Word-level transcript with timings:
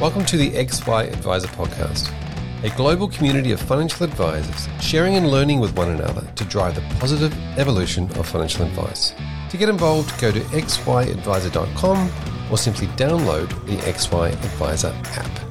Welcome 0.00 0.24
to 0.24 0.38
the 0.38 0.50
XY 0.52 1.12
Adviser 1.12 1.48
Podcast, 1.48 2.10
a 2.64 2.74
global 2.74 3.06
community 3.06 3.52
of 3.52 3.60
financial 3.60 4.06
advisors 4.06 4.66
sharing 4.82 5.16
and 5.16 5.30
learning 5.30 5.60
with 5.60 5.76
one 5.76 5.90
another 5.90 6.26
to 6.36 6.44
drive 6.46 6.74
the 6.74 6.80
positive 6.98 7.36
evolution 7.58 8.04
of 8.12 8.26
financial 8.26 8.64
advice. 8.64 9.12
To 9.50 9.58
get 9.58 9.68
involved, 9.68 10.18
go 10.18 10.32
to 10.32 10.40
xyadviser.com 10.40 12.10
or 12.50 12.56
simply 12.56 12.86
download 12.86 13.50
the 13.66 13.76
XY 13.76 14.32
Adviser 14.32 14.94
app. 15.04 15.50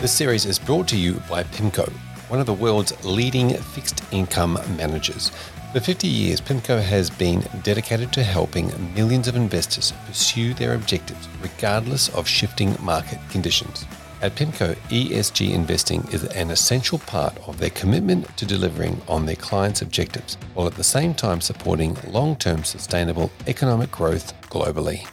This 0.00 0.10
series 0.10 0.44
is 0.44 0.58
brought 0.58 0.88
to 0.88 0.96
you 0.96 1.22
by 1.30 1.44
PIMCO, 1.44 1.88
one 2.28 2.40
of 2.40 2.46
the 2.46 2.52
world's 2.52 2.92
leading 3.04 3.54
fixed 3.54 4.02
income 4.10 4.58
managers. 4.76 5.30
For 5.72 5.80
50 5.80 6.06
years, 6.06 6.38
PIMCO 6.38 6.82
has 6.82 7.08
been 7.08 7.42
dedicated 7.62 8.12
to 8.12 8.22
helping 8.22 8.70
millions 8.94 9.26
of 9.26 9.36
investors 9.36 9.94
pursue 10.06 10.52
their 10.52 10.74
objectives 10.74 11.26
regardless 11.40 12.10
of 12.10 12.28
shifting 12.28 12.76
market 12.78 13.18
conditions. 13.30 13.86
At 14.20 14.34
PIMCO, 14.34 14.74
ESG 14.90 15.50
investing 15.50 16.06
is 16.12 16.24
an 16.24 16.50
essential 16.50 16.98
part 16.98 17.38
of 17.48 17.56
their 17.56 17.70
commitment 17.70 18.36
to 18.36 18.44
delivering 18.44 19.00
on 19.08 19.24
their 19.24 19.34
clients' 19.34 19.80
objectives, 19.80 20.36
while 20.52 20.66
at 20.66 20.74
the 20.74 20.84
same 20.84 21.14
time 21.14 21.40
supporting 21.40 21.96
long 22.06 22.36
term 22.36 22.64
sustainable 22.64 23.30
economic 23.46 23.90
growth 23.90 24.38
globally. 24.50 25.08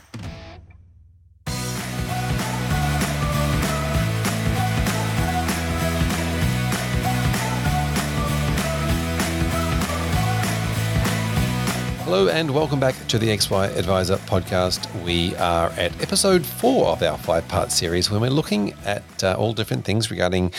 Hello 12.10 12.28
and 12.28 12.50
welcome 12.56 12.80
back 12.80 12.96
to 13.10 13.20
the 13.20 13.28
XY 13.28 13.78
Adviser 13.78 14.16
podcast. 14.16 14.84
We 15.06 15.36
are 15.36 15.70
at 15.78 16.02
episode 16.02 16.44
four 16.44 16.88
of 16.88 17.04
our 17.04 17.20
five 17.20 17.48
part 17.48 17.72
series 17.72 18.10
where 18.10 18.20
we're 18.20 18.32
looking 18.32 18.74
at 18.84 19.24
uh, 19.24 19.36
all 19.38 19.54
different 19.54 19.86
things 19.86 20.10
regarding 20.10 20.50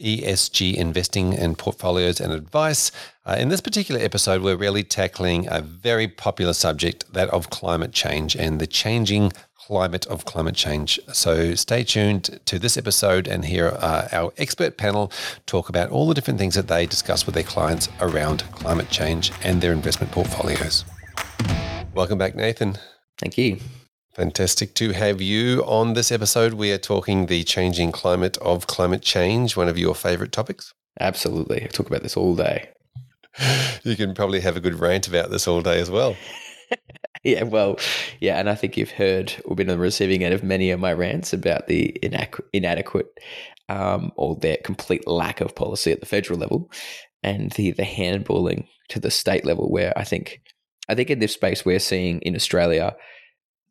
ESG 0.00 0.74
investing 0.74 1.32
and 1.32 1.56
portfolios 1.56 2.20
and 2.20 2.32
advice. 2.32 2.90
Uh, 3.24 3.36
in 3.38 3.50
this 3.50 3.60
particular 3.60 4.00
episode, 4.00 4.42
we're 4.42 4.56
really 4.56 4.82
tackling 4.82 5.46
a 5.48 5.60
very 5.60 6.08
popular 6.08 6.52
subject 6.52 7.04
that 7.12 7.30
of 7.30 7.50
climate 7.50 7.92
change 7.92 8.34
and 8.34 8.60
the 8.60 8.66
changing 8.66 9.30
climate 9.54 10.06
of 10.06 10.24
climate 10.24 10.56
change. 10.56 10.98
So 11.12 11.54
stay 11.54 11.84
tuned 11.84 12.40
to 12.46 12.58
this 12.58 12.76
episode 12.76 13.28
and 13.28 13.44
hear 13.44 13.68
uh, 13.78 14.08
our 14.10 14.32
expert 14.38 14.76
panel 14.76 15.12
talk 15.46 15.68
about 15.68 15.90
all 15.90 16.08
the 16.08 16.14
different 16.14 16.40
things 16.40 16.56
that 16.56 16.66
they 16.66 16.84
discuss 16.84 17.26
with 17.26 17.36
their 17.36 17.44
clients 17.44 17.88
around 18.00 18.42
climate 18.50 18.90
change 18.90 19.30
and 19.44 19.60
their 19.62 19.72
investment 19.72 20.12
portfolios. 20.12 20.84
Welcome 21.94 22.18
back, 22.18 22.34
Nathan. 22.34 22.78
Thank 23.18 23.38
you. 23.38 23.58
Fantastic 24.14 24.74
to 24.74 24.92
have 24.92 25.20
you 25.20 25.62
on 25.64 25.92
this 25.92 26.10
episode. 26.10 26.54
We 26.54 26.72
are 26.72 26.78
talking 26.78 27.26
the 27.26 27.44
changing 27.44 27.92
climate 27.92 28.38
of 28.38 28.66
climate 28.66 29.02
change, 29.02 29.56
one 29.56 29.68
of 29.68 29.76
your 29.76 29.94
favorite 29.94 30.32
topics. 30.32 30.72
Absolutely. 31.00 31.64
I 31.64 31.66
talk 31.66 31.86
about 31.86 32.02
this 32.02 32.16
all 32.16 32.34
day. 32.34 32.70
You 33.84 33.96
can 33.96 34.14
probably 34.14 34.40
have 34.40 34.56
a 34.56 34.60
good 34.60 34.80
rant 34.80 35.06
about 35.06 35.30
this 35.30 35.46
all 35.46 35.60
day 35.60 35.78
as 35.78 35.90
well. 35.90 36.16
yeah, 37.22 37.42
well, 37.42 37.78
yeah, 38.20 38.38
and 38.38 38.48
I 38.48 38.54
think 38.54 38.76
you've 38.76 38.90
heard 38.90 39.34
or 39.44 39.54
been 39.54 39.68
on 39.68 39.76
the 39.76 39.82
receiving 39.82 40.24
end 40.24 40.32
of 40.32 40.42
many 40.42 40.70
of 40.70 40.80
my 40.80 40.92
rants 40.92 41.32
about 41.32 41.66
the 41.66 41.98
inac- 42.02 42.40
inadequate 42.52 43.06
um, 43.68 44.12
or 44.16 44.36
their 44.36 44.56
complete 44.64 45.06
lack 45.06 45.40
of 45.40 45.54
policy 45.54 45.92
at 45.92 46.00
the 46.00 46.06
federal 46.06 46.38
level 46.38 46.70
and 47.22 47.52
the 47.52 47.72
the 47.72 47.82
handballing 47.82 48.66
to 48.88 49.00
the 49.00 49.10
state 49.10 49.44
level, 49.44 49.70
where 49.70 49.92
I 49.96 50.04
think 50.04 50.40
I 50.88 50.94
think 50.94 51.10
in 51.10 51.18
this 51.18 51.32
space 51.32 51.64
we're 51.64 51.78
seeing 51.78 52.20
in 52.20 52.34
Australia 52.34 52.96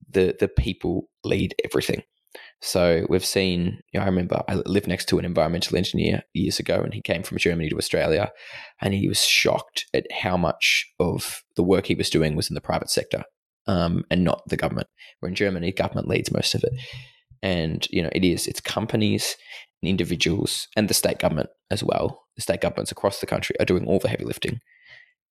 the 0.09 0.35
the 0.39 0.47
people 0.47 1.09
lead 1.23 1.55
everything. 1.63 2.03
So 2.61 3.05
we've 3.09 3.25
seen. 3.25 3.79
You 3.91 3.99
know, 3.99 4.05
I 4.05 4.09
remember 4.09 4.41
I 4.47 4.55
lived 4.55 4.87
next 4.87 5.07
to 5.09 5.19
an 5.19 5.25
environmental 5.25 5.77
engineer 5.77 6.23
years 6.33 6.59
ago, 6.59 6.81
and 6.81 6.93
he 6.93 7.01
came 7.01 7.23
from 7.23 7.37
Germany 7.37 7.69
to 7.69 7.77
Australia, 7.77 8.31
and 8.81 8.93
he 8.93 9.07
was 9.07 9.23
shocked 9.23 9.85
at 9.93 10.11
how 10.11 10.37
much 10.37 10.85
of 10.99 11.43
the 11.55 11.63
work 11.63 11.87
he 11.87 11.95
was 11.95 12.09
doing 12.09 12.35
was 12.35 12.49
in 12.49 12.55
the 12.55 12.61
private 12.61 12.89
sector 12.89 13.23
um, 13.67 14.03
and 14.09 14.23
not 14.23 14.41
the 14.47 14.57
government. 14.57 14.87
Where 15.19 15.29
in 15.29 15.35
Germany, 15.35 15.71
government 15.71 16.07
leads 16.07 16.31
most 16.31 16.55
of 16.55 16.63
it, 16.63 16.73
and 17.41 17.87
you 17.89 18.01
know 18.01 18.09
it 18.13 18.23
is 18.23 18.47
it's 18.47 18.61
companies 18.61 19.35
and 19.81 19.89
individuals 19.89 20.67
and 20.75 20.89
the 20.89 20.93
state 20.93 21.19
government 21.19 21.49
as 21.71 21.83
well. 21.83 22.23
The 22.35 22.41
state 22.41 22.61
governments 22.61 22.91
across 22.91 23.19
the 23.19 23.27
country 23.27 23.55
are 23.59 23.65
doing 23.65 23.85
all 23.85 23.99
the 23.99 24.09
heavy 24.09 24.25
lifting 24.25 24.59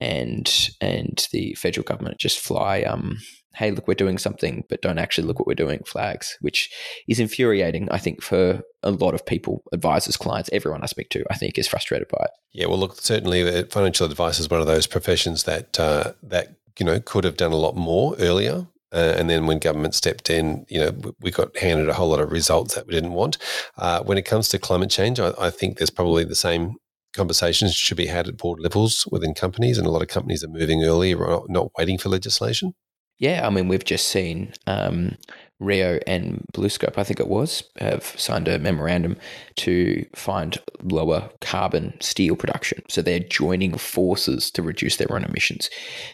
and 0.01 0.71
and 0.81 1.27
the 1.33 1.55
federal 1.55 1.85
government 1.85 2.19
just 2.19 2.39
fly 2.39 2.83
um, 2.83 3.19
hey 3.55 3.71
look 3.71 3.89
we're 3.89 3.95
doing 3.95 4.19
something 4.19 4.65
but 4.69 4.83
don't 4.83 4.99
actually 4.99 5.27
look 5.27 5.39
what 5.39 5.47
we're 5.47 5.55
doing 5.55 5.81
flags 5.87 6.37
which 6.41 6.71
is 7.09 7.21
infuriating 7.21 7.89
i 7.91 7.99
think 7.99 8.23
for 8.23 8.63
a 8.83 8.91
lot 8.91 9.15
of 9.15 9.27
people 9.27 9.63
advisors 9.73 10.17
clients 10.17 10.51
everyone 10.53 10.83
i 10.83 10.87
speak 10.87 11.11
to 11.11 11.25
i 11.31 11.35
think 11.35 11.59
is 11.59 11.69
frustrated 11.69 12.09
by 12.09 12.25
it 12.25 12.31
yeah 12.53 12.67
well 12.67 12.79
look 12.79 13.01
certainly 13.01 13.43
uh, 13.43 13.65
financial 13.67 14.07
advice 14.07 14.39
is 14.39 14.49
one 14.49 14.61
of 14.61 14.67
those 14.67 14.87
professions 14.87 15.45
that 15.45 15.79
uh, 15.79 16.13
that 16.23 16.57
you 16.79 16.87
know 16.87 17.01
could 17.01 17.25
have 17.25 17.37
done 17.37 17.53
a 17.53 17.57
lot 17.57 17.77
more 17.77 18.15
earlier 18.19 18.67
uh, 18.93 19.15
and 19.17 19.31
then 19.31 19.47
when 19.47 19.59
government 19.59 19.95
stepped 19.95 20.31
in, 20.31 20.67
you 20.69 20.81
know, 20.81 21.15
we 21.21 21.31
got 21.31 21.57
handed 21.57 21.89
a 21.89 21.95
whole 21.95 22.09
lot 22.09 22.21
of 22.21 22.33
results 22.33 22.75
that 22.75 22.87
we 22.87 22.93
didn't 22.93 23.13
want. 23.13 23.39
Uh, 23.79 24.03
when 24.03 24.19
it 24.19 24.25
comes 24.25 24.49
to 24.49 24.59
climate 24.59 24.91
change, 24.91 25.21
I, 25.21 25.33
I, 25.39 25.51
think 25.51 25.79
there's 25.79 25.91
probably 25.91 26.25
the 26.25 26.35
same 26.35 26.77
conversations 27.15 27.75
should 27.75 27.97
be 27.97 28.07
had 28.07 28.29
at 28.29 28.37
board 28.37 28.61
levels 28.61 29.07
within 29.11 29.35
companies, 29.35 29.79
and 29.79 29.87
a 29.87 29.91
lot 29.91 30.03
of 30.03 30.09
companies 30.09 30.45
are 30.45 30.49
moving 30.49 30.85
early, 30.85 31.15
or 31.15 31.45
not 31.49 31.71
waiting 31.77 31.99
for 31.99 32.09
legislation. 32.09 32.75
Yeah, 33.19 33.47
I 33.47 33.51
mean, 33.51 33.69
we've 33.69 33.85
just 33.85 34.09
seen 34.09 34.55
um, 34.67 35.17
Rio 35.61 36.01
and 36.07 36.43
BlueScope, 36.55 36.97
I 36.97 37.05
think 37.05 37.21
it 37.21 37.29
was, 37.29 37.63
have 37.79 38.03
signed 38.19 38.49
a 38.49 38.59
memorandum 38.59 39.19
to 39.57 40.07
find 40.17 40.59
lower 40.83 41.29
carbon 41.43 42.01
steel 42.01 42.35
production. 42.35 42.83
So 42.89 43.03
they're 43.03 43.21
joining 43.21 43.77
forces 43.77 44.51
to 44.53 44.63
reduce 44.63 44.97
their 44.97 45.13
own 45.13 45.23
emissions. 45.23 45.69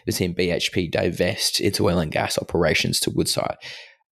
We've 0.05 0.13
seen 0.13 0.35
BHP 0.35 0.91
divest 0.91 1.61
its 1.61 1.79
oil 1.79 1.97
and 1.97 2.11
gas 2.11 2.37
operations 2.37 2.99
to 3.01 3.09
Woodside. 3.09 3.55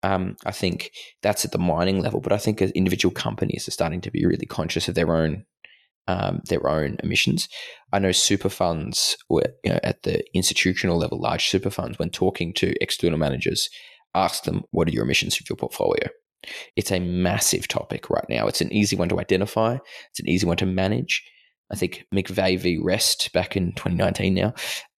Um, 0.02 0.38
I 0.46 0.52
think 0.52 0.92
that's 1.22 1.44
at 1.44 1.52
the 1.52 1.58
mining 1.58 2.02
level, 2.02 2.22
but 2.22 2.32
I 2.32 2.38
think 2.38 2.62
individual 2.62 3.14
companies 3.14 3.68
are 3.68 3.72
starting 3.72 4.02
to 4.02 4.12
be 4.12 4.26
really 4.26 4.46
conscious 4.46 4.88
of 4.88 4.96
their 4.96 5.14
own 5.14 5.46
um, 6.08 6.42
their 6.50 6.68
own 6.68 6.98
emissions. 7.04 7.48
I 7.92 8.00
know 8.00 8.12
super 8.12 8.50
funds 8.50 9.18
were, 9.30 9.54
you 9.64 9.72
know, 9.72 9.80
at 9.84 10.04
the 10.04 10.24
institutional 10.34 10.98
level, 10.98 11.20
large 11.20 11.48
super 11.48 11.70
funds, 11.70 11.98
when 11.98 12.10
talking 12.10 12.54
to 12.56 12.76
external 12.82 13.18
managers, 13.18 13.70
ask 14.14 14.44
them, 14.44 14.64
what 14.72 14.88
are 14.88 14.92
your 14.92 15.04
emissions 15.04 15.40
of 15.40 15.50
your 15.50 15.58
portfolio? 15.58 16.08
It's 16.76 16.92
a 16.92 17.00
massive 17.00 17.68
topic 17.68 18.10
right 18.10 18.26
now. 18.30 18.48
It's 18.48 18.62
an 18.62 18.72
easy 18.72 18.96
one 18.96 19.10
to 19.10 19.20
identify, 19.20 19.78
it's 20.12 20.20
an 20.20 20.30
easy 20.30 20.46
one 20.46 20.58
to 20.58 20.66
manage. 20.66 21.24
I 21.72 21.76
think 21.76 22.06
McVeigh 22.14 22.60
v. 22.60 22.78
Rest 22.80 23.34
back 23.34 23.58
in 23.58 23.72
2019 23.74 24.36
now, 24.36 24.54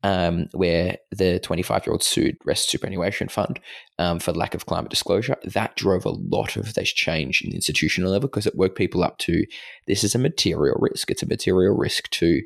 um, 0.06 0.46
where 0.52 0.98
the 1.10 1.40
25 1.40 1.84
year 1.84 1.92
old 1.92 2.02
sued 2.02 2.36
Rest 2.44 2.70
Superannuation 2.70 3.26
Fund 3.26 3.58
um, 3.98 4.20
for 4.20 4.32
lack 4.32 4.54
of 4.54 4.66
climate 4.66 4.88
disclosure. 4.88 5.36
That 5.42 5.74
drove 5.74 6.04
a 6.04 6.10
lot 6.10 6.56
of 6.56 6.74
this 6.74 6.92
change 6.92 7.42
in 7.42 7.50
the 7.50 7.56
institutional 7.56 8.12
level 8.12 8.28
because 8.28 8.46
it 8.46 8.54
woke 8.54 8.76
people 8.76 9.02
up 9.02 9.18
to 9.18 9.44
this 9.88 10.04
is 10.04 10.14
a 10.14 10.18
material 10.18 10.76
risk. 10.78 11.10
It's 11.10 11.24
a 11.24 11.26
material 11.26 11.76
risk 11.76 12.08
to 12.10 12.40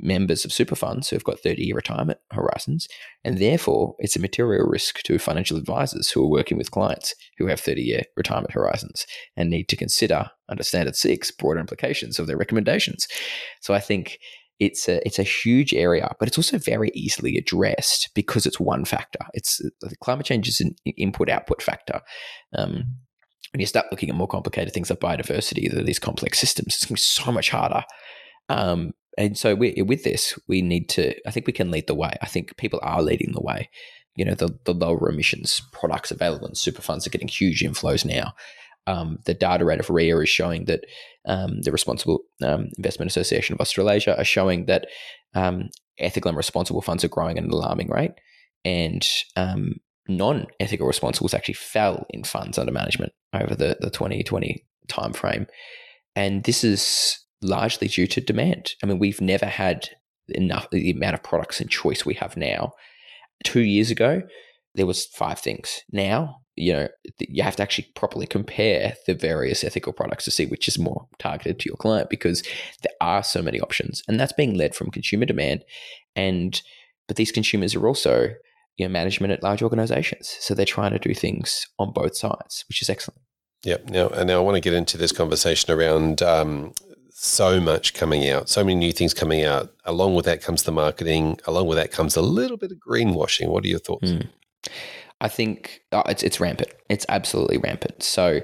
members 0.00 0.44
of 0.44 0.52
super 0.52 0.74
funds 0.74 1.08
who 1.08 1.14
have 1.14 1.22
got 1.22 1.38
30 1.38 1.62
year 1.62 1.76
retirement 1.76 2.18
horizons. 2.32 2.88
And 3.24 3.38
therefore, 3.38 3.94
it's 4.00 4.16
a 4.16 4.20
material 4.20 4.66
risk 4.66 5.00
to 5.04 5.16
financial 5.20 5.56
advisors 5.56 6.10
who 6.10 6.24
are 6.24 6.28
working 6.28 6.58
with 6.58 6.72
clients 6.72 7.14
who 7.38 7.46
have 7.46 7.60
30 7.60 7.82
year 7.82 8.02
retirement 8.16 8.52
horizons 8.52 9.06
and 9.36 9.48
need 9.48 9.68
to 9.68 9.76
consider 9.76 10.28
under 10.48 10.64
Standard 10.64 10.96
6 10.96 11.30
broader 11.32 11.60
implications 11.60 12.18
of 12.18 12.26
their 12.26 12.36
recommendations. 12.36 13.06
So 13.60 13.74
I 13.74 13.80
think 13.80 14.18
it's 14.58 14.88
a 14.88 15.04
it's 15.06 15.18
a 15.18 15.22
huge 15.24 15.74
area, 15.74 16.14
but 16.18 16.28
it's 16.28 16.38
also 16.38 16.58
very 16.58 16.90
easily 16.94 17.36
addressed 17.36 18.10
because 18.14 18.46
it's 18.46 18.60
one 18.60 18.84
factor. 18.84 19.20
It's 19.34 19.60
climate 20.02 20.26
change 20.26 20.48
is 20.48 20.60
an 20.60 20.74
input 20.96 21.28
output 21.28 21.62
factor. 21.62 22.00
Um, 22.56 22.84
when 23.52 23.60
you 23.60 23.66
start 23.66 23.86
looking 23.90 24.08
at 24.08 24.16
more 24.16 24.28
complicated 24.28 24.72
things 24.72 24.90
like 24.90 25.00
biodiversity, 25.00 25.84
these 25.84 25.98
complex 25.98 26.38
systems, 26.38 26.74
it's 26.74 26.84
going 26.84 26.96
to 26.96 27.00
be 27.00 27.00
so 27.00 27.32
much 27.32 27.50
harder. 27.50 27.84
Um, 28.48 28.92
and 29.18 29.36
so 29.38 29.54
we, 29.54 29.72
with 29.82 30.04
this, 30.04 30.38
we 30.46 30.62
need 30.62 30.88
to. 30.90 31.14
I 31.26 31.30
think 31.30 31.46
we 31.46 31.52
can 31.52 31.70
lead 31.70 31.86
the 31.86 31.94
way. 31.94 32.16
I 32.20 32.26
think 32.26 32.56
people 32.56 32.80
are 32.82 33.02
leading 33.02 33.32
the 33.32 33.40
way. 33.40 33.70
You 34.14 34.24
know, 34.24 34.34
the, 34.34 34.58
the 34.64 34.72
lower 34.74 35.10
emissions 35.10 35.60
products 35.72 36.10
available, 36.10 36.46
and 36.46 36.56
super 36.56 36.82
funds 36.82 37.06
are 37.06 37.10
getting 37.10 37.28
huge 37.28 37.62
inflows 37.62 38.04
now. 38.04 38.32
Um, 38.86 39.18
the 39.24 39.34
data 39.34 39.64
rate 39.64 39.80
of 39.80 39.90
RIA 39.90 40.18
is 40.18 40.28
showing 40.28 40.66
that 40.66 40.84
um, 41.26 41.60
the 41.62 41.72
Responsible 41.72 42.20
um, 42.42 42.68
Investment 42.76 43.10
Association 43.10 43.54
of 43.54 43.60
Australasia 43.60 44.16
are 44.18 44.24
showing 44.24 44.66
that 44.66 44.86
um, 45.34 45.70
ethical 45.98 46.28
and 46.28 46.36
responsible 46.36 46.82
funds 46.82 47.04
are 47.04 47.08
growing 47.08 47.38
at 47.38 47.44
an 47.44 47.50
alarming 47.50 47.90
rate, 47.90 48.12
and 48.64 49.06
um, 49.34 49.74
non-ethical 50.08 50.86
responsibles 50.86 51.34
actually 51.34 51.54
fell 51.54 52.06
in 52.10 52.22
funds 52.22 52.58
under 52.58 52.72
management 52.72 53.12
over 53.34 53.54
the 53.54 53.76
the 53.80 53.90
2020 53.90 54.64
timeframe. 54.88 55.46
And 56.14 56.44
this 56.44 56.64
is 56.64 57.18
largely 57.42 57.88
due 57.88 58.06
to 58.06 58.20
demand. 58.20 58.74
I 58.82 58.86
mean, 58.86 58.98
we've 58.98 59.20
never 59.20 59.46
had 59.46 59.88
enough 60.28 60.70
the 60.70 60.90
amount 60.90 61.14
of 61.14 61.22
products 61.22 61.60
and 61.60 61.70
choice 61.70 62.04
we 62.04 62.14
have 62.14 62.36
now. 62.36 62.72
two 63.44 63.60
years 63.60 63.90
ago, 63.90 64.22
there 64.74 64.86
was 64.86 65.06
five 65.06 65.38
things. 65.38 65.82
Now, 65.92 66.36
you 66.56 66.72
know, 66.72 66.88
you 67.20 67.42
have 67.42 67.56
to 67.56 67.62
actually 67.62 67.88
properly 67.94 68.26
compare 68.26 68.94
the 69.06 69.14
various 69.14 69.62
ethical 69.62 69.92
products 69.92 70.24
to 70.24 70.30
see 70.30 70.46
which 70.46 70.68
is 70.68 70.78
more 70.78 71.06
targeted 71.18 71.60
to 71.60 71.68
your 71.68 71.76
client 71.76 72.08
because 72.08 72.42
there 72.82 72.94
are 73.00 73.22
so 73.22 73.42
many 73.42 73.60
options, 73.60 74.02
and 74.08 74.18
that's 74.18 74.32
being 74.32 74.54
led 74.54 74.74
from 74.74 74.90
consumer 74.90 75.26
demand. 75.26 75.64
And 76.14 76.60
but 77.06 77.16
these 77.16 77.32
consumers 77.32 77.74
are 77.74 77.86
also 77.86 78.34
you 78.76 78.86
know 78.86 78.92
management 78.92 79.32
at 79.32 79.42
large 79.42 79.62
organizations, 79.62 80.36
so 80.40 80.54
they're 80.54 80.64
trying 80.64 80.92
to 80.92 80.98
do 80.98 81.14
things 81.14 81.66
on 81.78 81.92
both 81.92 82.16
sides, 82.16 82.64
which 82.68 82.82
is 82.82 82.90
excellent. 82.90 83.20
Yep. 83.64 83.90
Now, 83.90 84.08
and 84.08 84.28
now 84.28 84.36
I 84.36 84.42
want 84.42 84.56
to 84.56 84.60
get 84.60 84.74
into 84.74 84.96
this 84.96 85.12
conversation 85.12 85.72
around 85.72 86.22
um, 86.22 86.72
so 87.10 87.60
much 87.60 87.94
coming 87.94 88.28
out, 88.28 88.48
so 88.48 88.62
many 88.62 88.76
new 88.76 88.92
things 88.92 89.14
coming 89.14 89.44
out. 89.44 89.72
Along 89.84 90.14
with 90.14 90.24
that 90.26 90.42
comes 90.42 90.62
the 90.62 90.72
marketing. 90.72 91.40
Along 91.46 91.66
with 91.66 91.78
that 91.78 91.90
comes 91.90 92.16
a 92.16 92.22
little 92.22 92.56
bit 92.56 92.70
of 92.70 92.78
greenwashing. 92.78 93.48
What 93.48 93.64
are 93.64 93.68
your 93.68 93.78
thoughts? 93.78 94.10
Mm. 94.10 94.28
I 95.20 95.28
think 95.28 95.80
oh, 95.92 96.02
it's 96.06 96.22
it's 96.22 96.40
rampant. 96.40 96.72
It's 96.88 97.06
absolutely 97.08 97.58
rampant. 97.58 98.02
So 98.02 98.40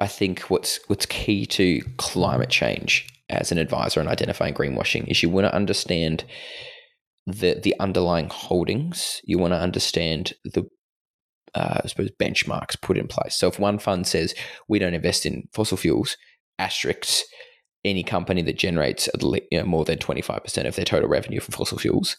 I 0.00 0.06
think 0.06 0.42
what's 0.42 0.80
what's 0.88 1.06
key 1.06 1.46
to 1.46 1.80
climate 1.96 2.50
change 2.50 3.06
as 3.30 3.50
an 3.50 3.58
advisor 3.58 4.00
and 4.00 4.08
identifying 4.08 4.54
greenwashing 4.54 5.08
is 5.08 5.22
you 5.22 5.30
want 5.30 5.46
to 5.46 5.54
understand 5.54 6.24
the 7.26 7.60
the 7.62 7.74
underlying 7.80 8.28
holdings. 8.28 9.20
You 9.24 9.38
want 9.38 9.52
to 9.52 9.58
understand 9.58 10.34
the 10.44 10.68
uh, 11.54 11.80
I 11.84 11.86
suppose 11.86 12.10
benchmarks 12.20 12.80
put 12.80 12.98
in 12.98 13.06
place. 13.06 13.36
So 13.36 13.48
if 13.48 13.58
one 13.58 13.78
fund 13.78 14.06
says 14.06 14.34
we 14.68 14.78
don't 14.78 14.94
invest 14.94 15.24
in 15.24 15.48
fossil 15.52 15.76
fuels, 15.76 16.16
asterisks 16.58 17.24
any 17.84 18.02
company 18.02 18.42
that 18.42 18.58
generates 18.58 19.08
you 19.20 19.42
know, 19.52 19.64
more 19.64 19.84
than 19.84 19.98
25% 19.98 20.66
of 20.66 20.74
their 20.74 20.84
total 20.84 21.08
revenue 21.08 21.40
from 21.40 21.52
fossil 21.52 21.78
fuels 21.78 22.16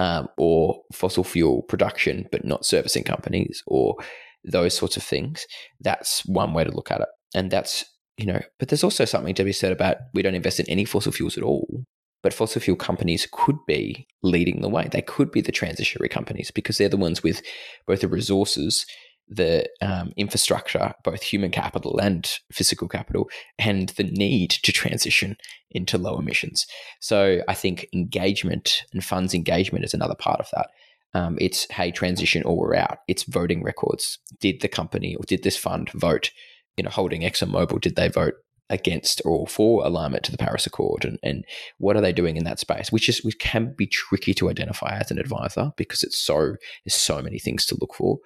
um, 0.00 0.28
or 0.38 0.80
fossil 0.94 1.22
fuel 1.22 1.60
production, 1.64 2.26
but 2.32 2.42
not 2.42 2.64
servicing 2.64 3.04
companies 3.04 3.62
or 3.66 3.96
those 4.42 4.74
sorts 4.74 4.96
of 4.96 5.02
things. 5.02 5.46
That's 5.78 6.24
one 6.24 6.54
way 6.54 6.64
to 6.64 6.74
look 6.74 6.90
at 6.90 7.02
it. 7.02 7.08
And 7.34 7.50
that's, 7.50 7.84
you 8.16 8.24
know, 8.24 8.40
but 8.58 8.68
there's 8.68 8.82
also 8.82 9.04
something 9.04 9.34
to 9.34 9.44
be 9.44 9.52
said 9.52 9.72
about 9.72 9.98
we 10.14 10.22
don't 10.22 10.34
invest 10.34 10.58
in 10.58 10.64
any 10.70 10.86
fossil 10.86 11.12
fuels 11.12 11.36
at 11.36 11.44
all. 11.44 11.84
But 12.22 12.32
fossil 12.32 12.62
fuel 12.62 12.78
companies 12.78 13.28
could 13.30 13.58
be 13.66 14.06
leading 14.22 14.62
the 14.62 14.70
way. 14.70 14.88
They 14.90 15.02
could 15.02 15.30
be 15.30 15.42
the 15.42 15.52
transitionary 15.52 16.10
companies 16.10 16.50
because 16.50 16.78
they're 16.78 16.88
the 16.88 16.96
ones 16.96 17.22
with 17.22 17.42
both 17.86 18.00
the 18.00 18.08
resources 18.08 18.86
the 19.30 19.68
um, 19.80 20.12
infrastructure, 20.16 20.92
both 21.04 21.22
human 21.22 21.50
capital 21.50 21.98
and 21.98 22.38
physical 22.52 22.88
capital, 22.88 23.30
and 23.58 23.90
the 23.90 24.04
need 24.04 24.50
to 24.50 24.72
transition 24.72 25.36
into 25.70 25.96
low 25.96 26.18
emissions. 26.18 26.66
So 26.98 27.40
I 27.48 27.54
think 27.54 27.86
engagement 27.94 28.84
and 28.92 29.04
funds 29.04 29.32
engagement 29.32 29.84
is 29.84 29.94
another 29.94 30.16
part 30.16 30.40
of 30.40 30.48
that. 30.54 30.70
Um, 31.14 31.38
it's 31.40 31.70
hey, 31.70 31.90
transition 31.90 32.42
or 32.42 32.56
we're 32.56 32.74
out. 32.74 32.98
It's 33.08 33.22
voting 33.22 33.62
records. 33.62 34.18
Did 34.40 34.60
the 34.60 34.68
company 34.68 35.14
or 35.14 35.24
did 35.24 35.44
this 35.44 35.56
fund 35.56 35.90
vote? 35.92 36.30
You 36.76 36.84
know, 36.84 36.90
holding 36.90 37.22
ExxonMobil, 37.22 37.80
did 37.80 37.96
they 37.96 38.08
vote 38.08 38.34
against 38.70 39.20
or 39.24 39.46
for 39.46 39.84
alignment 39.84 40.24
to 40.24 40.32
the 40.32 40.38
Paris 40.38 40.66
Accord, 40.66 41.04
and, 41.04 41.18
and 41.22 41.44
what 41.78 41.96
are 41.96 42.00
they 42.00 42.12
doing 42.12 42.36
in 42.36 42.44
that 42.44 42.58
space? 42.58 42.90
Which 42.90 43.08
is 43.08 43.22
which 43.22 43.38
can 43.38 43.74
be 43.76 43.86
tricky 43.86 44.32
to 44.34 44.48
identify 44.48 44.96
as 44.96 45.10
an 45.10 45.18
advisor 45.18 45.72
because 45.76 46.02
it's 46.02 46.18
so 46.18 46.54
there's 46.84 46.94
so 46.94 47.20
many 47.20 47.38
things 47.38 47.66
to 47.66 47.76
look 47.80 47.94
for. 47.94 48.18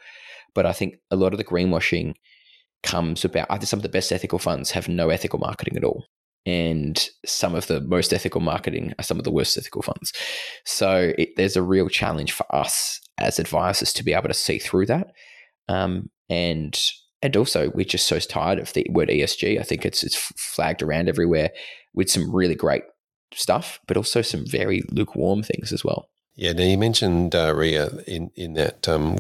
But 0.55 0.67
I 0.67 0.73
think 0.73 0.97
a 1.11 1.17
lot 1.17 1.33
of 1.33 1.39
the 1.39 1.45
greenwashing 1.45 2.15
comes 2.83 3.25
about. 3.25 3.49
I 3.51 3.57
think 3.57 3.67
some 3.67 3.79
of 3.79 3.83
the 3.83 3.89
best 3.89 4.13
ethical 4.13 4.39
funds 4.39 4.71
have 4.71 4.89
no 4.89 5.09
ethical 5.09 5.41
marketing 5.41 5.77
at 5.77 5.85
all. 5.85 6.05
And 6.47 7.09
some 7.25 7.55
of 7.55 7.67
the 7.69 7.81
most 7.81 8.13
ethical 8.13 8.43
marketing 8.43 8.93
are 8.99 9.03
some 9.03 9.19
of 9.19 9.25
the 9.25 9.31
worst 9.31 9.57
ethical 9.57 9.81
funds. 9.81 10.13
So 10.67 11.15
it, 11.17 11.31
there's 11.37 11.57
a 11.57 11.63
real 11.63 11.89
challenge 11.89 12.33
for 12.33 12.45
us 12.55 13.01
as 13.19 13.39
advisors 13.39 13.95
to 13.95 14.05
be 14.05 14.13
able 14.13 14.29
to 14.29 14.35
see 14.35 14.59
through 14.59 14.87
that. 14.87 15.13
Um, 15.69 16.11
and 16.29 16.79
and 17.25 17.39
also 17.39 17.71
we're 17.71 17.87
just 17.87 18.07
so 18.07 18.19
tired 18.19 18.59
of 18.59 18.75
the 18.75 18.87
word 18.91 19.09
ESG. 19.09 19.59
I 19.59 19.63
think 19.63 19.87
it's 19.87 20.05
it's 20.05 20.15
flagged 20.37 20.83
around 20.83 21.09
everywhere 21.09 21.51
with 21.95 22.11
some 22.11 22.31
really 22.33 22.55
great 22.55 22.83
stuff, 23.33 23.81
but 23.89 23.97
also 23.97 24.21
some 24.21 24.45
very 24.47 24.83
lukewarm 24.91 25.43
things 25.43 25.73
as 25.73 25.83
well. 25.83 26.11
Yeah, 26.37 26.53
now 26.53 26.65
you 26.65 26.77
mentioned 26.77 27.35
uh, 27.35 27.55
Ria 27.55 27.89
in 28.07 28.31
in 28.37 28.53
that 28.55 28.87
um, 28.87 29.19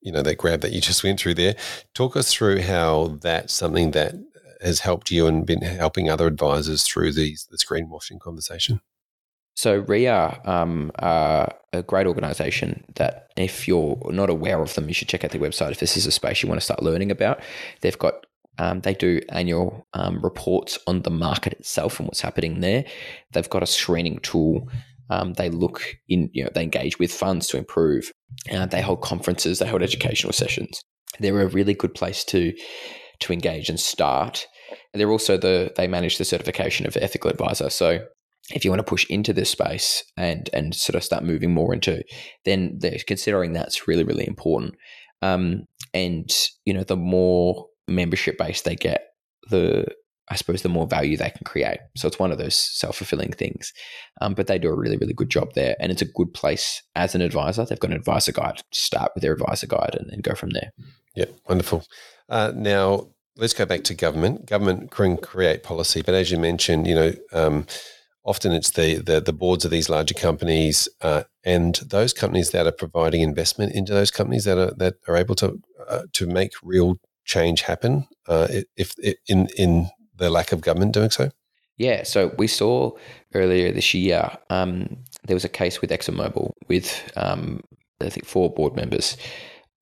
you 0.00 0.12
know 0.12 0.22
that 0.22 0.36
grab 0.36 0.60
that 0.60 0.72
you 0.72 0.80
just 0.80 1.02
went 1.02 1.18
through 1.18 1.34
there. 1.34 1.56
Talk 1.94 2.16
us 2.16 2.32
through 2.32 2.62
how 2.62 3.18
that's 3.20 3.52
something 3.52 3.90
that 3.90 4.14
has 4.62 4.80
helped 4.80 5.10
you 5.10 5.26
and 5.26 5.44
been 5.44 5.62
helping 5.62 6.08
other 6.08 6.28
advisors 6.28 6.86
through 6.86 7.12
these 7.12 7.48
this 7.50 7.64
greenwashing 7.64 8.20
conversation. 8.20 8.80
So 9.56 9.78
RIA 9.78 10.40
um, 10.44 10.92
are 10.98 11.52
a 11.72 11.82
great 11.82 12.06
organisation 12.06 12.84
that 12.96 13.28
if 13.36 13.66
you're 13.66 13.98
not 14.10 14.30
aware 14.30 14.60
of 14.60 14.74
them, 14.74 14.88
you 14.88 14.94
should 14.94 15.08
check 15.08 15.24
out 15.24 15.30
their 15.30 15.40
website 15.40 15.72
if 15.72 15.80
this 15.80 15.96
is 15.96 16.06
a 16.06 16.12
space 16.12 16.42
you 16.42 16.48
want 16.48 16.60
to 16.60 16.64
start 16.64 16.82
learning 16.82 17.10
about. 17.10 17.40
They've 17.80 17.98
got 17.98 18.26
um, 18.58 18.80
they 18.80 18.94
do 18.94 19.20
annual 19.28 19.86
um, 19.92 20.22
reports 20.22 20.78
on 20.86 21.02
the 21.02 21.10
market 21.10 21.52
itself 21.54 21.98
and 21.98 22.08
what's 22.08 22.22
happening 22.22 22.60
there. 22.60 22.86
They've 23.32 23.50
got 23.50 23.62
a 23.62 23.66
screening 23.66 24.18
tool 24.20 24.68
um, 25.10 25.34
they 25.34 25.50
look 25.50 25.96
in, 26.08 26.30
you 26.32 26.44
know, 26.44 26.50
they 26.54 26.62
engage 26.62 26.98
with 26.98 27.12
funds 27.12 27.46
to 27.48 27.58
improve. 27.58 28.12
Uh, 28.50 28.66
they 28.66 28.82
hold 28.82 29.02
conferences, 29.02 29.58
they 29.58 29.66
hold 29.66 29.82
educational 29.82 30.32
sessions. 30.32 30.82
They're 31.20 31.40
a 31.40 31.46
really 31.46 31.74
good 31.74 31.94
place 31.94 32.24
to 32.26 32.52
to 33.20 33.32
engage 33.32 33.70
and 33.70 33.80
start. 33.80 34.46
And 34.92 35.00
they're 35.00 35.10
also 35.10 35.36
the 35.36 35.72
they 35.76 35.86
manage 35.86 36.18
the 36.18 36.24
certification 36.24 36.86
of 36.86 36.96
ethical 36.96 37.30
advisor. 37.30 37.70
So 37.70 38.04
if 38.54 38.64
you 38.64 38.70
want 38.70 38.80
to 38.80 38.84
push 38.90 39.04
into 39.10 39.32
this 39.32 39.50
space 39.50 40.04
and 40.16 40.48
and 40.52 40.74
sort 40.74 40.96
of 40.96 41.04
start 41.04 41.24
moving 41.24 41.52
more 41.52 41.74
into, 41.74 42.02
then 42.44 42.78
considering 43.06 43.52
that's 43.52 43.88
really 43.88 44.04
really 44.04 44.26
important. 44.26 44.74
Um, 45.22 45.64
and 45.94 46.30
you 46.64 46.74
know, 46.74 46.84
the 46.84 46.96
more 46.96 47.66
membership 47.88 48.38
base 48.38 48.62
they 48.62 48.76
get, 48.76 49.02
the 49.50 49.86
I 50.28 50.34
suppose 50.34 50.62
the 50.62 50.68
more 50.68 50.86
value 50.86 51.16
they 51.16 51.30
can 51.30 51.44
create. 51.44 51.78
So 51.96 52.08
it's 52.08 52.18
one 52.18 52.32
of 52.32 52.38
those 52.38 52.56
self 52.56 52.96
fulfilling 52.96 53.32
things. 53.32 53.72
Um, 54.20 54.34
but 54.34 54.48
they 54.48 54.58
do 54.58 54.68
a 54.68 54.76
really, 54.76 54.96
really 54.96 55.14
good 55.14 55.30
job 55.30 55.54
there. 55.54 55.76
And 55.78 55.92
it's 55.92 56.02
a 56.02 56.06
good 56.06 56.34
place 56.34 56.82
as 56.96 57.14
an 57.14 57.20
advisor. 57.20 57.64
They've 57.64 57.78
got 57.78 57.92
an 57.92 57.96
advisor 57.96 58.32
guide. 58.32 58.56
To 58.56 58.80
start 58.80 59.12
with 59.14 59.22
their 59.22 59.32
advisor 59.32 59.68
guide 59.68 59.94
and 59.98 60.10
then 60.10 60.20
go 60.20 60.34
from 60.34 60.50
there. 60.50 60.72
Yeah, 61.14 61.26
wonderful. 61.48 61.84
Uh, 62.28 62.52
now, 62.56 63.10
let's 63.36 63.54
go 63.54 63.66
back 63.66 63.84
to 63.84 63.94
government. 63.94 64.46
Government 64.46 64.90
can 64.90 65.16
create 65.16 65.62
policy, 65.62 66.02
but 66.02 66.14
as 66.14 66.30
you 66.30 66.38
mentioned, 66.38 66.86
you 66.86 66.94
know, 66.94 67.12
um, 67.32 67.66
often 68.26 68.52
it's 68.52 68.72
the, 68.72 68.96
the, 68.96 69.20
the 69.20 69.32
boards 69.32 69.64
of 69.64 69.70
these 69.70 69.88
larger 69.88 70.14
companies 70.14 70.88
uh, 71.00 71.22
and 71.44 71.76
those 71.76 72.12
companies 72.12 72.50
that 72.50 72.66
are 72.66 72.72
providing 72.72 73.22
investment 73.22 73.72
into 73.72 73.94
those 73.94 74.10
companies 74.10 74.44
that 74.44 74.58
are 74.58 74.72
that 74.76 74.94
are 75.08 75.16
able 75.16 75.34
to 75.36 75.58
uh, 75.88 76.02
to 76.12 76.26
make 76.26 76.52
real 76.62 76.98
change 77.24 77.62
happen. 77.62 78.06
Uh, 78.28 78.48
if, 78.76 78.94
if 78.98 79.16
in 79.28 79.48
in 79.56 79.88
the 80.16 80.28
lack 80.28 80.52
of 80.52 80.60
government 80.60 80.92
doing 80.92 81.10
so? 81.10 81.30
Yeah, 81.78 82.02
so 82.04 82.34
we 82.38 82.46
saw 82.46 82.92
earlier 83.34 83.70
this 83.70 83.94
year 83.94 84.30
um, 84.50 84.96
there 85.26 85.36
was 85.36 85.44
a 85.44 85.48
case 85.48 85.80
with 85.80 85.90
ExxonMobil 85.90 86.52
with 86.68 87.12
um, 87.16 87.60
I 88.00 88.08
think 88.08 88.26
four 88.26 88.52
board 88.52 88.74
members 88.74 89.16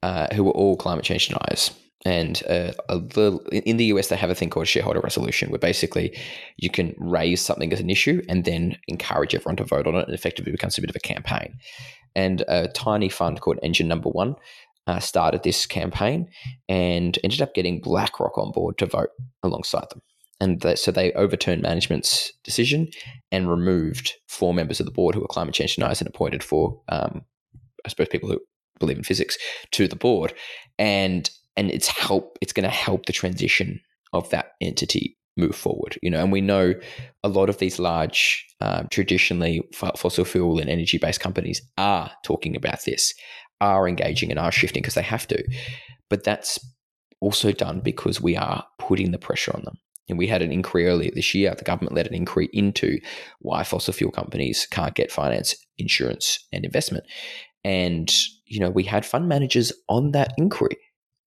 uh, 0.02 0.26
who 0.34 0.44
were 0.44 0.52
all 0.52 0.76
climate 0.76 1.04
change 1.04 1.28
deniers. 1.28 1.70
And 2.04 2.42
uh, 2.48 2.72
little, 2.90 3.40
in 3.50 3.78
the 3.78 3.86
US, 3.86 4.08
they 4.08 4.16
have 4.16 4.30
a 4.30 4.34
thing 4.34 4.50
called 4.50 4.68
shareholder 4.68 5.00
resolution, 5.00 5.50
where 5.50 5.58
basically 5.58 6.16
you 6.58 6.68
can 6.68 6.94
raise 6.98 7.40
something 7.40 7.72
as 7.72 7.80
an 7.80 7.88
issue 7.88 8.22
and 8.28 8.44
then 8.44 8.76
encourage 8.88 9.34
everyone 9.34 9.56
to 9.56 9.64
vote 9.64 9.86
on 9.86 9.94
it, 9.94 10.06
and 10.06 10.14
effectively 10.14 10.52
becomes 10.52 10.76
a 10.76 10.82
bit 10.82 10.90
of 10.90 10.96
a 10.96 11.00
campaign. 11.00 11.58
And 12.14 12.44
a 12.46 12.68
tiny 12.68 13.08
fund 13.08 13.40
called 13.40 13.58
Engine 13.62 13.88
Number 13.88 14.10
One 14.10 14.36
uh, 14.86 15.00
started 15.00 15.42
this 15.42 15.66
campaign 15.66 16.28
and 16.68 17.18
ended 17.24 17.40
up 17.40 17.54
getting 17.54 17.80
BlackRock 17.80 18.36
on 18.36 18.52
board 18.52 18.78
to 18.78 18.86
vote 18.86 19.10
alongside 19.42 19.86
them. 19.90 20.02
And 20.40 20.78
so 20.78 20.90
they 20.90 21.12
overturned 21.12 21.62
management's 21.62 22.32
decision 22.42 22.88
and 23.32 23.48
removed 23.48 24.14
four 24.28 24.52
members 24.52 24.80
of 24.80 24.86
the 24.86 24.92
board 24.92 25.14
who 25.14 25.20
were 25.20 25.26
climate 25.26 25.54
change 25.54 25.76
deniers 25.76 26.00
and 26.00 26.08
appointed 26.08 26.42
four, 26.42 26.82
um, 26.88 27.24
I 27.84 27.88
suppose, 27.88 28.08
people 28.08 28.28
who 28.28 28.40
believe 28.78 28.98
in 28.98 29.04
physics 29.04 29.38
to 29.70 29.88
the 29.88 29.96
board, 29.96 30.34
and 30.78 31.30
and 31.56 31.70
it's 31.70 31.88
help. 31.88 32.38
It's 32.40 32.52
going 32.52 32.64
to 32.64 32.70
help 32.70 33.06
the 33.06 33.12
transition 33.12 33.80
of 34.12 34.28
that 34.30 34.52
entity 34.60 35.16
move 35.36 35.56
forward. 35.56 35.98
You 36.02 36.10
know, 36.10 36.20
and 36.20 36.32
we 36.32 36.40
know 36.40 36.74
a 37.22 37.28
lot 37.28 37.48
of 37.48 37.58
these 37.58 37.78
large, 37.78 38.46
um, 38.60 38.88
traditionally 38.90 39.62
fossil 39.72 40.24
fuel 40.24 40.58
and 40.58 40.70
energy 40.70 40.98
based 40.98 41.20
companies 41.20 41.60
are 41.76 42.10
talking 42.24 42.56
about 42.56 42.84
this, 42.84 43.12
are 43.60 43.88
engaging 43.88 44.30
and 44.30 44.38
are 44.38 44.52
shifting 44.52 44.82
because 44.82 44.94
they 44.94 45.02
have 45.02 45.26
to, 45.28 45.44
but 46.08 46.24
that's 46.24 46.58
also 47.20 47.52
done 47.52 47.80
because 47.80 48.20
we 48.20 48.36
are 48.36 48.64
putting 48.78 49.10
the 49.10 49.18
pressure 49.18 49.52
on 49.54 49.62
them. 49.64 49.76
And 50.08 50.18
we 50.18 50.26
had 50.26 50.42
an 50.42 50.52
inquiry 50.52 50.86
earlier 50.86 51.10
this 51.14 51.34
year. 51.34 51.54
The 51.56 51.64
government 51.64 51.94
led 51.94 52.06
an 52.06 52.14
inquiry 52.14 52.50
into 52.52 52.98
why 53.40 53.64
fossil 53.64 53.94
fuel 53.94 54.12
companies 54.12 54.66
can't 54.70 54.94
get 54.94 55.10
finance, 55.10 55.56
insurance, 55.78 56.38
and 56.52 56.64
investment. 56.64 57.04
And, 57.64 58.14
you 58.44 58.60
know, 58.60 58.68
we 58.68 58.84
had 58.84 59.06
fund 59.06 59.28
managers 59.28 59.72
on 59.88 60.12
that 60.12 60.34
inquiry. 60.36 60.76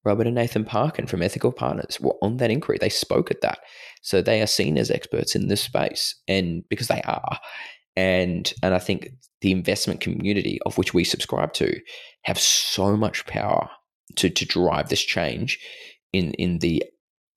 Robert 0.07 0.25
and 0.25 0.35
Nathan 0.35 0.63
Parkin 0.63 1.05
from 1.05 1.21
Ethical 1.21 1.51
Partners 1.51 1.99
were 1.99 2.15
on 2.21 2.37
that 2.37 2.49
inquiry. 2.49 2.77
They 2.79 2.87
spoke 2.87 3.29
at 3.29 3.41
that. 3.41 3.59
So 4.01 4.21
they 4.21 4.41
are 4.41 4.47
seen 4.47 4.77
as 4.77 4.89
experts 4.89 5.35
in 5.35 5.49
this 5.49 5.61
space. 5.61 6.15
And 6.29 6.63
because 6.69 6.87
they 6.87 7.01
are. 7.01 7.37
And 7.97 8.53
and 8.63 8.73
I 8.73 8.79
think 8.79 9.09
the 9.41 9.51
investment 9.51 9.99
community 9.99 10.59
of 10.65 10.77
which 10.77 10.93
we 10.93 11.03
subscribe 11.03 11.51
to 11.53 11.77
have 12.23 12.39
so 12.39 12.95
much 12.95 13.25
power 13.25 13.69
to 14.15 14.29
to 14.29 14.45
drive 14.45 14.87
this 14.87 15.01
change 15.01 15.59
in 16.13 16.31
in 16.35 16.59
the 16.59 16.83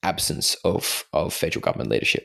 absence 0.05 0.55
of 0.65 1.05
of 1.13 1.35
federal 1.35 1.63
government 1.63 1.91
leadership. 1.91 2.25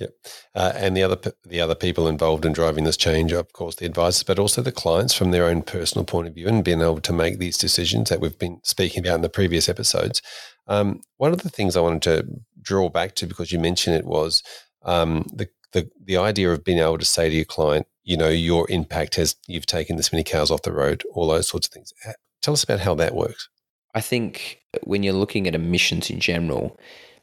Yep, 0.00 0.10
uh, 0.54 0.72
and 0.76 0.96
the 0.96 1.02
other 1.02 1.32
the 1.44 1.60
other 1.60 1.74
people 1.74 2.06
involved 2.06 2.44
in 2.44 2.52
driving 2.52 2.84
this 2.84 2.96
change, 2.96 3.32
are, 3.32 3.40
of 3.40 3.52
course, 3.52 3.76
the 3.76 3.86
advisors, 3.86 4.22
but 4.22 4.38
also 4.38 4.62
the 4.62 4.70
clients 4.70 5.12
from 5.12 5.32
their 5.32 5.46
own 5.46 5.62
personal 5.62 6.04
point 6.04 6.28
of 6.28 6.34
view, 6.34 6.46
and 6.46 6.64
being 6.64 6.80
able 6.80 7.00
to 7.00 7.12
make 7.12 7.38
these 7.38 7.58
decisions 7.58 8.08
that 8.08 8.20
we've 8.20 8.38
been 8.38 8.60
speaking 8.62 9.04
about 9.04 9.16
in 9.16 9.22
the 9.22 9.28
previous 9.28 9.68
episodes. 9.68 10.22
Um, 10.68 11.00
one 11.16 11.32
of 11.32 11.42
the 11.42 11.50
things 11.50 11.76
I 11.76 11.80
wanted 11.80 12.02
to 12.02 12.26
draw 12.60 12.88
back 12.90 13.14
to, 13.16 13.26
because 13.26 13.50
you 13.50 13.58
mentioned 13.58 13.96
it, 13.96 14.04
was 14.04 14.42
um, 14.82 15.26
the, 15.32 15.48
the 15.72 15.90
the 16.04 16.16
idea 16.16 16.52
of 16.52 16.64
being 16.64 16.78
able 16.78 16.98
to 16.98 17.04
say 17.04 17.28
to 17.28 17.34
your 17.34 17.44
client, 17.44 17.86
you 18.04 18.16
know, 18.16 18.28
your 18.28 18.70
impact 18.70 19.16
has 19.16 19.34
you've 19.48 19.66
taken 19.66 19.96
this 19.96 20.12
many 20.12 20.22
cars 20.22 20.50
off 20.50 20.62
the 20.62 20.72
road, 20.72 21.02
all 21.12 21.26
those 21.26 21.48
sorts 21.48 21.66
of 21.66 21.72
things. 21.72 21.92
Tell 22.40 22.54
us 22.54 22.62
about 22.62 22.80
how 22.80 22.94
that 22.94 23.14
works. 23.14 23.48
I 23.94 24.00
think 24.00 24.60
when 24.84 25.02
you're 25.02 25.12
looking 25.14 25.48
at 25.48 25.56
emissions 25.56 26.08
in 26.08 26.20
general, 26.20 26.78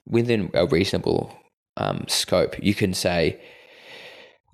within 0.05 0.49
a 0.53 0.65
reasonable 0.65 1.33
um, 1.77 2.05
scope, 2.07 2.55
you 2.61 2.73
can 2.73 2.93
say, 2.93 3.39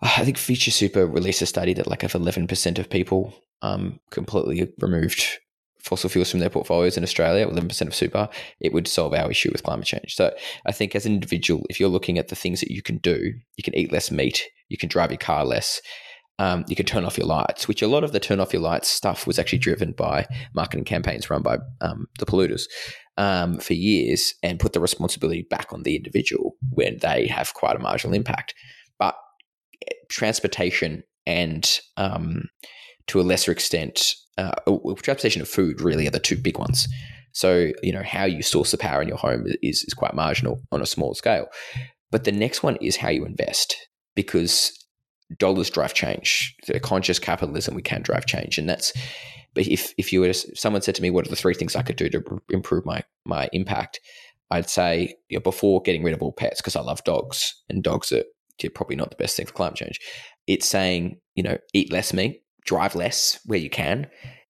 I 0.01 0.23
think 0.25 0.37
Future 0.37 0.71
Super 0.71 1.05
released 1.05 1.41
a 1.41 1.45
study 1.45 1.73
that 1.75 1.87
like 1.87 2.03
if 2.03 2.13
11% 2.13 2.79
of 2.79 2.89
people 2.89 3.33
um, 3.61 3.99
completely 4.09 4.73
removed 4.79 5.39
fossil 5.79 6.09
fuels 6.09 6.29
from 6.29 6.39
their 6.39 6.49
portfolios 6.49 6.97
in 6.97 7.03
Australia, 7.03 7.47
11% 7.47 7.87
of 7.87 7.95
super, 7.95 8.29
it 8.59 8.71
would 8.71 8.87
solve 8.87 9.13
our 9.13 9.29
issue 9.29 9.49
with 9.51 9.63
climate 9.63 9.85
change. 9.85 10.15
So 10.15 10.33
I 10.65 10.71
think 10.71 10.95
as 10.95 11.05
an 11.05 11.13
individual, 11.13 11.65
if 11.69 11.79
you're 11.79 11.89
looking 11.89 12.17
at 12.17 12.27
the 12.27 12.35
things 12.35 12.59
that 12.59 12.71
you 12.71 12.81
can 12.81 12.97
do, 12.97 13.33
you 13.57 13.63
can 13.63 13.75
eat 13.75 13.91
less 13.91 14.11
meat, 14.11 14.47
you 14.69 14.77
can 14.77 14.89
drive 14.89 15.11
your 15.11 15.17
car 15.17 15.43
less, 15.43 15.81
um, 16.39 16.65
you 16.67 16.75
can 16.75 16.85
turn 16.85 17.05
off 17.05 17.17
your 17.17 17.27
lights, 17.27 17.67
which 17.67 17.81
a 17.81 17.87
lot 17.87 18.03
of 18.03 18.13
the 18.13 18.19
turn 18.19 18.39
off 18.39 18.53
your 18.53 18.61
lights 18.61 18.89
stuff 18.89 19.27
was 19.27 19.37
actually 19.37 19.59
driven 19.59 19.91
by 19.91 20.25
marketing 20.53 20.85
campaigns 20.85 21.29
run 21.29 21.41
by 21.41 21.57
um, 21.81 22.07
the 22.19 22.25
polluters 22.25 22.63
um, 23.17 23.59
for 23.59 23.73
years 23.73 24.33
and 24.41 24.59
put 24.59 24.73
the 24.73 24.79
responsibility 24.79 25.45
back 25.49 25.73
on 25.73 25.83
the 25.83 25.95
individual 25.95 26.55
when 26.69 26.97
they 27.01 27.27
have 27.27 27.53
quite 27.53 27.75
a 27.75 27.79
marginal 27.79 28.15
impact. 28.15 28.53
But 28.97 29.15
eh, 29.87 29.93
transportation 30.09 31.03
and 31.25 31.79
um, 31.97 32.49
to 33.07 33.19
a 33.19 33.23
lesser 33.23 33.51
extent, 33.51 34.15
uh, 34.37 34.51
transportation 34.97 35.41
of 35.41 35.49
food 35.49 35.81
really 35.81 36.07
are 36.07 36.11
the 36.11 36.19
two 36.19 36.37
big 36.37 36.57
ones. 36.57 36.87
So, 37.33 37.71
you 37.81 37.93
know, 37.93 38.03
how 38.03 38.25
you 38.25 38.41
source 38.41 38.71
the 38.71 38.77
power 38.77 39.01
in 39.01 39.07
your 39.07 39.17
home 39.17 39.45
is, 39.61 39.83
is 39.83 39.93
quite 39.93 40.13
marginal 40.13 40.61
on 40.71 40.81
a 40.81 40.85
small 40.85 41.13
scale. 41.13 41.47
But 42.11 42.25
the 42.25 42.31
next 42.31 42.61
one 42.63 42.75
is 42.77 42.97
how 42.97 43.09
you 43.09 43.25
invest 43.25 43.75
because 44.15 44.77
dollars 45.37 45.69
drive 45.69 45.93
change. 45.93 46.55
The 46.67 46.79
conscious 46.79 47.19
capitalism, 47.19 47.73
we 47.73 47.81
can 47.81 48.01
drive 48.01 48.25
change. 48.25 48.57
And 48.57 48.67
that's 48.67 48.91
but 49.53 49.67
if 49.67 49.93
if 49.97 50.13
you 50.13 50.21
were 50.21 50.31
to, 50.31 50.55
someone 50.55 50.81
said 50.81 50.95
to 50.95 51.01
me, 51.01 51.09
what 51.09 51.25
are 51.25 51.29
the 51.29 51.35
three 51.35 51.53
things 51.53 51.75
I 51.75 51.81
could 51.81 51.95
do 51.95 52.09
to 52.09 52.41
improve 52.49 52.85
my 52.85 53.03
my 53.25 53.49
impact? 53.53 53.99
I'd 54.49 54.69
say 54.69 55.15
you 55.29 55.37
know, 55.37 55.41
before 55.41 55.81
getting 55.81 56.03
rid 56.03 56.13
of 56.13 56.21
all 56.21 56.33
pets 56.33 56.61
because 56.61 56.75
I 56.75 56.81
love 56.81 57.03
dogs 57.03 57.53
and 57.69 57.83
dogs 57.83 58.11
are 58.11 58.23
probably 58.75 58.95
not 58.95 59.09
the 59.09 59.15
best 59.15 59.35
thing 59.35 59.45
for 59.45 59.53
climate 59.53 59.77
change. 59.77 59.99
It's 60.47 60.67
saying 60.67 61.19
you 61.35 61.43
know 61.43 61.57
eat 61.73 61.91
less 61.91 62.13
meat, 62.13 62.43
drive 62.65 62.95
less 62.95 63.39
where 63.45 63.59
you 63.59 63.69
can, 63.69 64.07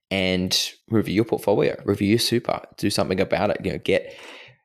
and 0.10 0.72
review 0.90 1.16
your 1.16 1.26
portfolio, 1.26 1.82
review 1.86 2.10
your 2.10 2.20
super, 2.20 2.62
do 2.78 2.90
something 2.90 3.20
about 3.20 3.52
it. 3.52 3.58
You 3.64 3.74
know, 3.74 3.78
get 3.80 4.16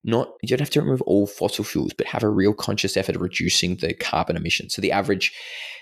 not 0.05 0.29
you 0.43 0.49
don't 0.49 0.61
have 0.61 0.71
to 0.71 0.81
remove 0.81 1.03
all 1.03 1.27
fossil 1.27 1.65
fuels, 1.65 1.93
but 1.93 2.07
have 2.07 2.23
a 2.23 2.29
real 2.29 2.55
conscious 2.55 2.97
effort 2.97 3.17
of 3.17 3.23
reducing 3.23 3.77
the 3.77 3.93
carbon 3.95 4.37
emissions. 4.37 4.75
So 4.75 4.81
the 4.81 4.93
average, 4.93 5.33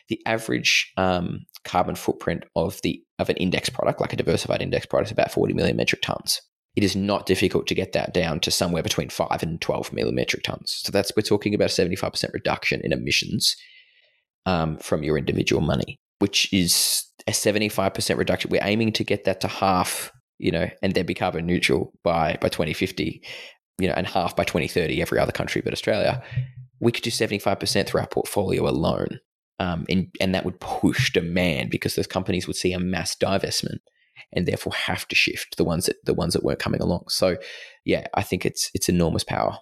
the 0.09 0.21
average 0.27 0.93
um, 0.97 1.47
carbon 1.65 1.95
footprint 1.95 2.45
of 2.57 2.81
the 2.83 3.03
of 3.19 3.29
an 3.29 3.37
index 3.37 3.69
product, 3.69 4.01
like 4.01 4.13
a 4.13 4.17
diversified 4.17 4.63
index 4.63 4.87
product, 4.87 5.09
is 5.09 5.13
about 5.13 5.33
40 5.33 5.55
million 5.55 5.77
metric 5.77 6.03
tons. 6.03 6.41
It 6.77 6.83
is 6.83 6.97
not 6.97 7.27
difficult 7.27 7.67
to 7.69 7.75
get 7.75 7.93
that 7.93 8.13
down 8.13 8.41
to 8.41 8.51
somewhere 8.51 8.83
between 8.83 9.09
five 9.09 9.43
and 9.43 9.61
12 9.61 9.93
million 9.93 10.15
metric 10.15 10.43
tons. 10.43 10.81
So 10.85 10.91
that's 10.91 11.13
we're 11.17 11.23
talking 11.23 11.55
about 11.55 11.71
a 11.71 11.83
75% 11.83 12.33
reduction 12.33 12.81
in 12.83 12.93
emissions 12.93 13.57
um, 14.45 14.77
from 14.79 15.05
your 15.05 15.17
individual 15.17 15.63
money, 15.63 16.01
which 16.19 16.53
is 16.53 17.05
a 17.29 17.31
75% 17.31 18.19
reduction. 18.19 18.51
We're 18.51 18.61
aiming 18.65 18.93
to 18.95 19.05
get 19.05 19.25
that 19.25 19.41
to 19.43 19.49
half, 19.49 20.11
you 20.39 20.51
know, 20.51 20.69
and 20.83 20.95
then 20.95 21.07
be 21.07 21.15
carbon 21.15 21.47
neutral 21.47 21.93
by 22.03 22.37
by 22.41 22.49
2050 22.49 23.23
you 23.79 23.89
know, 23.89 23.95
and 23.97 24.07
half 24.07 24.37
by 24.37 24.45
2030, 24.45 25.03
every 25.03 25.19
other 25.19 25.33
country 25.33 25.61
but 25.63 25.73
Australia, 25.73 26.23
we 26.81 26.93
could 26.93 27.03
do 27.03 27.11
75% 27.11 27.87
through 27.87 28.01
our 28.01 28.07
portfolio 28.07 28.69
alone. 28.69 29.21
Um, 29.61 29.87
and, 29.89 30.09
and 30.21 30.35
that 30.35 30.45
would 30.45 30.59
push 30.61 31.13
demand 31.13 31.71
because 31.71 31.95
those 31.95 32.09
companies 32.09 32.47
would 32.47 32.57
see 32.57 32.73
a 32.73 32.81
mass 32.81 33.15
divestment 33.15 33.79
and 34.33 34.47
therefore 34.47 34.75
have 34.75 35.07
to 35.09 35.15
shift 35.15 35.57
the 35.57 35.65
ones 35.65 35.87
that 35.87 35.97
the 36.05 36.15
ones 36.15 36.35
that 36.35 36.43
weren't 36.43 36.59
coming 36.59 36.81
along. 36.81 37.05
So 37.09 37.37
yeah, 37.85 38.07
I 38.15 38.23
think 38.23 38.45
it's 38.45 38.71
it's 38.75 38.89
enormous 38.89 39.25
power. 39.25 39.59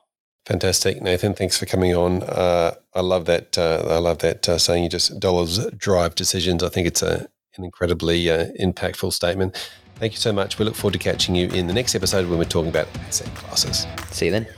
Fantastic, 0.47 1.01
Nathan. 1.01 1.35
Thanks 1.35 1.57
for 1.57 1.67
coming 1.67 1.95
on. 1.95 2.23
Uh, 2.25 2.75
I 2.95 3.01
love 3.01 3.27
that. 3.27 3.57
Uh, 3.57 3.85
I 3.87 3.99
love 3.99 4.19
that 4.19 4.49
uh, 4.49 4.59
saying 4.59 4.85
you 4.85 4.89
just 4.89 5.21
dollars 5.21 5.65
drive 5.77 6.15
decisions. 6.15 6.63
I 6.63 6.69
think 6.69 6.87
it's 6.87 7.03
a 7.03 7.29
an 7.57 7.65
incredibly 7.65 8.31
uh, 8.31 8.47
impactful 8.61 9.13
statement. 9.13 9.71
Thank 9.97 10.15
you 10.15 10.19
so 10.19 10.33
much. 10.33 10.59
We 10.59 10.65
look 10.65 10.75
forward 10.75 10.95
to 10.95 10.99
catching 10.99 11.35
you 11.35 11.49
in 11.49 11.67
the 11.67 11.75
next 11.75 11.95
episode 11.95 12.29
when 12.29 12.39
we're 12.39 12.45
talking 12.45 12.71
about 12.71 12.89
asset 13.07 13.33
classes. 13.35 13.87
See 14.11 14.27
you 14.27 14.33
then. 14.33 14.49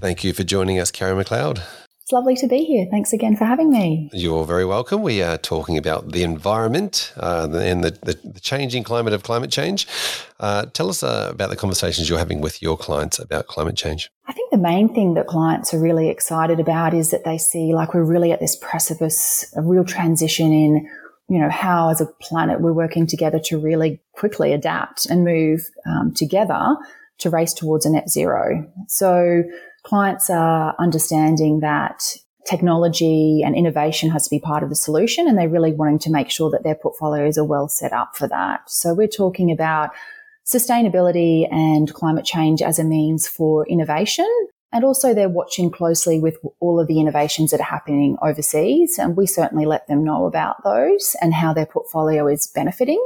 Thank 0.00 0.22
you 0.22 0.34
for 0.34 0.44
joining 0.44 0.78
us, 0.78 0.90
Karen 0.90 1.16
McLeod. 1.16 1.62
It's 2.04 2.12
lovely 2.12 2.36
to 2.36 2.46
be 2.46 2.64
here. 2.64 2.86
Thanks 2.90 3.14
again 3.14 3.34
for 3.34 3.46
having 3.46 3.70
me. 3.70 4.10
You're 4.12 4.44
very 4.44 4.66
welcome. 4.66 5.00
We 5.00 5.22
are 5.22 5.38
talking 5.38 5.78
about 5.78 6.12
the 6.12 6.22
environment 6.22 7.14
uh, 7.16 7.48
and 7.50 7.82
the, 7.82 7.92
the, 7.92 8.18
the, 8.22 8.40
changing 8.40 8.84
climate 8.84 9.14
of 9.14 9.22
climate 9.22 9.50
change. 9.50 9.86
Uh, 10.38 10.66
tell 10.66 10.90
us 10.90 11.02
uh, 11.02 11.28
about 11.30 11.48
the 11.48 11.56
conversations 11.56 12.10
you're 12.10 12.18
having 12.18 12.42
with 12.42 12.60
your 12.60 12.76
clients 12.76 13.18
about 13.18 13.46
climate 13.46 13.74
change. 13.74 14.10
I 14.26 14.34
think 14.34 14.50
the 14.50 14.58
main 14.58 14.94
thing 14.94 15.14
that 15.14 15.28
clients 15.28 15.72
are 15.72 15.80
really 15.80 16.10
excited 16.10 16.60
about 16.60 16.92
is 16.92 17.10
that 17.10 17.24
they 17.24 17.38
see 17.38 17.72
like 17.72 17.94
we're 17.94 18.04
really 18.04 18.32
at 18.32 18.40
this 18.40 18.56
precipice, 18.56 19.50
a 19.56 19.62
real 19.62 19.82
transition 19.82 20.52
in 20.52 20.86
you 21.30 21.40
know, 21.40 21.48
how 21.48 21.88
as 21.88 22.02
a 22.02 22.06
planet 22.20 22.60
we're 22.60 22.74
working 22.74 23.06
together 23.06 23.40
to 23.44 23.56
really 23.56 23.98
quickly 24.12 24.52
adapt 24.52 25.06
and 25.06 25.24
move 25.24 25.62
um, 25.86 26.12
together 26.12 26.76
to 27.16 27.30
race 27.30 27.54
towards 27.54 27.86
a 27.86 27.90
net 27.90 28.10
zero. 28.10 28.70
So 28.88 29.44
clients 29.84 30.28
are 30.30 30.74
understanding 30.78 31.60
that 31.60 32.02
technology 32.46 33.42
and 33.44 33.56
innovation 33.56 34.10
has 34.10 34.24
to 34.24 34.30
be 34.30 34.40
part 34.40 34.62
of 34.62 34.68
the 34.68 34.74
solution 34.74 35.26
and 35.26 35.38
they're 35.38 35.48
really 35.48 35.72
wanting 35.72 35.98
to 35.98 36.10
make 36.10 36.30
sure 36.30 36.50
that 36.50 36.62
their 36.62 36.74
portfolios 36.74 37.38
are 37.38 37.44
well 37.44 37.68
set 37.68 37.92
up 37.92 38.16
for 38.16 38.28
that. 38.28 38.68
So 38.68 38.92
we're 38.92 39.08
talking 39.08 39.50
about 39.50 39.90
sustainability 40.44 41.50
and 41.50 41.92
climate 41.94 42.26
change 42.26 42.60
as 42.60 42.78
a 42.78 42.84
means 42.84 43.26
for 43.26 43.66
innovation 43.66 44.28
and 44.74 44.84
also 44.84 45.14
they're 45.14 45.28
watching 45.28 45.70
closely 45.70 46.18
with 46.18 46.36
all 46.58 46.80
of 46.80 46.88
the 46.88 46.98
innovations 46.98 47.52
that 47.52 47.60
are 47.60 47.62
happening 47.62 48.16
overseas. 48.20 48.98
And 48.98 49.16
we 49.16 49.24
certainly 49.24 49.66
let 49.66 49.86
them 49.86 50.02
know 50.02 50.26
about 50.26 50.64
those 50.64 51.14
and 51.22 51.32
how 51.32 51.54
their 51.54 51.64
portfolio 51.64 52.26
is 52.26 52.48
benefiting 52.48 53.00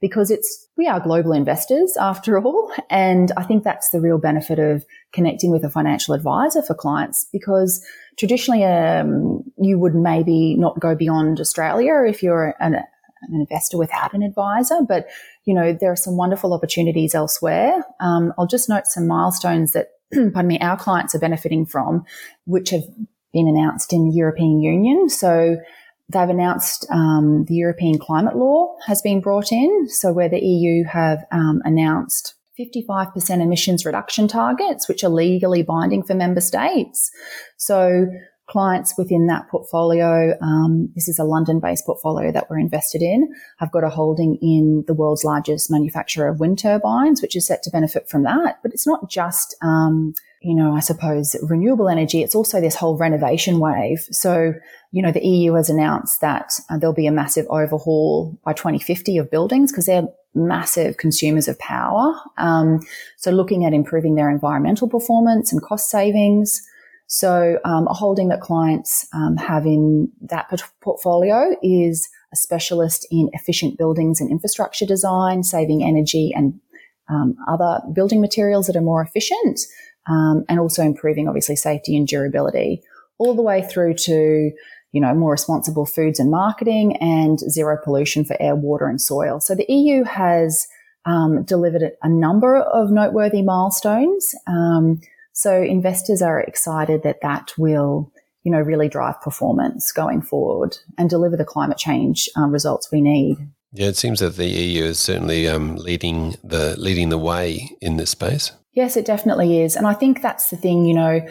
because 0.00 0.30
it's, 0.30 0.68
we 0.76 0.86
are 0.86 1.00
global 1.00 1.32
investors 1.32 1.96
after 1.98 2.38
all. 2.44 2.72
And 2.90 3.32
I 3.36 3.44
think 3.44 3.64
that's 3.64 3.90
the 3.90 4.00
real 4.00 4.18
benefit 4.18 4.58
of 4.58 4.84
connecting 5.12 5.50
with 5.50 5.64
a 5.64 5.70
financial 5.70 6.14
advisor 6.14 6.62
for 6.62 6.74
clients 6.74 7.26
because 7.32 7.84
traditionally, 8.18 8.64
um, 8.64 9.42
you 9.58 9.78
would 9.78 9.94
maybe 9.94 10.56
not 10.56 10.80
go 10.80 10.94
beyond 10.94 11.40
Australia 11.40 12.04
if 12.06 12.22
you're 12.22 12.54
an, 12.60 12.74
an 12.74 12.84
investor 13.32 13.78
without 13.78 14.14
an 14.14 14.22
advisor, 14.22 14.80
but 14.86 15.06
you 15.44 15.54
know 15.54 15.72
there 15.72 15.90
are 15.90 15.96
some 15.96 16.16
wonderful 16.16 16.52
opportunities 16.52 17.14
elsewhere. 17.14 17.84
Um, 18.00 18.32
I'll 18.38 18.46
just 18.46 18.68
note 18.68 18.86
some 18.86 19.06
milestones 19.06 19.72
that 19.72 19.88
pardon 20.12 20.46
me, 20.46 20.58
our 20.60 20.76
clients 20.76 21.14
are 21.14 21.18
benefiting 21.18 21.66
from, 21.66 22.04
which 22.44 22.70
have 22.70 22.84
been 23.32 23.48
announced 23.48 23.92
in 23.92 24.08
the 24.08 24.14
European 24.14 24.60
Union. 24.60 25.08
So 25.08 25.58
they've 26.08 26.28
announced 26.28 26.86
um, 26.90 27.44
the 27.46 27.54
European 27.54 27.98
climate 27.98 28.36
law 28.36 28.74
has 28.86 29.02
been 29.02 29.20
brought 29.20 29.52
in. 29.52 29.88
So 29.88 30.12
where 30.12 30.28
the 30.28 30.40
EU 30.40 30.84
have 30.84 31.24
um, 31.30 31.60
announced 31.64 32.34
55% 32.58 33.40
emissions 33.40 33.84
reduction 33.84 34.26
targets, 34.26 34.88
which 34.88 35.04
are 35.04 35.10
legally 35.10 35.62
binding 35.62 36.02
for 36.02 36.14
member 36.14 36.40
states. 36.40 37.10
So 37.56 38.06
clients 38.48 38.94
within 38.96 39.26
that 39.26 39.48
portfolio, 39.48 40.34
um, 40.40 40.90
this 40.94 41.08
is 41.08 41.18
a 41.18 41.24
London-based 41.24 41.84
portfolio 41.84 42.32
that 42.32 42.48
we're 42.48 42.58
invested 42.58 43.02
in, 43.02 43.28
I've 43.60 43.70
got 43.70 43.84
a 43.84 43.90
holding 43.90 44.38
in 44.40 44.84
the 44.86 44.94
world's 44.94 45.22
largest 45.22 45.70
manufacturer 45.70 46.28
of 46.28 46.40
wind 46.40 46.58
turbines, 46.58 47.20
which 47.22 47.36
is 47.36 47.46
set 47.46 47.62
to 47.64 47.70
benefit 47.70 48.08
from 48.08 48.22
that. 48.24 48.58
But 48.62 48.72
it's 48.72 48.86
not 48.86 49.08
just, 49.10 49.54
um, 49.62 50.14
you 50.40 50.54
know, 50.54 50.74
I 50.74 50.80
suppose 50.80 51.36
renewable 51.42 51.88
energy. 51.88 52.22
It's 52.22 52.34
also 52.34 52.60
this 52.60 52.76
whole 52.76 52.96
renovation 52.96 53.58
wave. 53.58 54.06
So, 54.10 54.54
you 54.92 55.02
know, 55.02 55.12
the 55.12 55.26
EU 55.26 55.54
has 55.54 55.68
announced 55.68 56.20
that 56.20 56.52
uh, 56.70 56.78
there'll 56.78 56.94
be 56.94 57.08
a 57.08 57.12
massive 57.12 57.46
overhaul 57.50 58.38
by 58.44 58.52
2050 58.52 59.18
of 59.18 59.30
buildings 59.30 59.72
because 59.72 59.86
they're 59.86 60.08
massive 60.34 60.96
consumers 60.96 61.48
of 61.48 61.58
power. 61.58 62.14
Um, 62.36 62.80
so 63.16 63.30
looking 63.30 63.64
at 63.64 63.72
improving 63.72 64.14
their 64.14 64.30
environmental 64.30 64.88
performance 64.88 65.52
and 65.52 65.60
cost 65.62 65.90
savings 65.90 66.62
So 67.08 67.58
um, 67.64 67.88
a 67.88 67.94
holding 67.94 68.28
that 68.28 68.42
clients 68.42 69.08
um, 69.14 69.36
have 69.38 69.64
in 69.64 70.12
that 70.20 70.50
portfolio 70.82 71.56
is 71.62 72.08
a 72.32 72.36
specialist 72.36 73.06
in 73.10 73.30
efficient 73.32 73.78
buildings 73.78 74.20
and 74.20 74.30
infrastructure 74.30 74.84
design, 74.84 75.42
saving 75.42 75.82
energy 75.82 76.32
and 76.36 76.60
um, 77.08 77.34
other 77.48 77.80
building 77.94 78.20
materials 78.20 78.66
that 78.66 78.76
are 78.76 78.82
more 78.82 79.00
efficient, 79.00 79.60
um, 80.08 80.44
and 80.48 80.58
also 80.58 80.82
improving 80.82 81.28
obviously 81.28 81.56
safety 81.56 81.96
and 81.96 82.06
durability, 82.06 82.82
all 83.18 83.34
the 83.34 83.42
way 83.42 83.62
through 83.62 83.94
to 83.94 84.50
you 84.92 85.00
know 85.00 85.14
more 85.14 85.32
responsible 85.32 85.86
foods 85.86 86.18
and 86.18 86.30
marketing 86.30 86.96
and 86.96 87.38
zero 87.38 87.78
pollution 87.82 88.24
for 88.24 88.36
air, 88.40 88.56
water, 88.56 88.86
and 88.86 89.00
soil. 89.00 89.40
So 89.40 89.54
the 89.54 89.66
EU 89.68 90.04
has 90.04 90.66
um, 91.04 91.44
delivered 91.44 91.92
a 92.02 92.08
number 92.08 92.56
of 92.56 92.90
noteworthy 92.90 93.42
milestones. 93.42 94.34
Um, 94.46 95.00
so 95.32 95.62
investors 95.62 96.20
are 96.20 96.40
excited 96.40 97.02
that 97.04 97.20
that 97.22 97.52
will 97.56 98.12
you 98.48 98.52
know, 98.52 98.60
really 98.60 98.88
drive 98.88 99.20
performance 99.20 99.92
going 99.92 100.22
forward 100.22 100.78
and 100.96 101.10
deliver 101.10 101.36
the 101.36 101.44
climate 101.44 101.76
change 101.76 102.30
um, 102.34 102.50
results 102.50 102.90
we 102.90 103.02
need. 103.02 103.36
Yeah, 103.72 103.88
it 103.88 103.96
seems 103.98 104.20
that 104.20 104.36
the 104.36 104.46
EU 104.46 104.84
is 104.84 104.98
certainly 104.98 105.46
um, 105.46 105.76
leading 105.76 106.34
the 106.42 106.74
leading 106.78 107.10
the 107.10 107.18
way 107.18 107.70
in 107.82 107.98
this 107.98 108.08
space. 108.08 108.52
Yes, 108.78 108.96
it 108.96 109.04
definitely 109.04 109.60
is, 109.60 109.74
and 109.74 109.88
I 109.88 109.92
think 109.92 110.22
that's 110.22 110.50
the 110.50 110.56
thing. 110.56 110.84
You 110.84 110.94
know, 110.94 111.26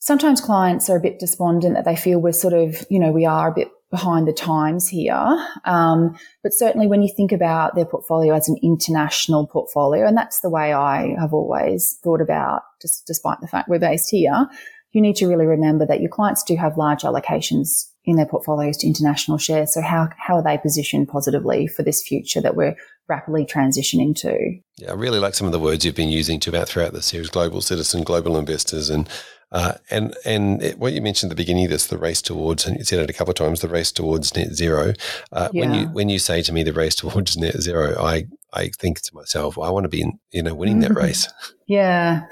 sometimes 0.00 0.40
clients 0.40 0.90
are 0.90 0.96
a 0.96 1.00
bit 1.00 1.20
despondent 1.20 1.76
that 1.76 1.84
they 1.84 1.94
feel 1.94 2.18
we're 2.18 2.32
sort 2.32 2.52
of, 2.52 2.84
you 2.90 2.98
know, 2.98 3.12
we 3.12 3.24
are 3.24 3.48
a 3.48 3.54
bit 3.54 3.68
behind 3.92 4.26
the 4.26 4.32
times 4.32 4.88
here. 4.88 5.46
Um, 5.64 6.18
but 6.42 6.52
certainly 6.52 6.88
when 6.88 7.00
you 7.00 7.08
think 7.16 7.30
about 7.30 7.76
their 7.76 7.84
portfolio 7.84 8.34
as 8.34 8.48
an 8.48 8.56
international 8.60 9.46
portfolio, 9.46 10.04
and 10.04 10.16
that's 10.16 10.40
the 10.40 10.50
way 10.50 10.72
I 10.72 11.14
have 11.20 11.32
always 11.32 11.96
thought 12.02 12.20
about, 12.20 12.62
just 12.82 13.06
despite 13.06 13.40
the 13.40 13.46
fact 13.46 13.68
we're 13.68 13.78
based 13.78 14.10
here, 14.10 14.48
you 14.90 15.00
need 15.00 15.14
to 15.14 15.28
really 15.28 15.46
remember 15.46 15.86
that 15.86 16.00
your 16.00 16.10
clients 16.10 16.42
do 16.42 16.56
have 16.56 16.76
large 16.76 17.02
allocations 17.02 17.89
in 18.04 18.16
their 18.16 18.26
portfolios 18.26 18.78
to 18.78 18.86
international 18.86 19.38
shares. 19.38 19.74
So 19.74 19.82
how, 19.82 20.08
how 20.16 20.36
are 20.36 20.42
they 20.42 20.58
positioned 20.58 21.08
positively 21.08 21.66
for 21.66 21.82
this 21.82 22.02
future 22.02 22.40
that 22.40 22.56
we're 22.56 22.76
rapidly 23.08 23.44
transitioning 23.44 24.16
to? 24.16 24.58
Yeah, 24.78 24.90
I 24.90 24.94
really 24.94 25.18
like 25.18 25.34
some 25.34 25.46
of 25.46 25.52
the 25.52 25.60
words 25.60 25.84
you've 25.84 25.94
been 25.94 26.08
using 26.08 26.40
to 26.40 26.50
about 26.50 26.68
throughout 26.68 26.92
the 26.92 27.02
series: 27.02 27.28
global 27.28 27.60
citizen, 27.60 28.02
global 28.02 28.38
investors, 28.38 28.88
and 28.88 29.08
uh, 29.52 29.74
and 29.90 30.16
and 30.24 30.62
it, 30.62 30.78
what 30.78 30.92
you 30.92 31.02
mentioned 31.02 31.30
at 31.30 31.36
the 31.36 31.42
beginning, 31.42 31.68
this 31.68 31.88
the 31.88 31.98
race 31.98 32.22
towards, 32.22 32.66
and 32.66 32.78
you 32.78 32.84
said 32.84 33.00
it 33.00 33.10
a 33.10 33.12
couple 33.12 33.32
of 33.32 33.36
times, 33.36 33.60
the 33.60 33.68
race 33.68 33.92
towards 33.92 34.34
net 34.34 34.54
zero. 34.54 34.94
Uh, 35.32 35.48
yeah. 35.52 35.60
When 35.60 35.74
you 35.74 35.86
when 35.88 36.08
you 36.08 36.18
say 36.18 36.40
to 36.42 36.52
me 36.52 36.62
the 36.62 36.72
race 36.72 36.94
towards 36.96 37.36
net 37.36 37.60
zero, 37.60 38.00
I 38.00 38.26
I 38.52 38.70
think 38.78 39.00
to 39.02 39.14
myself, 39.14 39.58
I 39.58 39.70
want 39.70 39.84
to 39.84 39.88
be, 39.88 40.04
you 40.30 40.42
know, 40.42 40.54
winning 40.54 40.80
that 40.80 40.94
race. 40.94 41.28
yeah, 41.66 42.22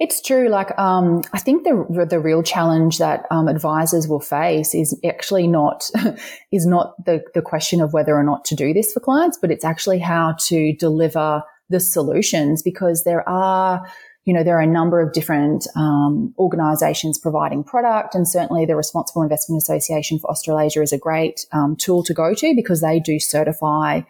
it's 0.00 0.20
true. 0.20 0.48
Like, 0.48 0.76
um, 0.78 1.22
I 1.32 1.38
think 1.38 1.64
the 1.64 2.06
the 2.08 2.20
real 2.20 2.42
challenge 2.42 2.98
that 2.98 3.26
um, 3.30 3.48
advisors 3.48 4.08
will 4.08 4.20
face 4.20 4.74
is 4.74 4.98
actually 5.04 5.46
not 5.46 5.90
is 6.52 6.66
not 6.66 6.94
the 7.04 7.22
the 7.34 7.42
question 7.42 7.80
of 7.80 7.92
whether 7.92 8.14
or 8.14 8.24
not 8.24 8.44
to 8.46 8.54
do 8.54 8.72
this 8.72 8.92
for 8.92 9.00
clients, 9.00 9.38
but 9.40 9.50
it's 9.50 9.64
actually 9.64 9.98
how 9.98 10.34
to 10.46 10.74
deliver 10.74 11.42
the 11.68 11.80
solutions 11.80 12.62
because 12.62 13.04
there 13.04 13.28
are 13.28 13.86
you 14.26 14.34
know, 14.34 14.42
there 14.42 14.58
are 14.58 14.62
a 14.62 14.66
number 14.66 15.00
of 15.00 15.12
different 15.12 15.68
um, 15.76 16.34
organisations 16.36 17.16
providing 17.16 17.62
product, 17.62 18.12
and 18.12 18.28
certainly 18.28 18.66
the 18.66 18.74
Responsible 18.74 19.22
Investment 19.22 19.62
Association 19.62 20.18
for 20.18 20.28
Australasia 20.28 20.82
is 20.82 20.92
a 20.92 20.98
great 20.98 21.46
um, 21.52 21.76
tool 21.76 22.02
to 22.02 22.12
go 22.12 22.34
to 22.34 22.52
because 22.56 22.80
they 22.80 22.98
do 22.98 23.20
certify 23.20 24.00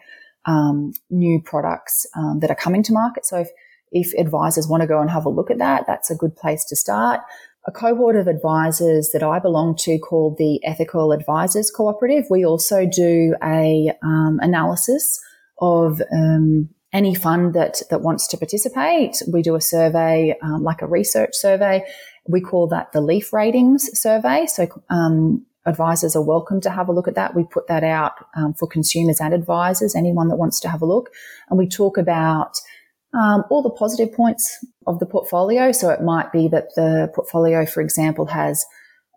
um, 0.45 0.93
new 1.11 1.39
products 1.39 2.07
um, 2.15 2.39
that 2.39 2.49
are 2.49 2.55
coming 2.55 2.81
to 2.81 2.93
market. 2.93 3.27
So 3.27 3.41
if, 3.41 3.49
if 3.99 4.13
advisors 4.17 4.67
want 4.67 4.81
to 4.81 4.87
go 4.87 5.01
and 5.01 5.09
have 5.09 5.25
a 5.25 5.29
look 5.29 5.51
at 5.51 5.57
that, 5.57 5.85
that's 5.87 6.09
a 6.09 6.15
good 6.15 6.35
place 6.35 6.63
to 6.65 6.75
start. 6.75 7.21
A 7.65 7.71
cohort 7.71 8.15
of 8.15 8.27
advisors 8.27 9.09
that 9.11 9.23
I 9.23 9.39
belong 9.39 9.75
to 9.79 9.99
called 9.99 10.37
the 10.37 10.63
Ethical 10.63 11.11
Advisors 11.11 11.69
Cooperative. 11.69 12.25
We 12.29 12.45
also 12.45 12.85
do 12.85 13.35
a 13.43 13.91
um, 14.01 14.39
analysis 14.41 15.19
of 15.59 16.01
um, 16.13 16.69
any 16.93 17.13
fund 17.13 17.53
that 17.53 17.81
that 17.89 18.01
wants 18.01 18.27
to 18.27 18.37
participate. 18.37 19.21
We 19.31 19.41
do 19.41 19.55
a 19.55 19.61
survey, 19.61 20.35
um, 20.41 20.63
like 20.63 20.81
a 20.81 20.87
research 20.87 21.31
survey. 21.33 21.83
We 22.27 22.41
call 22.41 22.67
that 22.67 22.93
the 22.93 23.01
Leaf 23.01 23.33
Ratings 23.33 23.89
Survey. 23.99 24.45
So 24.45 24.67
um, 24.89 25.45
advisors 25.65 26.15
are 26.15 26.23
welcome 26.23 26.61
to 26.61 26.69
have 26.69 26.87
a 26.87 26.93
look 26.93 27.07
at 27.07 27.15
that. 27.15 27.35
We 27.35 27.43
put 27.43 27.67
that 27.67 27.83
out 27.83 28.13
um, 28.35 28.53
for 28.53 28.67
consumers 28.67 29.19
and 29.19 29.33
advisors, 29.33 29.95
anyone 29.95 30.29
that 30.29 30.37
wants 30.37 30.59
to 30.61 30.69
have 30.69 30.81
a 30.81 30.85
look. 30.85 31.09
And 31.49 31.59
we 31.59 31.67
talk 31.67 31.97
about 31.97 32.57
um, 33.13 33.43
all 33.49 33.61
the 33.61 33.69
positive 33.69 34.13
points 34.13 34.65
of 34.85 34.99
the 34.99 35.05
portfolio. 35.05 35.71
So 35.71 35.89
it 35.89 36.01
might 36.01 36.31
be 36.31 36.47
that 36.49 36.69
the 36.75 37.11
portfolio, 37.15 37.65
for 37.65 37.81
example, 37.81 38.25
has 38.27 38.65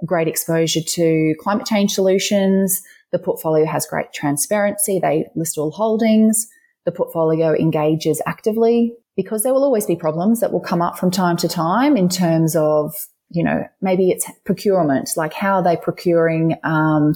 great 0.07 0.29
exposure 0.29 0.81
to 0.81 1.35
climate 1.41 1.67
change 1.67 1.93
solutions. 1.93 2.83
The 3.13 3.19
portfolio 3.19 3.67
has 3.67 3.87
great 3.87 4.13
transparency. 4.13 4.99
They 4.99 5.27
list 5.35 5.59
all 5.59 5.71
holdings. 5.71 6.49
The 6.87 6.93
portfolio 6.93 7.55
engages 7.55 8.23
actively 8.27 8.95
because 9.17 9.43
there 9.43 9.53
will 9.53 9.65
always 9.65 9.87
be 9.87 9.97
problems 9.97 10.41
that 10.41 10.53
will 10.53 10.61
come 10.61 10.81
up 10.81 10.99
from 10.99 11.11
time 11.11 11.37
to 11.39 11.49
time 11.49 11.97
in 11.97 12.09
terms 12.09 12.57
of 12.57 12.95
you 13.31 13.45
know, 13.45 13.65
maybe 13.81 14.11
it's 14.11 14.29
procurement, 14.45 15.11
like 15.17 15.33
how 15.33 15.55
are 15.55 15.63
they 15.63 15.77
procuring 15.77 16.57
um, 16.65 17.15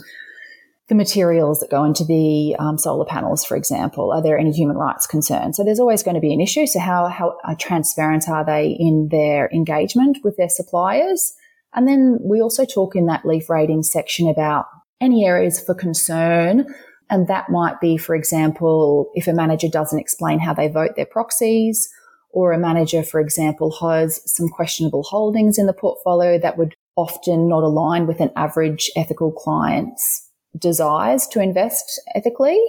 the 0.88 0.94
materials 0.94 1.60
that 1.60 1.70
go 1.70 1.84
into 1.84 2.04
the 2.04 2.54
um, 2.58 2.76
solar 2.76 3.06
panels, 3.06 3.44
for 3.44 3.56
example? 3.56 4.12
Are 4.12 4.22
there 4.22 4.38
any 4.38 4.52
human 4.52 4.76
rights 4.76 5.06
concerns? 5.06 5.56
So 5.56 5.64
there's 5.64 5.80
always 5.80 6.02
going 6.02 6.14
to 6.14 6.20
be 6.20 6.34
an 6.34 6.40
issue. 6.40 6.66
So 6.66 6.78
how, 6.78 7.08
how 7.08 7.36
transparent 7.58 8.28
are 8.28 8.44
they 8.44 8.76
in 8.78 9.08
their 9.10 9.48
engagement 9.52 10.18
with 10.22 10.36
their 10.36 10.48
suppliers? 10.48 11.32
And 11.74 11.88
then 11.88 12.18
we 12.22 12.40
also 12.40 12.64
talk 12.64 12.94
in 12.94 13.06
that 13.06 13.24
leaf 13.24 13.48
rating 13.48 13.82
section 13.82 14.28
about 14.28 14.66
any 15.00 15.24
areas 15.24 15.58
for 15.58 15.74
concern. 15.74 16.66
And 17.10 17.28
that 17.28 17.48
might 17.50 17.80
be, 17.80 17.96
for 17.96 18.14
example, 18.14 19.10
if 19.14 19.26
a 19.26 19.32
manager 19.32 19.68
doesn't 19.68 19.98
explain 19.98 20.38
how 20.38 20.54
they 20.54 20.68
vote 20.68 20.96
their 20.96 21.06
proxies, 21.06 21.88
or 22.30 22.52
a 22.52 22.58
manager, 22.58 23.02
for 23.02 23.20
example, 23.20 23.70
has 23.80 24.20
some 24.26 24.48
questionable 24.48 25.04
holdings 25.04 25.56
in 25.56 25.66
the 25.66 25.72
portfolio 25.72 26.36
that 26.38 26.58
would 26.58 26.74
often 26.96 27.48
not 27.48 27.62
align 27.62 28.06
with 28.06 28.20
an 28.20 28.30
average 28.36 28.90
ethical 28.96 29.30
client's 29.30 30.30
desires 30.58 31.26
to 31.28 31.40
invest 31.40 32.00
ethically. 32.14 32.60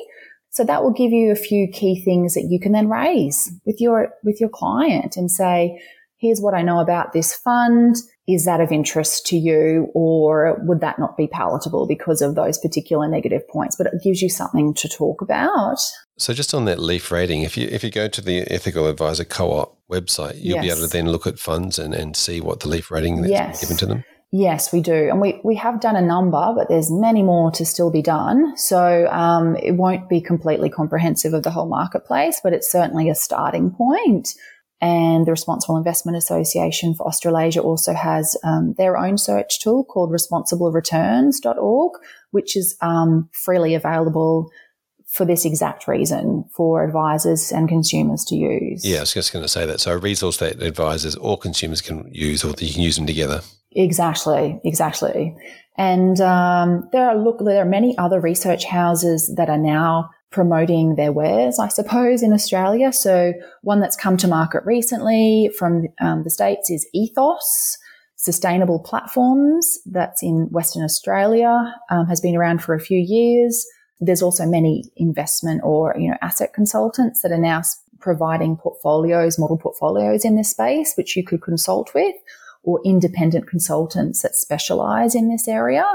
So 0.52 0.64
that 0.64 0.84
will 0.84 0.94
give 0.94 1.12
you 1.12 1.32
a 1.32 1.36
few 1.36 1.68
key 1.68 2.02
things 2.02 2.34
that 2.34 2.48
you 2.50 2.60
can 2.60 2.72
then 2.72 2.88
raise 2.88 3.52
with 3.66 3.82
your, 3.82 4.14
with 4.24 4.40
your 4.40 4.50
client 4.50 5.18
and 5.18 5.30
say, 5.30 5.82
here's 6.18 6.40
what 6.40 6.54
I 6.54 6.62
know 6.62 6.80
about 6.80 7.14
this 7.14 7.34
fund. 7.34 7.98
Is 8.28 8.46
that 8.46 8.60
of 8.60 8.72
interest 8.72 9.28
to 9.28 9.38
you 9.38 9.90
or 9.94 10.58
would 10.64 10.80
that 10.80 10.98
not 10.98 11.16
be 11.16 11.28
palatable 11.28 11.86
because 11.88 12.22
of 12.22 12.34
those 12.34 12.58
particular 12.58 13.08
negative 13.08 13.48
points? 13.50 13.76
But 13.76 13.88
it 13.88 14.02
gives 14.04 14.22
you 14.22 14.30
something 14.30 14.74
to 14.76 14.90
talk 14.90 15.22
about. 15.22 15.78
So 16.18 16.34
just 16.34 16.54
on 16.54 16.66
that 16.66 16.80
leaf 16.80 17.12
rating, 17.12 17.44
if 17.44 17.56
you 17.56 17.68
if 17.70 17.84
you 17.84 17.92
go 17.92 18.08
to 18.08 18.22
the 18.22 18.50
Ethical 18.50 18.88
Advisor 18.88 19.26
Co-op 19.26 19.78
website, 19.92 20.38
you'll 20.38 20.56
yes. 20.56 20.64
be 20.64 20.72
able 20.72 20.88
to 20.88 20.88
then 20.88 21.12
look 21.12 21.28
at 21.28 21.38
funds 21.38 21.78
and, 21.78 21.94
and 21.94 22.16
see 22.16 22.42
what 22.42 22.62
the 22.62 22.70
leaf 22.70 22.90
rating 22.90 23.22
that's 23.22 23.32
yes. 23.32 23.62
given 23.62 23.78
to 23.78 23.86
them. 23.86 24.04
Yes, 24.38 24.74
we 24.74 24.82
do. 24.82 25.08
And 25.10 25.22
we, 25.22 25.40
we 25.46 25.56
have 25.56 25.80
done 25.80 25.96
a 25.96 26.02
number, 26.02 26.52
but 26.54 26.68
there's 26.68 26.92
many 26.92 27.24
more 27.24 27.52
to 27.52 27.66
still 27.66 27.90
be 27.90 28.02
done. 28.02 28.58
So 28.58 29.08
um, 29.08 29.56
it 29.56 29.76
won't 29.76 30.10
be 30.10 30.20
completely 30.20 30.70
comprehensive 30.70 31.34
of 31.34 31.44
the 31.44 31.52
whole 31.52 31.70
marketplace, 31.70 32.42
but 32.44 32.52
it's 32.52 32.70
certainly 32.70 33.10
a 33.10 33.16
starting 33.16 33.72
point. 33.72 34.36
And 34.82 35.26
the 35.26 35.32
Responsible 35.32 35.78
Investment 35.78 36.18
Association 36.18 36.96
for 36.96 37.08
Australasia 37.08 37.62
also 37.62 37.94
has 37.94 38.36
um, 38.44 38.76
their 38.78 38.98
own 38.98 39.18
search 39.18 39.62
tool 39.62 39.86
called 39.86 40.12
responsiblereturns.org, 40.12 41.94
which 42.32 42.58
is 42.58 42.76
um, 42.82 43.30
freely 43.32 43.74
available 43.74 44.52
for 45.16 45.26
this 45.26 45.46
exact 45.46 45.88
reason 45.88 46.44
for 46.52 46.84
advisors 46.84 47.50
and 47.50 47.70
consumers 47.70 48.26
to 48.26 48.36
use. 48.36 48.86
Yeah, 48.86 48.98
I 48.98 49.00
was 49.02 49.14
just 49.14 49.32
going 49.32 49.44
to 49.44 49.50
say 49.50 49.66
that. 49.66 49.80
So 49.80 49.94
a 49.94 49.98
resource 49.98 50.38
that 50.38 50.62
advisors 50.62 51.16
or 51.16 51.38
consumers 51.38 51.82
can 51.82 52.10
use, 52.12 52.44
or 52.44 52.54
you 52.60 52.74
can 52.74 52.82
use 52.82 52.98
them 52.98 53.08
together. 53.08 53.42
Exactly, 53.72 54.60
exactly. 54.66 55.34
And 55.78 56.20
um, 56.20 56.90
there 56.92 57.08
are 57.08 57.16
look, 57.16 57.40
there 57.40 57.62
are 57.62 57.70
many 57.70 57.98
other 57.98 58.20
research 58.20 58.66
houses 58.66 59.34
that 59.38 59.50
are 59.50 59.58
now 59.58 60.10
promoting 60.32 60.96
their 60.96 61.14
wares, 61.14 61.60
I 61.60 61.70
suppose, 61.70 62.22
in 62.22 62.34
Australia. 62.34 62.92
So 62.92 63.32
one 63.62 63.80
that's 63.80 63.96
come 63.96 64.18
to 64.18 64.28
market 64.28 64.64
recently 64.66 65.50
from 65.58 65.86
um, 66.02 66.24
the 66.24 66.30
states 66.30 66.70
is 66.70 66.86
Ethos. 66.94 67.78
Sustainable 68.18 68.80
platforms 68.80 69.78
that's 69.86 70.22
in 70.22 70.48
Western 70.52 70.84
Australia 70.84 71.74
um, 71.90 72.06
has 72.08 72.20
been 72.20 72.36
around 72.36 72.62
for 72.62 72.74
a 72.74 72.82
few 72.82 72.98
years. 72.98 73.66
There's 74.00 74.22
also 74.22 74.46
many 74.46 74.84
investment 74.96 75.62
or, 75.64 75.96
you 75.98 76.10
know, 76.10 76.18
asset 76.22 76.54
consultants 76.54 77.22
that 77.22 77.32
are 77.32 77.38
now 77.38 77.62
providing 78.00 78.58
portfolios, 78.58 79.40
model 79.40 79.58
portfolios 79.58 80.26
in 80.26 80.36
this 80.36 80.52
space, 80.52 80.94
which 80.96 81.16
you 81.16 81.24
could 81.24 81.42
consult 81.42 81.94
with 81.94 82.16
or 82.64 82.82
independent 82.84 83.48
consultants 83.48 84.22
that 84.22 84.36
specialize 84.36 85.16
in 85.16 85.30
this 85.30 85.48
area. 85.48 85.86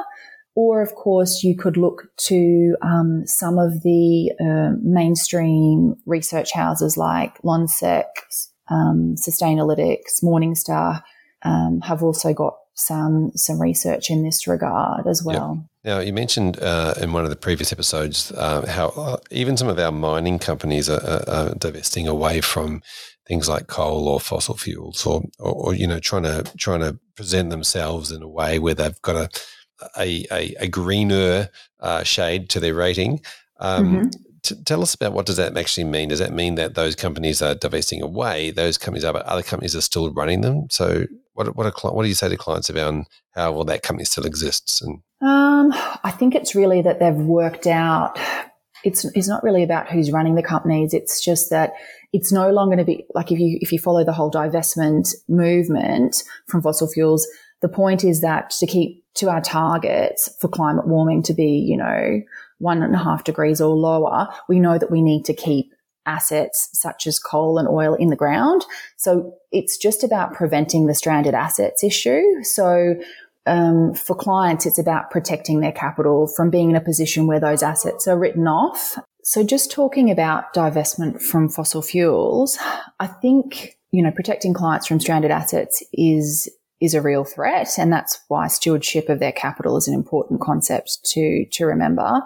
Or, 0.55 0.83
of 0.83 0.95
course, 0.95 1.43
you 1.45 1.57
could 1.57 1.77
look 1.77 2.09
to 2.29 2.77
um, 2.83 3.23
some 3.27 3.59
of 3.59 3.83
the 3.83 4.33
uh, 4.41 4.77
mainstream 4.83 5.95
research 6.07 6.53
houses 6.53 6.97
like 6.97 7.41
Lonsec, 7.43 8.07
um, 8.69 9.15
Sustainalytics, 9.17 10.23
Morningstar 10.23 11.03
um, 11.43 11.81
have 11.83 12.03
also 12.03 12.35
got 12.35 12.55
some 12.75 13.31
some 13.35 13.61
research 13.61 14.11
in 14.11 14.23
this 14.25 14.47
regard 14.47 15.07
as 15.07 15.23
well. 15.23 15.70
Now, 15.83 15.99
you 16.01 16.13
mentioned 16.13 16.59
uh, 16.61 16.95
in 17.01 17.13
one 17.13 17.25
of 17.25 17.31
the 17.31 17.37
previous 17.37 17.73
episodes 17.73 18.33
uh, 18.33 18.67
how 18.67 18.89
uh, 18.89 19.17
even 19.31 19.57
some 19.57 19.69
of 19.69 19.79
our 19.79 19.93
mining 19.93 20.39
companies 20.39 20.91
are, 20.91 21.03
are, 21.03 21.29
are, 21.29 21.55
divesting 21.55 22.07
away 22.07 22.43
from 22.43 22.83
things 23.27 23.49
like 23.49 23.67
coal 23.67 24.07
or 24.07 24.21
fossil 24.21 24.57
fuels, 24.57 25.07
or, 25.07 25.23
or, 25.39 25.53
or, 25.53 25.75
you 25.75 25.87
know, 25.87 25.99
trying 25.99 26.25
to 26.25 26.45
trying 26.59 26.81
to 26.81 26.99
present 27.17 27.49
themselves 27.49 28.11
in 28.11 28.23
a 28.23 28.29
way 28.29 28.59
where 28.59 28.75
they've 28.75 29.01
got 29.01 29.17
a 29.17 29.31
a, 29.97 30.27
a, 30.31 30.55
a 30.61 30.69
greener 30.69 31.49
uh, 31.81 32.03
shade 32.03 32.51
to 32.51 32.61
their 32.61 32.75
rating. 32.75 33.23
Um, 33.59 33.87
mm-hmm. 33.87 34.09
t- 34.43 34.63
tell 34.67 34.83
us 34.83 34.95
about 34.95 35.15
what 35.15 35.25
does 35.25 35.39
that 35.39 35.57
actually 35.57 35.85
mean? 35.85 36.11
Does 36.11 36.19
that 36.19 36.33
mean 36.33 36.57
that 36.57 36.75
those 36.75 36.95
companies 36.95 37.41
are 37.41 37.55
divesting 37.55 38.03
away? 38.03 38.51
Those 38.51 38.77
companies 38.77 39.05
are, 39.05 39.15
but 39.15 39.25
other 39.25 39.43
companies 39.43 39.75
are 39.75 39.81
still 39.81 40.13
running 40.13 40.43
them. 40.43 40.69
So, 40.71 41.07
what 41.33 41.57
what, 41.57 41.67
are, 41.67 41.91
what 41.91 42.03
do 42.03 42.09
you 42.09 42.15
say 42.15 42.29
to 42.29 42.37
clients 42.37 42.69
about 42.69 43.07
how 43.31 43.53
well 43.53 43.65
that 43.65 43.83
company 43.83 44.05
still 44.05 44.27
exists 44.27 44.83
and 44.83 45.01
um, 45.21 45.73
I 46.03 46.11
think 46.11 46.35
it's 46.35 46.55
really 46.55 46.83
that 46.83 46.99
they've 46.99 47.15
worked 47.15 47.67
out. 47.67 48.19
It's 48.85 49.05
it's 49.15 49.29
not 49.29 49.43
really 49.43 49.63
about 49.63 49.91
who's 49.91 50.11
running 50.11 50.35
the 50.35 50.43
companies. 50.43 50.95
It's 50.95 51.23
just 51.23 51.51
that 51.51 51.75
it's 52.13 52.33
no 52.33 52.51
longer 52.51 52.77
going 52.77 52.87
to 52.87 52.91
be 52.91 53.05
like 53.15 53.31
if 53.31 53.39
you 53.39 53.59
if 53.61 53.73
you 53.73 53.79
follow 53.79 54.05
the 54.05 54.13
whole 54.13 54.31
divestment 54.31 55.15
movement 55.29 56.23
from 56.47 56.63
fossil 56.63 56.89
fuels. 56.89 57.27
The 57.61 57.69
point 57.69 58.05
is 58.05 58.23
that 58.23 58.51
to 58.51 58.67
keep 58.67 59.05
to 59.17 59.29
our 59.29 59.43
targets 59.43 60.35
for 60.41 60.49
climate 60.49 60.87
warming 60.87 61.23
to 61.25 61.35
be, 61.35 61.59
you 61.59 61.77
know, 61.77 62.23
one 62.59 62.83
and 62.83 62.95
a 62.95 62.99
half 62.99 63.25
degrees 63.25 63.61
or 63.61 63.75
lower, 63.75 64.29
we 64.49 64.59
know 64.59 64.79
that 64.79 64.91
we 64.91 65.03
need 65.03 65.27
to 65.27 65.35
keep 65.35 65.75
assets 66.07 66.71
such 66.73 67.07
as 67.07 67.19
coal 67.19 67.59
and 67.59 67.69
oil 67.69 67.95
in 67.95 68.09
the 68.09 68.17
ground. 68.17 68.65
So 68.97 69.35
it's 69.53 69.77
just 69.77 70.03
about 70.03 70.33
preventing 70.33 70.87
the 70.87 70.95
stranded 70.95 71.35
assets 71.35 71.85
issue. 71.85 72.43
So 72.43 72.95
um, 73.47 73.95
for 73.95 74.15
clients, 74.15 74.67
it's 74.67 74.79
about 74.79 75.11
protecting 75.11 75.61
their 75.61 75.73
capital 75.73 76.27
from 76.27 76.51
being 76.51 76.71
in 76.71 76.77
a 76.77 76.81
position 76.81 77.27
where 77.27 77.41
those 77.41 77.63
assets 77.63 78.07
are 78.07 78.19
written 78.19 78.47
off. 78.47 78.99
So 79.23 79.43
just 79.45 79.71
talking 79.71 80.11
about 80.11 80.55
divestment 80.55 81.23
from 81.23 81.49
fossil 81.49 81.83
fuels, 81.83 82.59
I 82.99 83.07
think, 83.07 83.77
you 83.93 84.03
know, 84.03 84.11
protecting 84.11 84.55
clients 84.55 84.87
from 84.87 85.01
stranded 85.01 85.31
assets 85.31 85.83
is 85.93 86.49
is 86.81 86.95
a 86.95 87.03
real 87.03 87.25
threat. 87.25 87.79
And 87.79 87.93
that's 87.93 88.19
why 88.29 88.49
stewardship 88.49 89.09
of 89.09 89.19
their 89.19 89.33
capital 89.33 89.77
is 89.77 89.87
an 89.87 89.95
important 89.95 90.41
concept 90.41 91.01
to, 91.11 91.45
to 91.45 91.67
remember. 91.67 92.23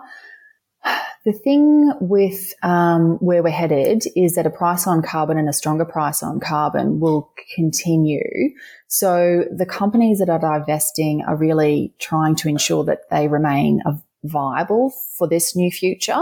The 1.25 1.33
thing 1.33 1.91
with 2.01 2.53
um, 2.63 3.17
where 3.21 3.43
we're 3.43 3.49
headed 3.49 4.05
is 4.15 4.35
that 4.35 4.47
a 4.47 4.51
price 4.51 4.87
on 4.87 5.01
carbon 5.01 5.39
and 5.39 5.49
a 5.49 5.55
stronger 5.55 5.87
price 5.87 6.23
on 6.23 6.39
carbon 6.39 7.01
will 7.01 7.33
continue. 7.55 8.53
So 8.89 9.45
the 9.51 9.65
companies 9.65 10.19
that 10.19 10.29
are 10.29 10.39
divesting 10.39 11.25
are 11.27 11.37
really 11.37 11.95
trying 11.99 12.37
to 12.37 12.49
ensure 12.49 12.85
that 12.85 13.09
they 13.11 13.29
remain 13.29 13.81
viable 14.23 14.93
for 15.17 15.27
this 15.27 15.57
new 15.57 15.71
future. 15.71 16.21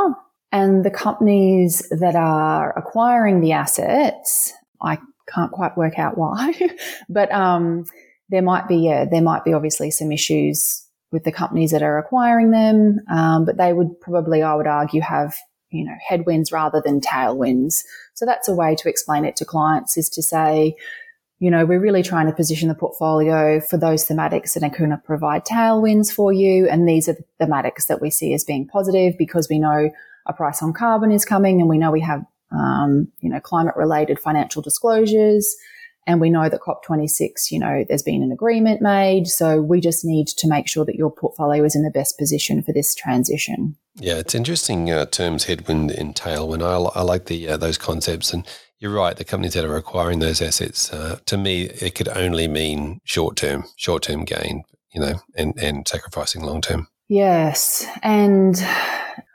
And 0.53 0.85
the 0.85 0.91
companies 0.91 1.89
that 1.91 2.15
are 2.15 2.77
acquiring 2.79 3.41
the 3.41 3.53
assets, 3.53 4.53
I 4.81 4.99
can't 5.29 5.51
quite 5.51 5.77
work 5.77 5.99
out 5.99 6.17
why, 6.17 6.55
but 7.09 7.33
um, 7.33 7.87
there 8.29 8.43
might 8.43 8.69
be 8.69 8.77
yeah, 8.77 9.05
there 9.05 9.23
might 9.23 9.45
be 9.45 9.53
obviously 9.53 9.91
some 9.91 10.13
issues 10.13 10.82
with 11.13 11.25
the 11.25 11.33
companies 11.33 11.71
that 11.71 11.83
are 11.83 11.99
acquiring 11.99 12.51
them. 12.51 13.01
Um, 13.11 13.45
but 13.45 13.59
they 13.59 13.73
would 13.73 14.01
probably, 14.01 14.43
I 14.43 14.55
would 14.55 14.67
argue, 14.67 15.01
have 15.03 15.37
you 15.71 15.85
know 15.85 15.97
headwinds 16.07 16.53
rather 16.53 16.83
than 16.85 17.01
tailwinds. 17.01 17.85
So 18.15 18.27
that's 18.27 18.49
a 18.49 18.55
way 18.55 18.75
to 18.77 18.89
explain 18.89 19.25
it 19.25 19.37
to 19.37 19.45
clients 19.45 19.97
is 19.97 20.09
to 20.11 20.23
say, 20.23 20.77
you 21.39 21.51
know, 21.51 21.65
we're 21.65 21.81
really 21.81 22.05
trying 22.05 22.27
to 22.27 22.33
position 22.33 22.69
the 22.69 22.75
portfolio 22.75 23.61
for 23.61 23.77
those 23.77 24.07
thematics 24.07 24.55
that 24.55 24.63
are 24.63 24.77
going 24.77 24.91
to 24.91 24.97
provide 24.97 25.45
tailwinds 25.45 26.13
for 26.13 26.33
you. 26.33 26.69
And 26.69 26.89
these 26.89 27.09
are 27.09 27.15
the 27.15 27.25
thematics 27.45 27.89
that 27.89 28.01
we 28.01 28.11
see 28.11 28.33
as 28.33 28.45
being 28.45 28.67
positive 28.67 29.19
because 29.19 29.49
we 29.49 29.59
know 29.59 29.91
a 30.27 30.33
price 30.33 30.63
on 30.63 30.73
carbon 30.73 31.11
is 31.11 31.25
coming 31.25 31.61
and 31.61 31.69
we 31.69 31.79
know 31.79 31.91
we 31.91 32.01
have, 32.01 32.25
um, 32.53 33.09
you 33.21 33.29
know, 33.29 33.41
climate 33.41 33.75
related 33.77 34.21
financial 34.21 34.63
disclosures. 34.63 35.57
And 36.07 36.21
we 36.21 36.31
know 36.31 36.49
that 36.49 36.61
COP26, 36.61 37.51
you 37.51 37.59
know, 37.59 37.85
there's 37.89 38.03
been 38.03 38.23
an 38.23 38.33
agreement 38.33 38.83
made. 38.83 39.29
So 39.29 39.63
we 39.63 39.81
just 39.81 40.05
need 40.05 40.27
to 40.29 40.49
make 40.49 40.67
sure 40.67 40.85
that 40.85 40.97
your 40.97 41.13
portfolio 41.13 41.65
is 41.65 41.77
in 41.77 41.85
the 41.85 41.91
best 41.91 42.19
position 42.19 42.63
for 42.63 42.73
this 42.73 42.95
transition. 42.95 43.77
Yeah, 43.97 44.17
it's 44.17 44.35
interesting 44.35 44.91
uh, 44.91 45.07
terms 45.07 45.45
headwind 45.45 45.91
and 45.93 46.15
tailwind. 46.15 46.63
I, 46.63 46.99
I 46.99 47.03
like 47.03 47.27
the 47.27 47.51
uh, 47.51 47.57
those 47.57 47.79
concepts. 47.79 48.33
And 48.33 48.47
you're 48.79 48.93
right, 48.93 49.17
the 49.17 49.25
companies 49.25 49.55
that 49.55 49.65
are 49.65 49.77
acquiring 49.77 50.19
those 50.19 50.43
assets, 50.43 50.93
uh, 50.93 51.19
to 51.27 51.37
me, 51.37 51.67
it 51.67 51.95
could 51.95 52.09
only 52.09 52.49
mean 52.49 53.01
short 53.05 53.37
term, 53.37 53.65
short 53.77 54.03
term 54.03 54.25
gain, 54.25 54.65
you 54.93 55.01
know, 55.01 55.15
and, 55.37 55.57
and 55.57 55.87
sacrificing 55.87 56.43
long 56.43 56.61
term. 56.61 56.89
Yes. 57.09 57.87
And 58.03 58.57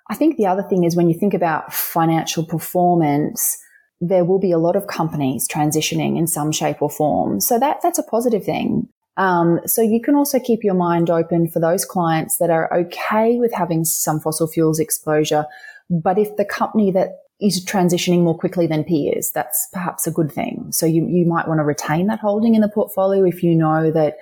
I 0.09 0.15
think 0.15 0.35
the 0.35 0.47
other 0.47 0.63
thing 0.63 0.83
is 0.83 0.95
when 0.95 1.09
you 1.09 1.17
think 1.17 1.33
about 1.33 1.73
financial 1.73 2.45
performance, 2.45 3.57
there 3.99 4.25
will 4.25 4.39
be 4.39 4.51
a 4.51 4.59
lot 4.59 4.75
of 4.75 4.87
companies 4.87 5.47
transitioning 5.47 6.17
in 6.17 6.27
some 6.27 6.51
shape 6.51 6.81
or 6.81 6.89
form. 6.89 7.39
So 7.39 7.59
that, 7.59 7.79
that's 7.81 7.97
a 7.97 8.03
positive 8.03 8.43
thing. 8.43 8.87
Um, 9.17 9.59
so 9.65 9.81
you 9.81 9.99
can 9.99 10.15
also 10.15 10.39
keep 10.39 10.63
your 10.63 10.75
mind 10.75 11.09
open 11.09 11.49
for 11.49 11.59
those 11.59 11.83
clients 11.83 12.37
that 12.37 12.51
are 12.51 12.71
okay 12.71 13.37
with 13.37 13.51
having 13.53 13.83
some 13.83 14.19
fossil 14.19 14.47
fuels 14.47 14.79
exposure. 14.79 15.45
But 15.89 16.19
if 16.19 16.35
the 16.35 16.45
company 16.45 16.91
that 16.91 17.21
is 17.41 17.65
transitioning 17.65 18.21
more 18.21 18.37
quickly 18.37 18.67
than 18.67 18.83
peers, 18.83 19.31
that's 19.33 19.67
perhaps 19.73 20.05
a 20.05 20.11
good 20.11 20.31
thing. 20.31 20.67
So 20.71 20.85
you, 20.85 21.07
you 21.07 21.25
might 21.25 21.47
want 21.47 21.59
to 21.59 21.63
retain 21.63 22.07
that 22.07 22.19
holding 22.19 22.55
in 22.55 22.61
the 22.61 22.69
portfolio 22.69 23.25
if 23.25 23.41
you 23.41 23.55
know 23.55 23.91
that, 23.91 24.17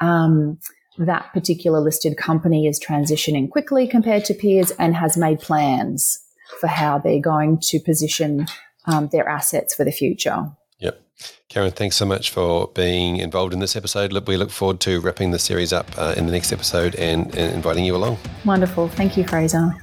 um, 0.00 0.58
that 0.98 1.32
particular 1.32 1.80
listed 1.80 2.16
company 2.16 2.66
is 2.66 2.80
transitioning 2.80 3.50
quickly 3.50 3.86
compared 3.86 4.24
to 4.26 4.34
peers 4.34 4.70
and 4.72 4.94
has 4.94 5.16
made 5.16 5.40
plans 5.40 6.18
for 6.60 6.66
how 6.66 6.98
they're 6.98 7.20
going 7.20 7.58
to 7.60 7.78
position 7.80 8.46
um, 8.86 9.08
their 9.12 9.28
assets 9.28 9.74
for 9.74 9.84
the 9.84 9.92
future. 9.92 10.50
Yep. 10.78 11.00
Karen, 11.48 11.70
thanks 11.70 11.96
so 11.96 12.06
much 12.06 12.30
for 12.30 12.68
being 12.74 13.16
involved 13.16 13.52
in 13.52 13.58
this 13.58 13.76
episode. 13.76 14.12
We 14.26 14.36
look 14.36 14.50
forward 14.50 14.80
to 14.80 15.00
wrapping 15.00 15.30
the 15.30 15.38
series 15.38 15.72
up 15.72 15.86
uh, 15.98 16.14
in 16.16 16.26
the 16.26 16.32
next 16.32 16.52
episode 16.52 16.94
and, 16.94 17.26
and 17.36 17.54
inviting 17.54 17.84
you 17.84 17.96
along. 17.96 18.18
Wonderful. 18.44 18.88
Thank 18.88 19.16
you, 19.16 19.26
Fraser. 19.26 19.74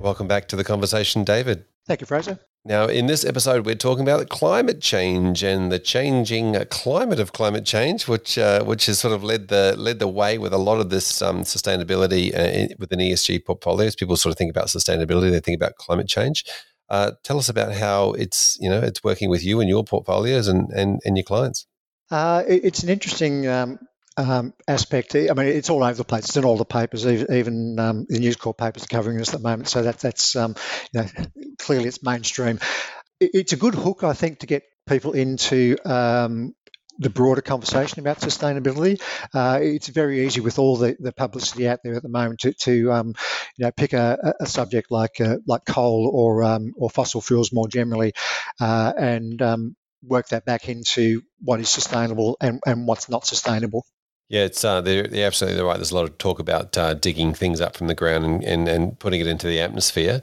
Welcome 0.00 0.28
back 0.28 0.48
to 0.48 0.56
the 0.56 0.64
conversation, 0.64 1.24
David. 1.24 1.64
Thank 1.86 2.00
you, 2.00 2.06
Fraser. 2.06 2.38
Now, 2.64 2.86
in 2.86 3.06
this 3.06 3.24
episode, 3.24 3.64
we're 3.64 3.76
talking 3.76 4.02
about 4.02 4.28
climate 4.28 4.80
change 4.80 5.42
and 5.42 5.72
the 5.72 5.78
changing 5.78 6.54
climate 6.66 7.18
of 7.18 7.32
climate 7.32 7.64
change, 7.64 8.06
which 8.06 8.36
uh, 8.36 8.62
which 8.62 8.86
has 8.86 8.98
sort 8.98 9.14
of 9.14 9.24
led 9.24 9.48
the 9.48 9.74
led 9.78 9.98
the 9.98 10.08
way 10.08 10.36
with 10.38 10.52
a 10.52 10.58
lot 10.58 10.78
of 10.78 10.90
this 10.90 11.22
um, 11.22 11.42
sustainability 11.44 12.28
uh, 12.34 12.74
within 12.78 12.98
ESG 12.98 13.44
portfolios. 13.46 13.96
People 13.96 14.16
sort 14.16 14.32
of 14.32 14.38
think 14.38 14.50
about 14.50 14.66
sustainability; 14.66 15.30
they 15.30 15.40
think 15.40 15.56
about 15.56 15.76
climate 15.76 16.08
change. 16.08 16.44
Uh, 16.90 17.12
tell 17.22 17.38
us 17.38 17.48
about 17.48 17.74
how 17.74 18.12
it's 18.12 18.56
you 18.60 18.70
know 18.70 18.80
it's 18.80 19.04
working 19.04 19.28
with 19.28 19.44
you 19.44 19.60
and 19.60 19.68
your 19.68 19.84
portfolios 19.84 20.48
and 20.48 20.70
and, 20.70 21.00
and 21.04 21.16
your 21.16 21.24
clients. 21.24 21.66
Uh, 22.10 22.42
it's 22.46 22.82
an 22.82 22.88
interesting 22.88 23.46
um, 23.46 23.78
um, 24.16 24.54
aspect. 24.66 25.14
I 25.14 25.32
mean, 25.34 25.46
it's 25.46 25.70
all 25.70 25.84
over 25.84 25.94
the 25.94 26.04
place. 26.04 26.24
It's 26.24 26.36
in 26.36 26.44
all 26.44 26.56
the 26.56 26.64
papers, 26.64 27.06
even 27.06 27.78
um, 27.78 28.06
the 28.08 28.18
News 28.18 28.36
Corp 28.36 28.56
papers 28.56 28.84
are 28.84 28.88
covering 28.88 29.18
this 29.18 29.34
at 29.34 29.42
the 29.42 29.48
moment. 29.48 29.68
So 29.68 29.82
that 29.82 29.98
that's 29.98 30.34
um, 30.36 30.56
you 30.92 31.02
know 31.02 31.08
clearly 31.58 31.88
it's 31.88 32.02
mainstream. 32.02 32.58
It's 33.20 33.52
a 33.52 33.56
good 33.56 33.74
hook, 33.74 34.04
I 34.04 34.12
think, 34.12 34.40
to 34.40 34.46
get 34.46 34.62
people 34.88 35.12
into 35.12 35.76
um, 35.84 36.54
the 36.98 37.10
broader 37.10 37.40
conversation 37.40 38.00
about 38.00 38.20
sustainability. 38.20 39.00
Uh, 39.32 39.58
it's 39.62 39.88
very 39.88 40.26
easy 40.26 40.40
with 40.40 40.58
all 40.58 40.76
the, 40.76 40.96
the 40.98 41.12
publicity 41.12 41.68
out 41.68 41.80
there 41.84 41.94
at 41.94 42.02
the 42.02 42.08
moment 42.08 42.40
to, 42.40 42.52
to 42.54 42.92
um, 42.92 43.14
you 43.56 43.64
know 43.64 43.70
pick 43.72 43.92
a, 43.92 44.34
a 44.40 44.46
subject 44.46 44.90
like 44.90 45.20
uh, 45.20 45.36
like 45.46 45.64
coal 45.64 46.10
or 46.12 46.42
um, 46.42 46.72
or 46.76 46.90
fossil 46.90 47.20
fuels 47.20 47.52
more 47.52 47.68
generally, 47.68 48.12
uh, 48.60 48.92
and 48.98 49.40
um, 49.42 49.76
work 50.02 50.28
that 50.28 50.44
back 50.44 50.68
into 50.68 51.22
what 51.42 51.60
is 51.60 51.68
sustainable 51.68 52.36
and, 52.40 52.60
and 52.66 52.86
what's 52.86 53.08
not 53.08 53.26
sustainable. 53.26 53.84
Yeah, 54.28 54.44
it's 54.44 54.62
uh, 54.62 54.82
they're, 54.82 55.06
they're 55.06 55.26
absolutely 55.26 55.62
right. 55.62 55.76
There's 55.76 55.90
a 55.90 55.96
lot 55.96 56.04
of 56.04 56.18
talk 56.18 56.38
about 56.38 56.76
uh, 56.76 56.94
digging 56.94 57.32
things 57.32 57.60
up 57.60 57.76
from 57.76 57.86
the 57.86 57.94
ground 57.94 58.24
and, 58.24 58.44
and, 58.44 58.68
and 58.68 58.98
putting 58.98 59.20
it 59.20 59.26
into 59.26 59.46
the 59.46 59.60
atmosphere. 59.60 60.20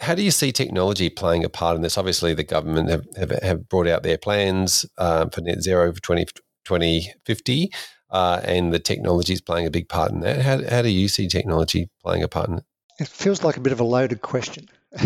How 0.00 0.14
do 0.14 0.22
you 0.22 0.30
see 0.30 0.52
technology 0.52 1.10
playing 1.10 1.44
a 1.44 1.48
part 1.48 1.76
in 1.76 1.82
this? 1.82 1.98
Obviously, 1.98 2.32
the 2.32 2.44
government 2.44 2.88
have, 2.88 3.06
have, 3.16 3.30
have 3.42 3.68
brought 3.68 3.88
out 3.88 4.02
their 4.02 4.18
plans 4.18 4.86
uh, 4.96 5.28
for 5.28 5.40
net 5.40 5.62
zero 5.62 5.92
for 5.92 6.00
20, 6.00 6.26
2050, 6.64 7.70
uh, 8.10 8.40
and 8.44 8.72
the 8.72 8.78
technology 8.78 9.32
is 9.32 9.40
playing 9.40 9.66
a 9.66 9.70
big 9.70 9.88
part 9.88 10.12
in 10.12 10.20
that. 10.20 10.40
How, 10.40 10.62
how 10.68 10.82
do 10.82 10.88
you 10.88 11.08
see 11.08 11.26
technology 11.26 11.90
playing 12.02 12.22
a 12.22 12.28
part 12.28 12.48
in 12.48 12.58
it? 12.58 12.64
It 13.00 13.08
feels 13.08 13.42
like 13.42 13.56
a 13.56 13.60
bit 13.60 13.72
of 13.72 13.80
a 13.80 13.84
loaded 13.84 14.22
question. 14.22 14.68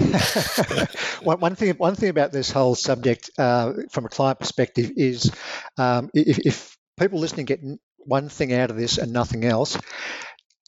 one, 1.22 1.40
one, 1.40 1.54
thing, 1.54 1.74
one 1.74 1.94
thing 1.94 2.08
about 2.08 2.32
this 2.32 2.50
whole 2.50 2.74
subject, 2.74 3.30
uh, 3.38 3.72
from 3.90 4.04
a 4.04 4.08
client 4.08 4.38
perspective, 4.38 4.92
is 4.96 5.32
um, 5.78 6.10
if, 6.14 6.38
if 6.38 6.78
people 6.98 7.18
listening 7.18 7.46
get 7.46 7.60
one 7.98 8.28
thing 8.28 8.52
out 8.52 8.70
of 8.70 8.76
this 8.76 8.98
and 8.98 9.12
nothing 9.12 9.44
else, 9.44 9.78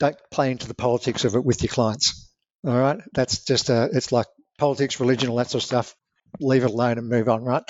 don't 0.00 0.16
play 0.30 0.50
into 0.50 0.66
the 0.66 0.74
politics 0.74 1.24
of 1.24 1.34
it 1.34 1.44
with 1.44 1.62
your 1.62 1.68
clients. 1.68 2.23
All 2.66 2.78
right, 2.78 3.00
that's 3.12 3.44
just 3.44 3.68
a, 3.70 3.90
it's 3.92 4.12
like 4.12 4.26
politics, 4.58 5.00
religion, 5.00 5.28
all 5.28 5.36
that 5.36 5.50
sort 5.50 5.62
of 5.62 5.66
stuff. 5.66 5.94
Leave 6.40 6.64
it 6.64 6.70
alone 6.70 6.98
and 6.98 7.08
move 7.08 7.28
on, 7.28 7.44
right? 7.44 7.62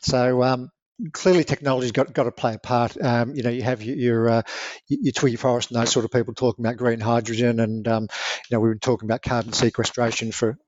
So 0.00 0.42
um, 0.42 0.70
clearly 1.12 1.44
technology's 1.44 1.92
got 1.92 2.12
got 2.12 2.24
to 2.24 2.32
play 2.32 2.54
a 2.54 2.58
part. 2.58 2.96
Um, 3.02 3.34
you 3.34 3.42
know, 3.42 3.50
you 3.50 3.62
have 3.62 3.82
your 3.82 3.96
your, 3.96 4.28
uh, 4.28 4.42
your 4.88 5.12
Twiggy 5.12 5.36
Forrest 5.36 5.70
and 5.70 5.80
those 5.80 5.90
sort 5.90 6.04
of 6.04 6.10
people 6.10 6.34
talking 6.34 6.64
about 6.64 6.76
green 6.76 7.00
hydrogen, 7.00 7.60
and 7.60 7.86
um, 7.88 8.02
you 8.02 8.56
know, 8.56 8.60
we've 8.60 8.72
been 8.72 8.78
talking 8.78 9.08
about 9.08 9.22
carbon 9.22 9.52
sequestration 9.52 10.32
for 10.32 10.58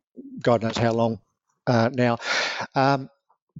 God 0.40 0.62
knows 0.62 0.76
how 0.76 0.92
long 0.92 1.18
uh, 1.66 1.90
now. 1.92 2.18
Um, 2.74 3.08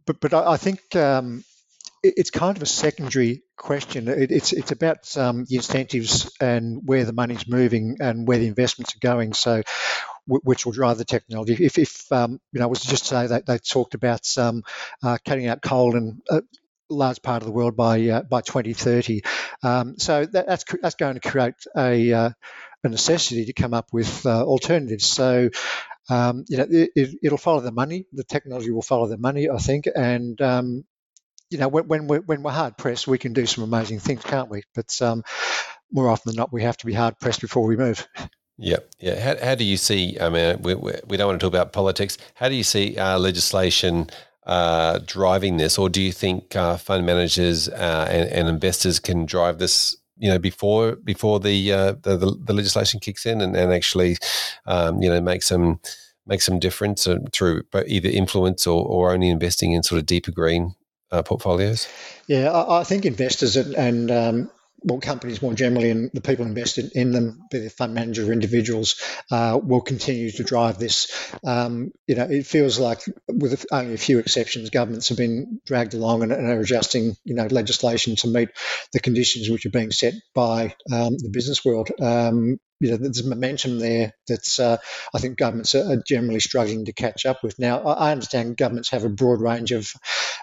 but 0.07 0.21
but 0.21 0.35
I, 0.35 0.53
I 0.53 0.57
think 0.57 0.97
um, 0.97 1.45
it, 2.03 2.15
it's 2.17 2.31
kind 2.31 2.57
of 2.57 2.63
a 2.63 2.67
secondary 2.67 3.43
question. 3.57 4.09
It, 4.09 4.33
it's 4.33 4.53
it's 4.53 4.73
about 4.73 5.17
um, 5.17 5.45
the 5.49 5.57
incentives 5.57 6.33
and 6.41 6.83
where 6.85 7.05
the 7.05 7.13
money's 7.13 7.49
moving 7.49 7.97
and 8.01 8.27
where 8.27 8.39
the 8.39 8.49
investments 8.49 8.95
are 8.97 9.01
going. 9.01 9.33
So 9.35 9.63
which 10.27 10.65
will 10.65 10.73
drive 10.73 10.99
the 10.99 11.05
technology. 11.05 11.57
If, 11.59 11.79
if 11.79 12.13
um, 12.13 12.41
you 12.53 12.61
know, 12.61 12.69
was 12.69 12.81
just 12.81 13.07
say 13.07 13.27
that 13.27 13.47
they 13.47 13.59
talked 13.59 13.95
about 13.95 14.27
um, 14.39 14.63
uh, 15.03 15.19
cutting 15.25 15.47
out 15.47 15.63
coal 15.63 15.97
and 15.97 16.23
a 16.31 16.43
large 16.89 17.23
part 17.23 17.43
of 17.43 17.47
the 17.47 17.53
world 17.53 17.77
by 17.77 18.09
uh, 18.09 18.23
by 18.23 18.41
2030. 18.41 19.23
Um, 19.63 19.99
so 19.99 20.25
that, 20.25 20.47
that's 20.47 20.65
that's 20.81 20.95
going 20.97 21.15
to 21.15 21.29
create 21.29 21.55
a 21.77 22.13
uh, 22.13 22.31
a 22.83 22.89
necessity 22.89 23.47
to 23.47 23.53
come 23.53 23.75
up 23.75 23.93
with 23.93 24.27
uh, 24.27 24.45
alternatives. 24.45 25.07
So 25.07 25.51
um, 26.11 26.45
you 26.49 26.59
know, 26.59 26.67
it, 26.69 27.19
will 27.23 27.39
follow 27.39 27.61
the 27.61 27.73
money. 27.73 28.07
The 28.13 28.25
technology 28.25 28.71
will 28.71 28.83
follow 28.83 29.09
the 29.09 29.17
money, 29.17 29.49
I 29.49 29.59
think. 29.59 29.89
And 29.95 30.41
um, 30.41 30.85
you 31.51 31.59
know, 31.59 31.69
when, 31.69 31.89
when, 31.89 32.07
we're, 32.07 32.21
when 32.21 32.43
we're 32.43 32.51
hard 32.51 32.77
pressed, 32.77 33.07
we 33.07 33.19
can 33.19 33.33
do 33.33 33.47
some 33.47 33.65
amazing 33.65 34.01
things, 34.01 34.23
can't 34.23 34.51
we? 34.51 34.63
But 34.75 35.01
um, 35.01 35.23
more 35.91 36.09
often 36.09 36.31
than 36.31 36.37
not, 36.37 36.53
we 36.53 36.63
have 36.63 36.77
to 36.79 36.87
be 36.87 36.93
hard 36.93 37.19
pressed 37.19 37.41
before 37.41 37.67
we 37.67 37.77
move. 37.77 38.07
Yeah, 38.57 38.79
yeah. 39.01 39.19
How, 39.21 39.45
how 39.45 39.55
do 39.55 39.65
you 39.65 39.77
see? 39.77 40.19
I 40.21 40.29
mean, 40.29 40.63
we, 40.63 40.75
we 40.75 41.17
don't 41.17 41.27
want 41.27 41.41
to 41.41 41.45
talk 41.45 41.53
about 41.53 41.73
politics. 41.73 42.19
How 42.35 42.49
do 42.49 42.55
you 42.55 42.63
see 42.63 42.97
uh, 42.97 43.19
legislation 43.19 44.11
uh, 44.47 45.01
driving 45.07 45.57
this, 45.57 45.79
or 45.79 45.89
do 45.89 46.01
you 46.01 46.13
think 46.13 46.55
uh, 46.55 46.77
fund 46.77 47.05
managers 47.07 47.69
uh, 47.69 48.07
and, 48.11 48.29
and, 48.31 48.49
investors 48.49 49.01
can 49.01 49.25
drive 49.25 49.59
this 49.59 49.97
you 50.19 50.29
know 50.31 50.39
before 50.39 50.97
before 50.97 51.41
the 51.41 51.73
uh, 51.73 51.93
the, 52.03 52.17
the, 52.17 52.37
the, 52.45 52.53
legislation 52.53 53.01
kicks 53.01 53.25
in 53.25 53.41
and, 53.41 53.57
and 53.57 53.73
actually 53.73 54.17
um, 54.67 55.03
you 55.03 55.09
know 55.09 55.21
make 55.21 55.43
some 55.43 55.81
make 56.27 56.43
some 56.43 56.59
difference 56.59 57.09
through 57.33 57.63
either 57.87 58.09
influence 58.09 58.67
or, 58.67 58.85
or 58.85 59.13
only 59.13 59.31
investing 59.31 59.73
in 59.73 59.83
sort 59.83 59.99
of 59.99 60.07
deeper 60.07 60.31
green 60.31 60.75
uh, 61.11 61.23
portfolios? 61.23 61.89
Yeah, 62.27 62.51
I, 62.51 62.81
I, 62.81 62.85
think 62.85 63.05
investors 63.05 63.57
and, 63.57 63.75
and 63.75 64.11
um, 64.11 64.51
well, 64.85 65.01
companies 65.01 65.41
more 65.41 65.55
generally 65.55 65.91
and 65.91 66.11
the 66.13 66.21
people 66.21 66.45
invested 66.45 66.93
in 66.95 67.11
them, 67.13 67.41
be 67.51 67.59
they 67.59 67.69
fund 67.71 67.95
manager 67.95 68.29
or 68.29 68.33
individuals, 68.33 69.03
uh, 69.31 69.59
will 69.63 69.81
continue 69.81 70.31
to 70.31 70.45
drive 70.45 70.79
this. 70.79 71.33
Um, 71.45 71.91
you 72.07 72.15
know, 72.15 72.25
it 72.25 72.47
feels 72.47 72.79
like, 72.79 73.01
with 73.27 73.65
only 73.73 73.95
a 73.95 73.99
few 73.99 74.19
exceptions, 74.19 74.69
governments 74.69 75.09
have 75.09 75.19
been 75.19 75.61
dragged 75.65 75.95
along 75.95 76.23
and, 76.23 76.33
and 76.33 76.47
are 76.47 76.61
adjusting, 76.61 77.17
you 77.25 77.35
know, 77.35 77.47
legislation 77.47 78.17
to 78.17 78.29
meet 78.29 78.51
the 78.93 79.01
conditions 79.01 79.49
which 79.49 79.65
are 79.65 79.71
being 79.71 79.91
set 79.91 80.15
by 80.35 80.75
um, 80.93 81.17
the 81.17 81.31
business 81.33 81.65
world. 81.65 81.89
Um, 82.01 82.59
you 82.81 82.91
know, 82.91 82.97
there's 82.99 83.25
momentum 83.25 83.79
there 83.79 84.13
that's 84.29 84.59
uh, 84.59 84.77
I 85.15 85.19
think 85.19 85.39
governments 85.39 85.75
are, 85.75 86.03
generally 86.07 86.41
struggling 86.41 86.85
to 86.85 86.93
catch 86.93 87.25
up 87.25 87.43
with. 87.43 87.59
Now, 87.59 87.81
I 87.81 88.13
understand 88.13 88.59
governments 88.59 88.91
have 88.91 89.05
a 89.05 89.09
broad 89.09 89.41
range 89.41 89.73
of 89.73 89.91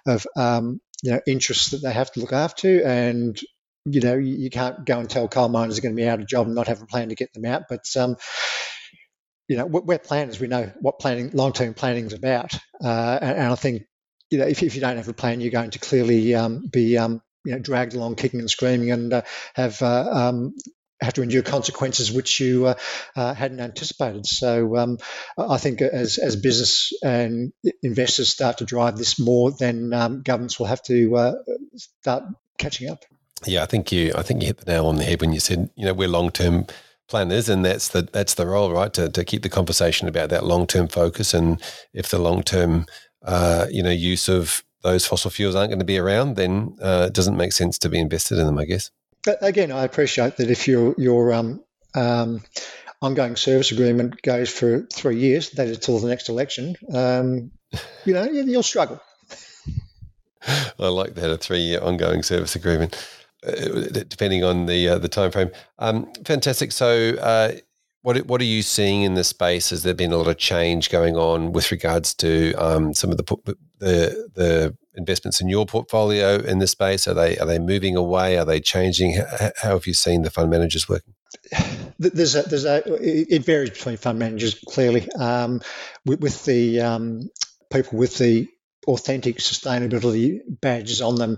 of 0.07 0.25
um, 0.35 0.81
you 1.03 1.11
know 1.11 1.21
interests 1.27 1.71
that 1.71 1.83
they 1.83 1.93
have 1.93 2.11
to 2.13 2.19
look 2.19 2.33
after, 2.33 2.83
and 2.83 3.39
you 3.85 4.01
know, 4.01 4.15
you, 4.15 4.35
you, 4.35 4.49
can't 4.49 4.85
go 4.85 4.99
and 4.99 5.09
tell 5.09 5.27
coal 5.27 5.49
miners 5.49 5.77
are 5.77 5.81
going 5.81 5.95
to 5.95 6.01
be 6.01 6.07
out 6.07 6.19
of 6.19 6.27
job 6.27 6.45
and 6.45 6.55
not 6.55 6.67
have 6.67 6.81
a 6.81 6.85
plan 6.85 7.09
to 7.09 7.15
get 7.15 7.33
them 7.33 7.45
out. 7.45 7.63
But 7.69 7.85
um, 7.97 8.17
you 9.47 9.57
know, 9.57 9.65
we're 9.65 9.99
planners. 9.99 10.39
We 10.39 10.47
know 10.47 10.71
what 10.79 10.99
planning, 10.99 11.31
long-term 11.33 11.73
planning 11.73 12.05
is 12.05 12.13
about. 12.13 12.53
Uh, 12.81 13.19
and, 13.21 13.37
and, 13.37 13.51
I 13.51 13.55
think, 13.55 13.83
you 14.29 14.37
know, 14.37 14.45
if, 14.45 14.63
if, 14.63 14.75
you 14.75 14.81
don't 14.81 14.95
have 14.95 15.09
a 15.09 15.13
plan, 15.13 15.41
you're 15.41 15.51
going 15.51 15.71
to 15.71 15.79
clearly 15.79 16.33
um, 16.35 16.69
be, 16.71 16.97
um, 16.97 17.21
you 17.43 17.51
know, 17.51 17.59
dragged 17.59 17.93
along 17.93 18.15
kicking 18.15 18.39
and 18.39 18.49
screaming 18.49 18.91
and 18.91 19.11
uh, 19.11 19.21
have 19.53 19.81
uh, 19.81 20.09
um, 20.09 20.53
have 21.01 21.15
to 21.15 21.23
endure 21.23 21.41
consequences 21.41 22.11
which 22.11 22.39
you 22.39 22.67
uh, 22.67 22.75
uh, 23.15 23.33
hadn't 23.33 23.59
anticipated. 23.59 24.25
So 24.25 24.77
um, 24.77 24.99
I 25.37 25.57
think 25.57 25.81
as, 25.81 26.17
as 26.17 26.35
business 26.35 26.93
and 27.03 27.51
investors 27.83 28.29
start 28.29 28.59
to 28.59 28.65
drive 28.65 28.97
this 28.97 29.19
more, 29.19 29.51
then 29.51 29.91
um, 29.93 30.21
governments 30.21 30.59
will 30.59 30.67
have 30.67 30.83
to 30.83 31.15
uh, 31.17 31.33
start 31.75 32.23
catching 32.57 32.89
up. 32.89 33.03
Yeah, 33.45 33.63
I 33.63 33.65
think 33.65 33.91
you. 33.91 34.13
I 34.15 34.21
think 34.21 34.41
you 34.41 34.47
hit 34.47 34.57
the 34.57 34.71
nail 34.71 34.87
on 34.87 34.97
the 34.97 35.03
head 35.03 35.21
when 35.21 35.33
you 35.33 35.39
said, 35.39 35.69
you 35.75 35.85
know, 35.85 35.93
we're 35.93 36.07
long 36.07 36.31
term 36.31 36.65
planners, 37.07 37.49
and 37.49 37.65
that's 37.65 37.89
the 37.89 38.03
that's 38.03 38.35
the 38.35 38.45
role, 38.45 38.71
right? 38.71 38.93
To 38.93 39.09
to 39.09 39.25
keep 39.25 39.43
the 39.43 39.49
conversation 39.49 40.07
about 40.07 40.29
that 40.29 40.45
long 40.45 40.67
term 40.67 40.87
focus, 40.87 41.33
and 41.33 41.61
if 41.93 42.09
the 42.09 42.19
long 42.19 42.43
term, 42.43 42.85
uh, 43.23 43.67
you 43.69 43.81
know, 43.81 43.89
use 43.89 44.29
of 44.29 44.63
those 44.83 45.05
fossil 45.05 45.31
fuels 45.31 45.55
aren't 45.55 45.69
going 45.69 45.79
to 45.79 45.85
be 45.85 45.97
around, 45.97 46.35
then 46.35 46.75
uh, 46.81 47.05
it 47.07 47.13
doesn't 47.13 47.37
make 47.37 47.53
sense 47.53 47.77
to 47.79 47.89
be 47.89 47.99
invested 47.99 48.37
in 48.37 48.45
them, 48.45 48.57
I 48.57 48.65
guess. 48.65 48.89
But 49.23 49.37
again, 49.41 49.71
I 49.71 49.83
appreciate 49.83 50.37
that 50.37 50.49
if 50.49 50.67
your 50.67 50.95
your 50.97 51.33
um, 51.33 51.63
um, 51.95 52.41
ongoing 53.01 53.35
service 53.35 53.71
agreement 53.71 54.21
goes 54.21 54.49
for 54.49 54.87
three 54.91 55.17
years, 55.17 55.51
that 55.51 55.67
is 55.67 55.79
till 55.79 55.99
the 55.99 56.07
next 56.07 56.29
election, 56.29 56.75
um, 56.93 57.51
you 58.05 58.13
know, 58.13 58.23
you'll 58.23 58.63
struggle. 58.63 58.99
I 60.47 60.87
like 60.87 61.15
that 61.15 61.29
a 61.29 61.37
three 61.37 61.59
year 61.59 61.81
ongoing 61.81 62.23
service 62.23 62.55
agreement. 62.55 62.95
Uh, 63.45 63.89
depending 64.07 64.43
on 64.43 64.67
the 64.67 64.87
uh, 64.87 64.97
the 64.99 65.09
time 65.09 65.31
frame. 65.31 65.49
Um, 65.79 66.11
fantastic. 66.25 66.71
So, 66.71 67.15
uh, 67.15 67.53
what 68.03 68.17
what 68.27 68.39
are 68.39 68.45
you 68.45 68.61
seeing 68.61 69.01
in 69.01 69.15
the 69.15 69.23
space? 69.23 69.71
Has 69.71 69.81
there 69.81 69.95
been 69.95 70.11
a 70.11 70.17
lot 70.17 70.27
of 70.27 70.37
change 70.37 70.91
going 70.91 71.15
on 71.15 71.51
with 71.51 71.71
regards 71.71 72.13
to 72.15 72.53
um, 72.53 72.93
some 72.93 73.09
of 73.09 73.17
the 73.17 73.57
the 73.79 74.29
the 74.35 74.77
investments 74.93 75.41
in 75.41 75.49
your 75.49 75.65
portfolio 75.65 76.35
in 76.35 76.59
this 76.59 76.69
space? 76.69 77.07
Are 77.07 77.15
they 77.15 77.35
are 77.39 77.47
they 77.47 77.57
moving 77.57 77.95
away? 77.95 78.37
Are 78.37 78.45
they 78.45 78.59
changing? 78.59 79.15
How, 79.15 79.51
how 79.57 79.69
have 79.69 79.87
you 79.87 79.95
seen 79.95 80.21
the 80.21 80.29
fund 80.29 80.51
managers 80.51 80.87
working? 80.87 81.15
There's 81.97 82.35
a, 82.35 82.43
there's 82.43 82.65
a 82.65 82.83
it 82.85 83.43
varies 83.43 83.71
between 83.71 83.97
fund 83.97 84.19
managers 84.19 84.53
clearly 84.67 85.09
um, 85.13 85.61
with, 86.05 86.21
with, 86.21 86.45
the 86.45 86.81
um, 86.81 87.29
people 87.71 87.97
with 87.97 88.17
the 88.17 88.47
authentic 88.87 89.37
sustainability 89.37 90.39
badges 90.47 91.01
on 91.01 91.15
them. 91.15 91.37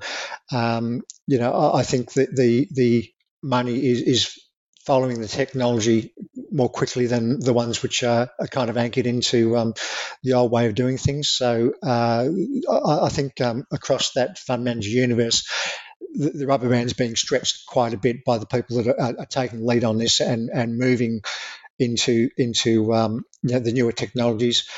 Um, 0.52 1.02
you 1.28 1.40
know, 1.40 1.52
I, 1.52 1.80
I, 1.80 1.84
think 1.84 2.14
that 2.14 2.36
the 2.36 2.68
the 2.72 3.10
money 3.42 3.86
is, 3.86 4.02
is 4.02 4.40
following 4.86 5.22
the 5.22 5.28
technology 5.28 6.14
more 6.52 6.70
quickly 6.70 7.08
than 7.08 7.40
the 7.40 7.54
ones 7.54 7.82
which 7.82 8.04
are, 8.04 8.30
are 8.40 8.48
kind 8.48 8.70
of 8.70 8.78
anchored 8.78 9.08
into 9.08 9.58
um, 9.58 9.74
the 10.24 10.34
old 10.34 10.52
way 10.52 10.68
of 10.68 10.76
doing 10.76 10.98
things. 10.98 11.30
So 11.30 11.74
uh, 11.82 12.28
I, 12.70 13.06
I, 13.06 13.10
think 13.10 13.40
um, 13.42 13.66
across 13.72 14.12
that 14.14 14.38
fund 14.38 14.64
manager 14.64 14.90
universe, 14.90 15.48
the, 16.14 16.32
the 16.32 16.48
rubber 16.48 16.70
band's 16.70 16.94
being 16.94 17.16
stretched 17.16 17.66
quite 17.66 17.94
a 17.94 17.98
bit 17.98 18.26
by 18.26 18.38
the 18.38 18.46
people 18.46 18.84
that 18.84 18.88
are, 18.88 19.20
are 19.20 19.26
taking 19.26 19.66
lead 19.66 19.84
on 19.84 19.98
this 19.98 20.20
and, 20.20 20.50
and 20.50 20.78
moving 20.78 21.22
into 21.80 22.30
into 22.38 22.94
um, 22.94 23.26
you 23.42 23.54
know, 23.54 23.60
the 23.60 23.72
newer 23.72 23.92
technologies 23.92 24.70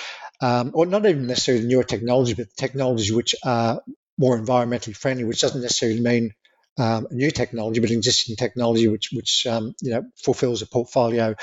um, 0.41 0.71
or 0.73 0.85
not 0.85 1.05
even 1.05 1.27
necessarily 1.27 1.63
the 1.63 1.69
newer 1.69 1.83
technology, 1.83 2.33
but 2.33 2.47
technologies 2.57 3.11
which 3.11 3.35
are 3.43 3.81
more 4.17 4.39
environmentally 4.39 4.95
friendly, 4.95 5.23
which 5.23 5.41
doesn't 5.41 5.61
necessarily 5.61 6.01
mean 6.01 6.33
um, 6.77 7.07
new 7.11 7.31
technology, 7.31 7.79
but 7.79 7.91
existing 7.91 8.35
technology 8.35 8.87
which 8.87 9.09
which 9.13 9.47
um, 9.47 9.73
you 9.81 9.91
know 9.91 10.03
fulfills 10.17 10.61
a 10.61 10.67
portfolio 10.67 11.35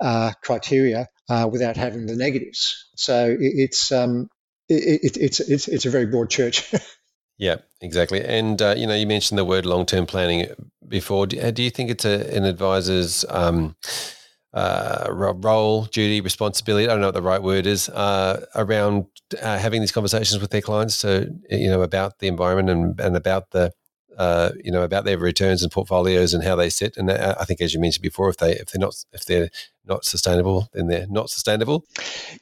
uh, 0.00 0.32
criteria 0.42 1.08
uh, 1.28 1.48
without 1.50 1.76
having 1.76 2.06
the 2.06 2.16
negatives. 2.16 2.88
So 2.96 3.30
it, 3.30 3.38
it's 3.40 3.92
um, 3.92 4.28
it, 4.68 5.00
it, 5.04 5.16
it's 5.16 5.40
it's 5.40 5.68
it's 5.68 5.86
a 5.86 5.90
very 5.90 6.06
broad 6.06 6.30
church. 6.30 6.72
yeah, 7.38 7.56
exactly. 7.80 8.24
And 8.24 8.60
uh, 8.60 8.74
you 8.76 8.86
know, 8.86 8.94
you 8.94 9.06
mentioned 9.06 9.38
the 9.38 9.44
word 9.44 9.64
long 9.64 9.86
term 9.86 10.06
planning 10.06 10.48
before. 10.86 11.26
Do, 11.26 11.52
do, 11.52 11.62
you 11.62 11.70
think 11.70 11.90
it's 11.90 12.04
a, 12.04 12.34
an 12.34 12.44
advisor's 12.44 13.24
um, 13.28 13.76
uh, 14.52 15.06
role, 15.10 15.84
duty, 15.84 16.20
responsibility. 16.20 16.86
I 16.86 16.92
don't 16.92 17.00
know 17.00 17.08
what 17.08 17.14
the 17.14 17.22
right 17.22 17.42
word 17.42 17.66
is 17.66 17.88
uh, 17.88 18.46
around 18.54 19.06
uh, 19.40 19.58
having 19.58 19.80
these 19.80 19.92
conversations 19.92 20.40
with 20.40 20.50
their 20.50 20.60
clients 20.60 20.98
to 21.02 21.32
you 21.48 21.68
know 21.68 21.82
about 21.82 22.18
the 22.18 22.28
environment 22.28 22.70
and, 22.70 23.00
and 23.00 23.16
about 23.16 23.50
the 23.50 23.72
uh, 24.18 24.50
you 24.62 24.72
know 24.72 24.82
about 24.82 25.04
their 25.04 25.18
returns 25.18 25.62
and 25.62 25.70
portfolios 25.70 26.34
and 26.34 26.42
how 26.42 26.56
they 26.56 26.68
sit. 26.68 26.96
And 26.96 27.10
uh, 27.10 27.36
I 27.38 27.44
think, 27.44 27.60
as 27.60 27.72
you 27.72 27.80
mentioned 27.80 28.02
before, 28.02 28.28
if 28.28 28.38
they 28.38 28.52
if 28.52 28.66
they're 28.66 28.80
not 28.80 28.94
if 29.12 29.24
they're 29.24 29.50
not 29.86 30.04
sustainable, 30.04 30.68
then 30.72 30.88
they're 30.88 31.06
not 31.08 31.30
sustainable. 31.30 31.84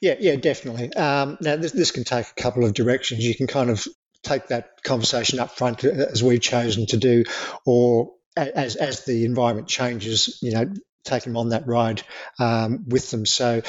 Yeah, 0.01 0.16
yeah, 0.18 0.37
definitely. 0.37 0.92
Um, 0.94 1.37
now 1.40 1.57
this 1.57 1.73
this 1.73 1.90
can 1.90 2.05
take 2.05 2.27
a 2.27 2.42
couple 2.42 2.64
of 2.64 2.73
directions. 2.73 3.25
You 3.25 3.35
can 3.35 3.47
kind 3.47 3.71
of 3.71 3.87
take 4.23 4.49
that 4.49 4.83
conversation 4.83 5.38
up 5.38 5.57
front 5.57 5.85
uh, 5.85 5.88
as 5.88 6.23
we've 6.23 6.40
chosen 6.40 6.87
to 6.87 6.97
do, 6.97 7.25
or 7.66 8.12
as 8.37 8.77
as 8.77 9.05
the 9.05 9.25
environment 9.25 9.68
changes, 9.68 10.38
you 10.42 10.53
know, 10.53 10.73
take 11.09 11.25
them 11.25 11.37
on 11.37 11.51
that 11.51 11.66
ride 11.66 12.03
um, 12.38 12.85
with 12.88 13.11
them. 13.11 13.27
So, 13.27 13.62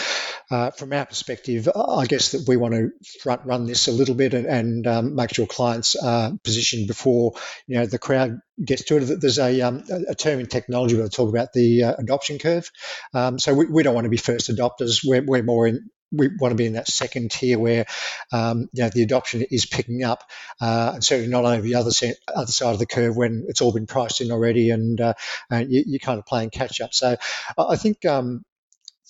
uh, 0.52 0.72
from 0.72 0.94
our 0.94 1.06
perspective, 1.06 1.70
I 1.74 2.06
guess 2.06 2.32
that 2.32 2.48
we 2.48 2.58
want 2.58 2.74
to 2.74 2.92
front 3.22 3.46
run 3.46 3.66
this 3.66 3.88
a 3.88 3.92
little 3.92 4.16
bit 4.16 4.34
and, 4.34 4.46
and 4.46 4.88
um, 4.88 5.16
make 5.16 5.34
sure 5.34 5.48
clients 5.48 5.96
are 5.96 6.32
positioned 6.44 6.88
before 6.88 7.34
you 7.68 7.78
know 7.78 7.86
the 7.86 8.00
crowd 8.00 8.40
gets 8.64 8.84
to 8.86 8.98
it. 8.98 9.22
There's 9.22 9.40
a, 9.40 9.62
um, 9.62 9.84
a 10.08 10.16
term 10.16 10.40
in 10.40 10.48
technology 10.48 10.96
we'll 10.96 11.10
talk 11.10 11.30
about 11.30 11.54
the 11.54 11.84
uh, 11.84 11.96
adoption 11.98 12.40
curve. 12.40 12.70
Um, 13.14 13.40
so 13.40 13.54
we, 13.54 13.66
we, 13.66 13.84
don't 13.84 13.96
want 13.96 14.06
to 14.06 14.10
be 14.10 14.18
first 14.18 14.50
adopters. 14.50 15.00
We're, 15.06 15.24
we're 15.24 15.44
more 15.44 15.68
in 15.68 15.90
we 16.12 16.30
want 16.40 16.52
to 16.52 16.56
be 16.56 16.66
in 16.66 16.74
that 16.74 16.88
second 16.88 17.32
tier 17.32 17.60
where 17.60 17.86
um, 18.32 18.70
you 18.74 18.84
know 18.84 18.90
the 18.90 19.04
adoption 19.04 19.46
is 19.50 19.66
picking 19.66 20.04
up, 20.04 20.24
uh, 20.62 20.92
and 20.96 21.04
certainly 21.04 21.30
not 21.30 21.46
over 21.46 21.62
the 21.62 21.76
other 21.76 21.92
other 22.34 22.52
side 22.52 22.74
of 22.74 22.80
the 22.80 22.86
curve 22.86 23.16
when 23.16 23.46
it's 23.48 23.62
all 23.62 23.74
been 23.74 23.88
priced 23.88 24.22
in 24.22 24.32
already, 24.32 24.70
and, 24.70 25.00
uh, 25.00 25.14
and 25.50 25.72
you, 25.72 25.96
are 25.96 26.00
kind 26.00 26.20
of 26.20 26.26
playing 26.26 26.50
catch 26.50 26.82
up. 26.82 26.94
So 26.94 27.16
I 27.58 27.76
think. 27.76 28.06
Um, 28.06 28.44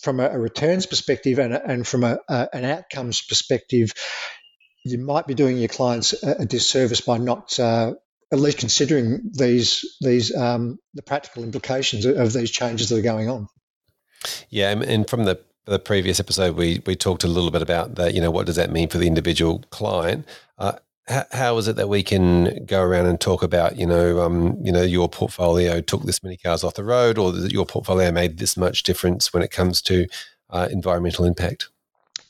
from 0.01 0.21
a, 0.21 0.29
a, 0.29 0.39
returns 0.39 0.85
perspective 0.85 1.39
and, 1.39 1.53
and 1.53 1.85
from 1.85 2.05
a, 2.05 2.19
a, 2.29 2.47
an 2.53 2.63
outcomes 2.63 3.21
perspective, 3.21 3.91
you 4.85 4.97
might 4.97 5.27
be 5.27 5.33
doing 5.33 5.57
your 5.57 5.67
clients 5.67 6.13
a, 6.23 6.45
disservice 6.45 7.01
by 7.01 7.17
not 7.17 7.59
uh, 7.59 7.93
at 8.31 8.39
least 8.39 8.59
considering 8.59 9.31
these 9.33 9.97
these 10.01 10.35
um, 10.35 10.79
the 10.93 11.01
practical 11.01 11.43
implications 11.43 12.05
of 12.05 12.31
these 12.33 12.51
changes 12.51 12.89
that 12.89 12.99
are 12.99 13.01
going 13.01 13.29
on. 13.29 13.47
Yeah, 14.49 14.71
and 14.71 15.09
from 15.09 15.25
the 15.25 15.41
the 15.65 15.79
previous 15.79 16.19
episode, 16.19 16.55
we 16.55 16.81
we 16.85 16.95
talked 16.95 17.23
a 17.23 17.27
little 17.27 17.51
bit 17.51 17.61
about 17.61 17.95
that. 17.95 18.13
You 18.13 18.21
know, 18.21 18.31
what 18.31 18.45
does 18.45 18.55
that 18.55 18.71
mean 18.71 18.89
for 18.89 18.97
the 18.97 19.07
individual 19.07 19.63
client? 19.69 20.25
Uh, 20.57 20.73
how, 21.07 21.25
how 21.31 21.57
is 21.57 21.67
it 21.67 21.75
that 21.75 21.89
we 21.89 22.03
can 22.03 22.65
go 22.65 22.81
around 22.81 23.07
and 23.07 23.19
talk 23.19 23.41
about, 23.43 23.77
you 23.77 23.85
know, 23.85 24.21
um, 24.21 24.57
you 24.63 24.71
know, 24.71 24.83
your 24.83 25.09
portfolio 25.09 25.81
took 25.81 26.03
this 26.03 26.23
many 26.23 26.37
cars 26.37 26.63
off 26.63 26.75
the 26.75 26.83
road, 26.83 27.17
or 27.17 27.31
that 27.31 27.51
your 27.51 27.65
portfolio 27.65 28.11
made 28.11 28.37
this 28.37 28.55
much 28.55 28.83
difference 28.83 29.33
when 29.33 29.43
it 29.43 29.51
comes 29.51 29.81
to 29.83 30.07
uh, 30.49 30.67
environmental 30.71 31.25
impact? 31.25 31.69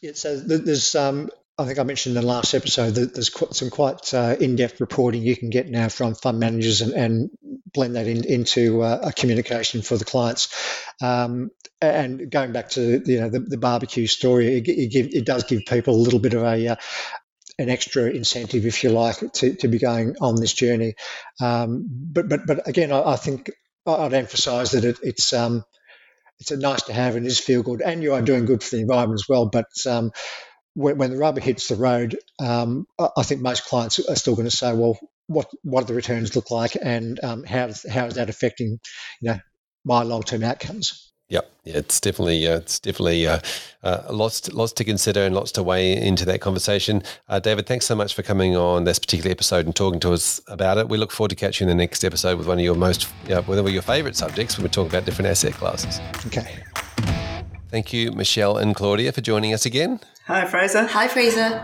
Yeah, 0.02 0.12
so 0.14 0.38
there's 0.38 0.96
um, 0.96 1.30
I 1.58 1.66
think 1.66 1.78
I 1.78 1.84
mentioned 1.84 2.16
in 2.16 2.22
the 2.22 2.28
last 2.28 2.54
episode 2.54 2.92
that 2.92 3.14
there's 3.14 3.32
some 3.52 3.70
quite 3.70 4.14
uh, 4.14 4.38
in-depth 4.40 4.80
reporting 4.80 5.24
you 5.24 5.36
can 5.36 5.50
get 5.50 5.68
now 5.68 5.90
from 5.90 6.16
fund 6.16 6.40
managers 6.40 6.80
and, 6.80 6.94
and 6.94 7.30
blend 7.74 7.98
that 7.98 8.08
in, 8.08 8.24
into 8.24 8.82
uh, 8.82 9.00
a 9.04 9.12
communication 9.12 9.82
for 9.82 9.98
the 9.98 10.06
clients. 10.06 10.48
Um, 11.02 11.52
and 11.82 12.30
going 12.30 12.52
back 12.52 12.70
to 12.70 13.02
you 13.06 13.22
know 13.22 13.30
the, 13.30 13.40
the 13.40 13.58
barbecue 13.58 14.08
story, 14.08 14.58
it, 14.58 14.68
it, 14.68 14.92
give, 14.92 15.08
it, 15.12 15.26
does 15.26 15.44
give 15.44 15.66
people 15.66 15.96
a 15.96 16.04
little 16.04 16.20
bit 16.20 16.34
of 16.34 16.44
a 16.44 16.68
uh, 16.70 16.76
an 17.58 17.70
extra 17.70 18.04
incentive, 18.04 18.66
if 18.66 18.84
you 18.84 18.90
like, 18.90 19.18
to, 19.34 19.54
to 19.56 19.68
be 19.68 19.80
going 19.80 20.16
on 20.22 20.36
this 20.36 20.54
journey. 20.54 20.96
Um, 21.42 21.86
but 21.90 22.30
but 22.30 22.48
but 22.48 22.68
again, 22.68 22.92
I, 22.92 23.12
I 23.12 23.16
think 23.18 23.52
I'd 23.86 24.14
emphasise 24.14 24.72
that 24.72 24.86
it, 24.86 25.00
it's 25.04 25.34
um, 25.34 25.64
it's 26.40 26.52
a 26.52 26.58
nice 26.58 26.84
to 26.84 26.94
have 26.94 27.16
and 27.16 27.26
it 27.26 27.30
is 27.30 27.40
feel 27.40 27.64
good, 27.64 27.82
and 27.82 28.02
you 28.02 28.14
are 28.14 28.22
doing 28.22 28.46
good 28.46 28.64
for 28.64 28.76
the 28.76 28.82
environment 28.82 29.20
as 29.22 29.28
well. 29.28 29.48
But 29.48 29.68
um, 29.86 30.12
when, 30.74 30.98
when, 30.98 31.12
the 31.12 31.18
rubber 31.18 31.42
hits 31.42 31.68
the 31.68 31.76
road, 31.76 32.18
um, 32.40 32.88
I 32.98 33.24
think 33.24 33.42
most 33.42 33.66
clients 33.66 34.00
are 34.00 34.16
still 34.16 34.36
going 34.36 34.50
to 34.50 34.56
say, 34.56 34.74
well, 34.74 34.98
what 35.28 35.50
what 35.64 35.82
do 35.82 35.88
the 35.88 35.94
returns 35.96 36.36
look 36.36 36.52
like, 36.52 36.78
and 36.82 37.22
um, 37.24 37.44
how 37.44 37.70
how 37.90 38.06
is 38.06 38.16
that 38.16 38.30
affecting, 38.30 38.80
you 39.22 39.32
know, 39.32 39.40
my 39.84 40.04
long 40.04 40.24
term 40.24 40.44
outcomes? 40.44 41.09
Yep, 41.30 41.52
yeah, 41.64 41.78
it's 41.78 42.02
definitely 42.02 42.48
uh, 42.48 42.58
it's 42.58 42.80
definitely 42.80 43.28
uh, 43.28 43.40
uh, 43.84 44.02
lots 44.10 44.42
to, 44.42 44.56
lots 44.56 44.74
to 44.74 44.84
consider 44.84 45.22
and 45.22 45.36
lots 45.36 45.52
to 45.54 45.64
weigh 45.64 45.96
into 45.96 46.26
that 46.26 46.42
conversation. 46.42 47.04
Uh, 47.28 47.40
David, 47.40 47.68
thanks 47.68 47.86
so 47.86 47.96
much 47.96 48.16
for 48.16 48.24
coming 48.24 48.56
on 48.56 48.86
this 48.86 48.98
particular 48.98 49.30
episode 49.30 49.68
and 49.68 49.76
talking 49.76 50.00
to 50.00 50.12
us 50.12 50.42
about 50.48 50.80
it. 50.80 50.90
We 50.90 50.98
look 50.98 51.12
forward 51.12 51.30
to 51.30 51.36
catching 51.36 51.68
you 51.68 51.72
in 51.72 51.78
the 51.78 51.84
next 51.84 52.04
episode 52.04 52.40
with 52.40 52.48
one 52.48 52.58
of 52.58 52.64
your 52.64 52.74
most, 52.74 53.08
yeah, 53.28 53.42
one 53.42 53.60
of 53.60 53.70
your 53.70 53.84
favourite 53.84 54.16
subjects 54.16 54.58
when 54.58 54.64
we 54.64 54.70
talk 54.70 54.90
about 54.90 55.06
different 55.06 55.30
asset 55.30 55.54
classes. 55.54 56.00
Okay. 56.26 56.64
Thank 57.70 57.94
you, 57.94 58.12
Michelle 58.12 58.58
and 58.58 58.76
Claudia, 58.76 59.12
for 59.12 59.22
joining 59.22 59.54
us 59.54 59.68
again. 59.68 60.00
Hi, 60.26 60.46
Fraser. 60.46 60.88
Hi, 60.88 61.08
Fraser. 61.08 61.64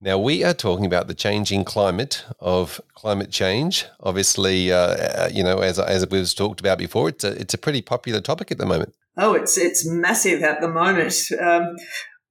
Now, 0.00 0.18
we 0.18 0.44
are 0.44 0.54
talking 0.54 0.86
about 0.86 1.08
the 1.08 1.14
changing 1.14 1.64
climate 1.64 2.24
of 2.38 2.80
climate 2.94 3.32
change. 3.32 3.86
Obviously, 3.98 4.72
uh, 4.72 4.76
uh 4.76 5.30
you 5.32 5.42
know, 5.42 5.58
as, 5.58 5.80
as 5.80 6.08
we've 6.08 6.32
talked 6.32 6.60
about 6.60 6.78
before, 6.78 7.08
it's 7.08 7.24
a, 7.24 7.32
it's 7.32 7.54
a 7.54 7.58
pretty 7.58 7.82
popular 7.82 8.20
topic 8.20 8.52
at 8.52 8.58
the 8.58 8.64
moment. 8.64 8.94
Oh, 9.16 9.34
it's 9.34 9.58
it's 9.58 9.86
massive 9.86 10.42
at 10.42 10.60
the 10.60 10.68
moment. 10.68 11.14
Um, 11.40 11.76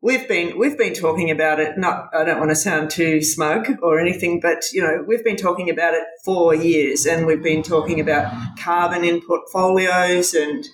we've 0.01 0.27
been 0.27 0.57
we've 0.57 0.77
been 0.77 0.93
talking 0.93 1.29
about 1.29 1.59
it. 1.59 1.77
Not 1.77 2.09
I 2.13 2.23
don't 2.23 2.39
want 2.39 2.51
to 2.51 2.55
sound 2.55 2.89
too 2.89 3.21
smug 3.21 3.67
or 3.81 3.99
anything, 3.99 4.39
but 4.39 4.63
you 4.71 4.81
know 4.81 5.03
we've 5.05 5.23
been 5.23 5.35
talking 5.35 5.69
about 5.69 5.93
it 5.93 6.03
for 6.23 6.55
years, 6.55 7.05
and 7.05 7.25
we've 7.25 7.43
been 7.43 7.63
talking 7.63 7.99
about 7.99 8.31
carbon 8.57 9.03
in 9.03 9.21
portfolios 9.21 10.33
and 10.33 10.67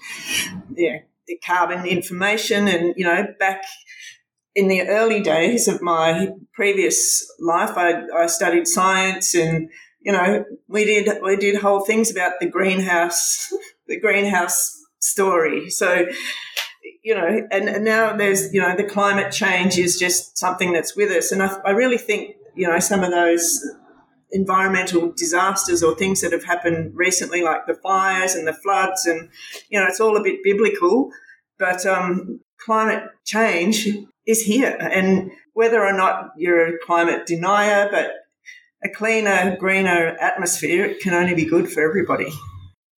yeah, 0.75 0.99
the 1.27 1.37
carbon 1.45 1.85
information, 1.85 2.67
and 2.67 2.93
you 2.97 3.03
know 3.05 3.25
back 3.39 3.63
in 4.55 4.67
the 4.69 4.81
early 4.87 5.21
days 5.21 5.67
of 5.67 5.81
my 5.81 6.29
previous 6.53 7.29
life, 7.39 7.77
I, 7.77 8.03
I 8.15 8.27
studied 8.27 8.67
science 8.67 9.35
and 9.35 9.69
you 10.01 10.13
know 10.13 10.45
we 10.67 10.85
did 10.85 11.21
we 11.21 11.35
did 11.35 11.61
whole 11.61 11.83
things 11.83 12.11
about 12.11 12.33
the 12.39 12.49
greenhouse 12.49 13.51
the 13.87 13.99
greenhouse 13.99 14.74
story. 15.05 15.69
So, 15.69 16.07
you 17.03 17.15
know, 17.15 17.47
and, 17.51 17.69
and 17.69 17.85
now 17.85 18.15
there's, 18.15 18.53
you 18.53 18.61
know, 18.61 18.75
the 18.75 18.83
climate 18.83 19.31
change 19.31 19.77
is 19.77 19.97
just 19.99 20.37
something 20.37 20.73
that's 20.73 20.95
with 20.95 21.11
us. 21.11 21.31
And 21.31 21.41
I, 21.43 21.55
I 21.65 21.71
really 21.71 21.97
think, 21.97 22.35
you 22.55 22.67
know, 22.67 22.79
some 22.79 23.03
of 23.03 23.11
those 23.11 23.63
environmental 24.31 25.13
disasters 25.15 25.83
or 25.83 25.95
things 25.95 26.21
that 26.21 26.31
have 26.31 26.43
happened 26.43 26.93
recently, 26.95 27.41
like 27.41 27.67
the 27.67 27.75
fires 27.75 28.35
and 28.35 28.47
the 28.47 28.53
floods, 28.53 29.05
and, 29.05 29.29
you 29.69 29.79
know, 29.79 29.87
it's 29.87 29.99
all 29.99 30.17
a 30.17 30.23
bit 30.23 30.39
biblical, 30.43 31.09
but 31.59 31.85
um, 31.85 32.39
climate 32.59 33.03
change 33.23 33.87
is 34.25 34.41
here. 34.41 34.75
And 34.79 35.31
whether 35.53 35.85
or 35.85 35.93
not 35.93 36.31
you're 36.37 36.75
a 36.75 36.79
climate 36.79 37.25
denier, 37.25 37.87
but 37.91 38.11
a 38.83 38.89
cleaner, 38.89 39.55
greener 39.57 40.17
atmosphere 40.19 40.95
can 41.01 41.13
only 41.13 41.35
be 41.35 41.45
good 41.45 41.71
for 41.71 41.81
everybody. 41.81 42.31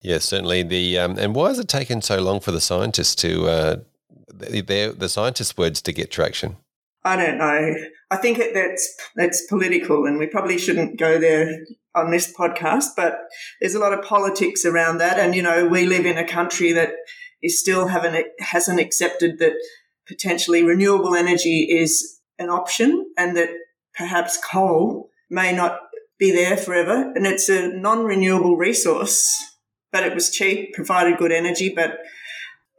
Yes, 0.02 0.24
certainly. 0.24 0.62
The 0.62 0.98
um, 0.98 1.18
and 1.18 1.34
why 1.34 1.48
has 1.48 1.58
it 1.58 1.68
taken 1.68 2.02
so 2.02 2.20
long 2.20 2.40
for 2.40 2.52
the 2.52 2.60
scientists 2.60 3.14
to 3.16 3.48
uh, 3.48 3.76
the, 4.32 4.94
the 4.96 5.08
scientists' 5.08 5.56
words 5.56 5.82
to 5.82 5.92
get 5.92 6.10
traction? 6.10 6.56
I 7.04 7.16
don't 7.16 7.38
know. 7.38 7.74
I 8.10 8.16
think 8.16 8.38
that's 8.52 8.94
that's 9.14 9.46
political, 9.46 10.06
and 10.06 10.18
we 10.18 10.26
probably 10.26 10.58
shouldn't 10.58 10.98
go 10.98 11.18
there 11.18 11.48
on 11.94 12.10
this 12.10 12.32
podcast. 12.32 12.90
But 12.96 13.18
there's 13.60 13.74
a 13.74 13.78
lot 13.78 13.92
of 13.92 14.04
politics 14.04 14.64
around 14.64 14.98
that, 14.98 15.18
and 15.18 15.34
you 15.34 15.42
know, 15.42 15.66
we 15.66 15.86
live 15.86 16.04
in 16.04 16.18
a 16.18 16.26
country 16.26 16.72
that 16.72 16.90
is 17.42 17.60
still 17.60 17.88
haven't 17.88 18.26
hasn't 18.40 18.80
accepted 18.80 19.38
that 19.38 19.52
potentially 20.06 20.62
renewable 20.62 21.14
energy 21.14 21.62
is 21.62 22.20
an 22.38 22.48
option, 22.48 23.06
and 23.16 23.36
that 23.36 23.50
perhaps 23.94 24.38
coal 24.38 25.10
may 25.30 25.52
not 25.54 25.78
be 26.18 26.32
there 26.32 26.56
forever, 26.56 27.12
and 27.14 27.26
it's 27.26 27.48
a 27.48 27.68
non-renewable 27.68 28.56
resource 28.56 29.55
but 29.96 30.04
it 30.04 30.14
was 30.14 30.28
cheap, 30.28 30.74
provided 30.74 31.16
good 31.16 31.32
energy, 31.32 31.72
but 31.74 32.00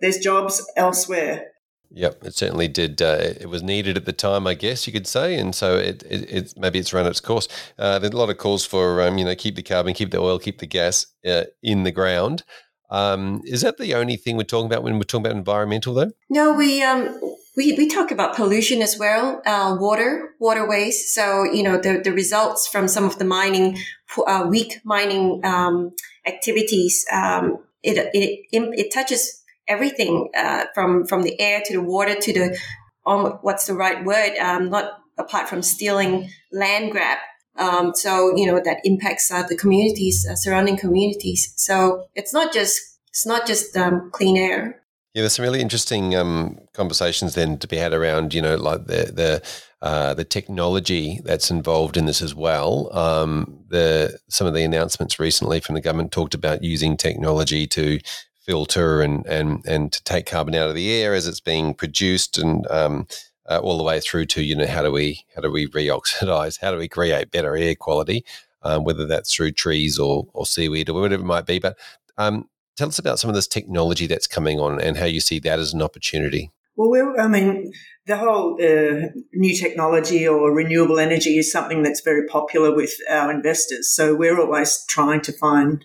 there's 0.01 0.19
jobs 0.19 0.63
elsewhere. 0.75 1.47
Yep, 1.89 2.25
it 2.25 2.36
certainly 2.36 2.67
did. 2.67 3.01
Uh, 3.01 3.17
it 3.19 3.49
was 3.49 3.63
needed 3.63 3.97
at 3.97 4.06
the 4.06 4.13
time, 4.13 4.45
I 4.45 4.53
guess 4.53 4.86
you 4.86 4.93
could 4.93 5.08
say, 5.08 5.36
and 5.36 5.56
so 5.56 5.77
it, 5.77 6.03
it, 6.03 6.30
it 6.30 6.53
maybe 6.56 6.77
it's 6.77 6.93
run 6.93 7.08
its 7.08 7.19
course. 7.19 7.47
Uh, 7.80 7.97
there's 7.97 8.13
a 8.13 8.17
lot 8.17 8.30
of 8.30 8.38
calls 8.38 8.65
for 8.65 9.01
um, 9.01 9.17
you 9.17 9.25
know 9.25 9.34
keep 9.34 9.56
the 9.56 9.63
carbon, 9.63 9.95
keep 9.95 10.12
the 10.12 10.19
oil, 10.19 10.38
keep 10.38 10.60
the 10.60 10.67
gas 10.67 11.08
uh, 11.25 11.45
in 11.63 11.84
the 11.84 11.91
ground. 11.91 12.43
Um, 12.91 13.41
is 13.45 13.62
that 13.62 13.77
the 13.77 13.95
only 13.95 14.15
thing 14.15 14.38
we're 14.38 14.43
talking 14.43 14.67
about 14.67 14.84
when 14.84 14.97
we're 14.97 15.03
talking 15.03 15.25
about 15.25 15.38
environmental, 15.38 15.93
though? 15.95 16.12
No, 16.30 16.53
we 16.53 16.84
um, 16.84 17.19
we, 17.56 17.73
we 17.73 17.88
talk 17.88 18.12
about 18.12 18.36
pollution 18.36 18.84
as 18.84 18.99
well, 18.99 19.41
uh, 19.45 19.75
water, 19.80 20.36
waterways. 20.39 21.12
So 21.12 21.45
you 21.45 21.63
know 21.63 21.77
the 21.77 22.01
the 22.03 22.12
results 22.12 22.67
from 22.67 22.88
some 22.88 23.06
of 23.06 23.17
the 23.17 23.25
mining, 23.25 23.80
uh, 24.27 24.45
weak 24.47 24.82
mining 24.84 25.41
um, 25.43 25.93
activities. 26.27 27.05
Um, 27.11 27.59
it, 27.83 27.97
it, 28.13 28.47
it 28.51 28.93
touches 28.93 29.43
everything 29.67 30.29
uh, 30.35 30.65
from 30.73 31.05
from 31.05 31.23
the 31.23 31.39
air 31.39 31.61
to 31.65 31.73
the 31.73 31.81
water 31.81 32.15
to 32.15 32.33
the 32.33 32.59
um, 33.05 33.39
what's 33.41 33.67
the 33.67 33.73
right 33.73 34.03
word? 34.03 34.37
Um, 34.37 34.69
not 34.69 34.99
apart 35.17 35.49
from 35.49 35.61
stealing 35.61 36.29
land 36.51 36.91
grab. 36.91 37.17
Um, 37.57 37.93
so 37.95 38.35
you 38.35 38.45
know 38.45 38.61
that 38.63 38.81
impacts 38.83 39.31
uh, 39.31 39.43
the 39.43 39.57
communities, 39.57 40.27
uh, 40.29 40.35
surrounding 40.35 40.77
communities. 40.77 41.53
So 41.55 42.05
it's 42.15 42.33
not 42.33 42.53
just 42.53 42.79
it's 43.09 43.25
not 43.25 43.47
just 43.47 43.75
um, 43.75 44.11
clean 44.11 44.37
air. 44.37 44.81
Yeah, 45.13 45.23
there's 45.23 45.33
some 45.33 45.43
really 45.43 45.61
interesting 45.61 46.15
um, 46.15 46.59
conversations 46.73 47.33
then 47.33 47.57
to 47.57 47.67
be 47.67 47.77
had 47.77 47.93
around, 47.93 48.35
you 48.35 48.41
know, 48.41 48.55
like 48.55 48.85
the 48.85 49.11
the 49.11 49.41
uh, 49.81 50.13
the 50.13 50.25
technology 50.25 51.19
that's 51.23 51.51
involved 51.51 51.97
in 51.97 52.05
this 52.05 52.21
as 52.21 52.33
well. 52.33 52.89
Um, 52.97 53.59
the 53.67 54.19
some 54.29 54.47
of 54.47 54.53
the 54.53 54.63
announcements 54.63 55.19
recently 55.19 55.59
from 55.59 55.75
the 55.75 55.81
government 55.81 56.11
talked 56.11 56.34
about 56.34 56.63
using 56.63 56.97
technology 56.97 57.67
to 57.67 57.99
filter 58.41 59.01
and 59.01 59.25
and 59.25 59.65
and 59.65 59.91
to 59.93 60.03
take 60.03 60.25
carbon 60.25 60.55
out 60.55 60.69
of 60.69 60.75
the 60.75 60.91
air 60.93 61.13
as 61.13 61.28
it's 61.28 61.39
being 61.41 61.73
produced 61.73 62.38
and 62.38 62.65
um, 62.71 63.07
uh, 63.49 63.59
all 63.59 63.78
the 63.78 63.84
way 63.84 63.99
through 63.99 64.25
to 64.25 64.41
you 64.41 64.55
know 64.55 64.67
how 64.67 64.82
do 64.82 64.91
we 64.91 65.25
how 65.36 65.41
do 65.41 65.51
we 65.51 65.67
reoxidize 65.67 66.59
how 66.59 66.71
do 66.71 66.78
we 66.78 66.88
create 66.88 67.32
better 67.32 67.57
air 67.57 67.75
quality 67.75 68.23
um, 68.63 68.84
whether 68.84 69.05
that's 69.05 69.34
through 69.34 69.51
trees 69.51 69.99
or 69.99 70.25
or 70.34 70.45
seaweed 70.45 70.89
or 70.89 71.01
whatever 71.01 71.21
it 71.21 71.25
might 71.25 71.45
be 71.45 71.59
but 71.59 71.78
um, 72.17 72.47
Tell 72.78 72.89
us 72.89 72.99
about 72.99 73.17
some 73.17 73.30
of 73.30 73.36
this 73.36 73.47
technology 73.47 74.05
that's 74.05 74.28
coming 74.28 74.59
on 74.59 74.80
and 74.80 74.97
how 74.97 75.05
you 75.05 75.19
see 75.19 75.39
that 75.39 75.57
as 75.57 75.73
an 75.73 75.82
opportunity. 75.82 76.51
Well, 76.78 77.15
I 77.19 77.28
mean, 77.28 77.71
the 78.05 78.17
whole 78.17 78.53
uh, 78.61 79.07
new 79.34 79.55
technology 79.55 80.28
or 80.28 80.53
renewable 80.53 80.99
energy 80.99 81.39
is 81.39 81.51
something 81.51 81.82
that's 81.82 82.01
very 82.01 82.28
popular 82.28 82.75
with 82.75 82.93
our 83.09 83.32
investors. 83.32 83.89
So 83.91 84.15
we're 84.15 84.39
always 84.39 84.86
trying 84.88 85.21
to 85.21 85.34
find 85.34 85.84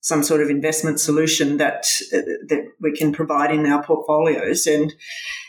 some 0.00 0.22
sort 0.22 0.40
of 0.40 0.48
investment 0.48 1.00
solution 1.00 1.56
that 1.58 1.84
that 2.10 2.64
we 2.80 2.96
can 2.96 3.12
provide 3.12 3.50
in 3.50 3.66
our 3.66 3.82
portfolios. 3.82 4.66
And 4.66 4.94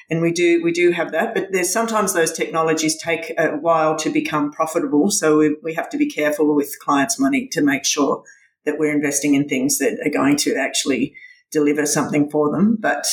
and 0.10 0.20
we 0.20 0.32
do 0.32 0.64
we 0.64 0.72
do 0.72 0.92
have 0.92 1.12
that. 1.12 1.36
But 1.36 1.52
there's 1.52 1.72
sometimes 1.72 2.14
those 2.14 2.34
technologies 2.34 3.00
take 3.00 3.34
a 3.38 3.52
while 3.52 3.96
to 3.98 4.10
become 4.10 4.52
profitable, 4.52 5.12
so 5.12 5.38
we, 5.38 5.56
we 5.62 5.76
have 5.76 5.90
to 5.90 5.98
be 5.98 6.10
careful 6.10 6.56
with 6.56 6.80
clients' 6.80 7.20
money 7.20 7.48
to 7.52 7.62
make 7.62 7.86
sure 7.86 8.24
that 8.66 8.80
we're 8.80 8.94
investing 8.94 9.36
in 9.36 9.48
things 9.48 9.78
that 9.78 10.00
are 10.04 10.12
going 10.12 10.38
to 10.38 10.56
actually 10.56 11.14
deliver 11.52 11.86
something 11.86 12.30
for 12.32 12.52
them. 12.52 12.78
But 12.80 13.06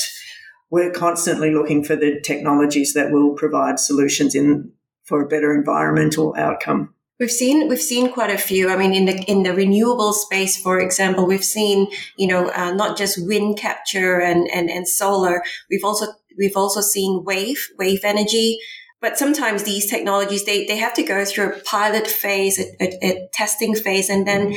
we're 0.71 0.91
constantly 0.91 1.53
looking 1.53 1.83
for 1.83 1.97
the 1.97 2.21
technologies 2.21 2.95
that 2.95 3.11
will 3.11 3.35
provide 3.35 3.79
solutions 3.79 4.35
in 4.35 4.73
for 5.05 5.23
a 5.23 5.29
better 5.29 5.55
environmental 5.55 6.35
outcome. 6.37 6.95
We've 7.19 7.31
seen 7.31 7.69
we've 7.69 7.81
seen 7.81 8.13
quite 8.13 8.31
a 8.31 8.39
few. 8.39 8.71
I 8.71 8.77
mean, 8.77 8.95
in 8.95 9.07
the 9.07 9.25
in 9.25 9.43
the 9.43 9.53
renewable 9.53 10.13
space, 10.13 10.57
for 10.57 10.79
example, 10.79 11.27
we've 11.27 11.45
seen 11.45 11.89
you 12.17 12.29
know 12.29 12.51
uh, 12.51 12.73
not 12.73 12.97
just 12.97 13.27
wind 13.27 13.59
capture 13.59 14.21
and, 14.21 14.49
and 14.53 14.71
and 14.71 14.87
solar. 14.87 15.43
We've 15.69 15.85
also 15.85 16.07
we've 16.39 16.57
also 16.57 16.81
seen 16.81 17.25
wave 17.25 17.69
wave 17.77 18.01
energy. 18.05 18.59
But 19.01 19.17
sometimes 19.17 19.63
these 19.63 19.91
technologies 19.91 20.45
they 20.45 20.65
they 20.67 20.77
have 20.77 20.95
to 20.95 21.03
go 21.03 21.25
through 21.25 21.53
a 21.53 21.59
pilot 21.61 22.07
phase, 22.07 22.59
a, 22.61 22.77
a, 22.81 22.99
a 23.03 23.29
testing 23.33 23.75
phase, 23.75 24.09
and 24.09 24.25
then 24.25 24.55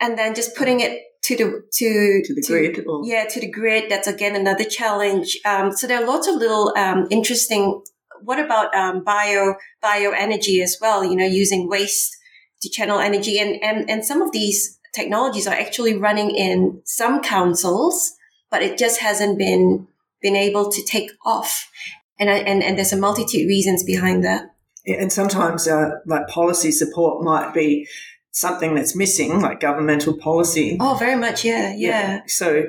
and 0.00 0.18
then 0.18 0.34
just 0.34 0.54
putting 0.56 0.80
it 0.80 1.00
to 1.24 1.36
the 1.36 1.62
to, 1.72 2.22
to 2.24 2.34
the 2.34 2.42
to, 2.42 2.52
grid. 2.52 2.86
Or? 2.86 3.02
Yeah, 3.04 3.24
to 3.26 3.40
the 3.40 3.50
grid. 3.50 3.90
That's 3.90 4.08
again 4.08 4.36
another 4.36 4.64
challenge. 4.64 5.38
Um, 5.44 5.72
so 5.72 5.86
there 5.86 6.02
are 6.02 6.06
lots 6.06 6.28
of 6.28 6.36
little 6.36 6.72
um, 6.76 7.06
interesting 7.10 7.82
what 8.24 8.38
about 8.38 8.74
um, 8.74 9.04
bio 9.04 9.54
bioenergy 9.82 10.62
as 10.62 10.78
well? 10.80 11.04
You 11.04 11.16
know, 11.16 11.26
using 11.26 11.68
waste 11.68 12.16
to 12.62 12.68
channel 12.70 12.98
energy, 12.98 13.38
and 13.38 13.62
and 13.62 13.88
and 13.90 14.04
some 14.04 14.22
of 14.22 14.32
these 14.32 14.78
technologies 14.94 15.46
are 15.46 15.54
actually 15.54 15.96
running 15.96 16.30
in 16.30 16.80
some 16.84 17.22
councils, 17.22 18.14
but 18.50 18.62
it 18.62 18.78
just 18.78 19.00
hasn't 19.00 19.38
been 19.38 19.86
been 20.22 20.36
able 20.36 20.70
to 20.70 20.84
take 20.84 21.10
off. 21.24 21.70
And 22.18 22.28
and 22.28 22.62
and 22.62 22.76
there's 22.76 22.92
a 22.92 22.96
multitude 22.96 23.42
of 23.42 23.48
reasons 23.48 23.82
behind 23.82 24.24
that. 24.24 24.50
Yeah, 24.86 25.00
and 25.00 25.12
sometimes 25.12 25.66
uh, 25.66 25.90
like 26.06 26.28
policy 26.28 26.70
support 26.70 27.24
might 27.24 27.54
be 27.54 27.88
something 28.34 28.74
that's 28.74 28.96
missing, 28.96 29.40
like 29.40 29.60
governmental 29.60 30.12
policy. 30.12 30.76
Oh, 30.80 30.96
very 30.98 31.16
much, 31.16 31.44
yeah, 31.44 31.72
yeah. 31.74 31.76
yeah. 31.76 32.20
So 32.26 32.64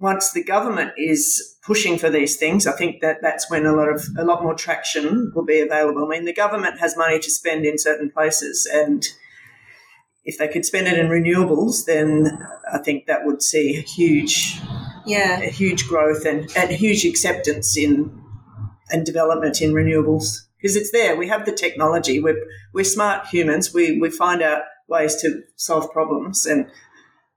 once 0.00 0.32
the 0.32 0.44
government 0.44 0.92
is 0.96 1.56
pushing 1.62 1.98
for 1.98 2.08
these 2.08 2.36
things, 2.36 2.66
I 2.66 2.72
think 2.72 3.02
that 3.02 3.18
that's 3.20 3.50
when 3.50 3.66
a 3.66 3.72
lot 3.74 3.88
of 3.88 4.06
a 4.16 4.24
lot 4.24 4.42
more 4.42 4.54
traction 4.54 5.32
will 5.34 5.44
be 5.44 5.60
available. 5.60 6.04
I 6.06 6.08
mean, 6.08 6.24
the 6.24 6.32
government 6.32 6.78
has 6.78 6.96
money 6.96 7.18
to 7.18 7.30
spend 7.30 7.66
in 7.66 7.78
certain 7.78 8.10
places, 8.10 8.66
and 8.72 9.04
if 10.24 10.38
they 10.38 10.46
could 10.46 10.64
spend 10.64 10.86
it 10.86 10.98
in 10.98 11.08
renewables, 11.08 11.84
then 11.84 12.46
I 12.72 12.78
think 12.78 13.06
that 13.06 13.26
would 13.26 13.42
see 13.42 13.76
a 13.76 13.80
huge, 13.80 14.60
yeah, 15.04 15.40
a 15.40 15.50
huge 15.50 15.88
growth 15.88 16.24
and, 16.24 16.48
and 16.56 16.70
huge 16.70 17.04
acceptance 17.04 17.76
in 17.76 18.22
and 18.90 19.04
development 19.04 19.60
in 19.60 19.72
renewables 19.72 20.46
because 20.56 20.76
it's 20.76 20.92
there. 20.92 21.16
We 21.16 21.28
have 21.28 21.44
the 21.44 21.52
technology. 21.52 22.20
We're 22.20 22.40
we're 22.72 22.84
smart 22.84 23.26
humans. 23.26 23.74
We 23.74 23.98
we 23.98 24.10
find 24.10 24.42
out 24.42 24.62
ways 24.88 25.16
to 25.22 25.42
solve 25.56 25.92
problems, 25.92 26.46
and 26.46 26.70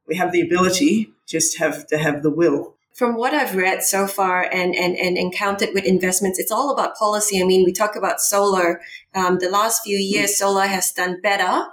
we 0.07 0.15
have 0.15 0.31
the 0.31 0.41
ability 0.41 1.13
just 1.27 1.57
have 1.59 1.87
to 1.87 1.97
have 1.97 2.23
the 2.23 2.29
will. 2.29 2.75
From 2.93 3.15
what 3.15 3.33
I've 3.33 3.55
read 3.55 3.83
so 3.83 4.05
far 4.05 4.43
and, 4.43 4.75
and, 4.75 4.97
and 4.97 5.17
encountered 5.17 5.69
with 5.73 5.85
investments, 5.85 6.39
it's 6.39 6.51
all 6.51 6.71
about 6.71 6.97
policy. 6.97 7.41
I 7.41 7.45
mean, 7.45 7.63
we 7.63 7.71
talk 7.71 7.95
about 7.95 8.19
solar. 8.19 8.81
Um, 9.15 9.37
the 9.39 9.49
last 9.49 9.83
few 9.83 9.97
years, 9.97 10.37
solar 10.37 10.67
has 10.67 10.91
done 10.91 11.21
better. 11.21 11.67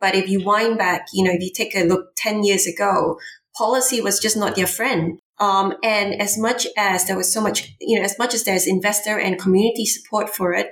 But 0.00 0.14
if 0.14 0.28
you 0.28 0.44
wind 0.44 0.76
back, 0.78 1.06
you 1.12 1.24
know, 1.24 1.32
if 1.32 1.40
you 1.40 1.50
take 1.50 1.74
a 1.74 1.84
look 1.84 2.14
10 2.16 2.44
years 2.44 2.66
ago, 2.66 3.18
policy 3.56 4.00
was 4.00 4.20
just 4.20 4.36
not 4.36 4.58
your 4.58 4.66
friend. 4.66 5.18
Um, 5.38 5.74
and 5.82 6.20
as 6.20 6.36
much 6.36 6.66
as 6.76 7.06
there 7.06 7.16
was 7.16 7.32
so 7.32 7.40
much, 7.40 7.74
you 7.80 7.98
know, 7.98 8.04
as 8.04 8.18
much 8.18 8.34
as 8.34 8.44
there's 8.44 8.66
investor 8.66 9.18
and 9.18 9.40
community 9.40 9.86
support 9.86 10.28
for 10.28 10.52
it, 10.52 10.68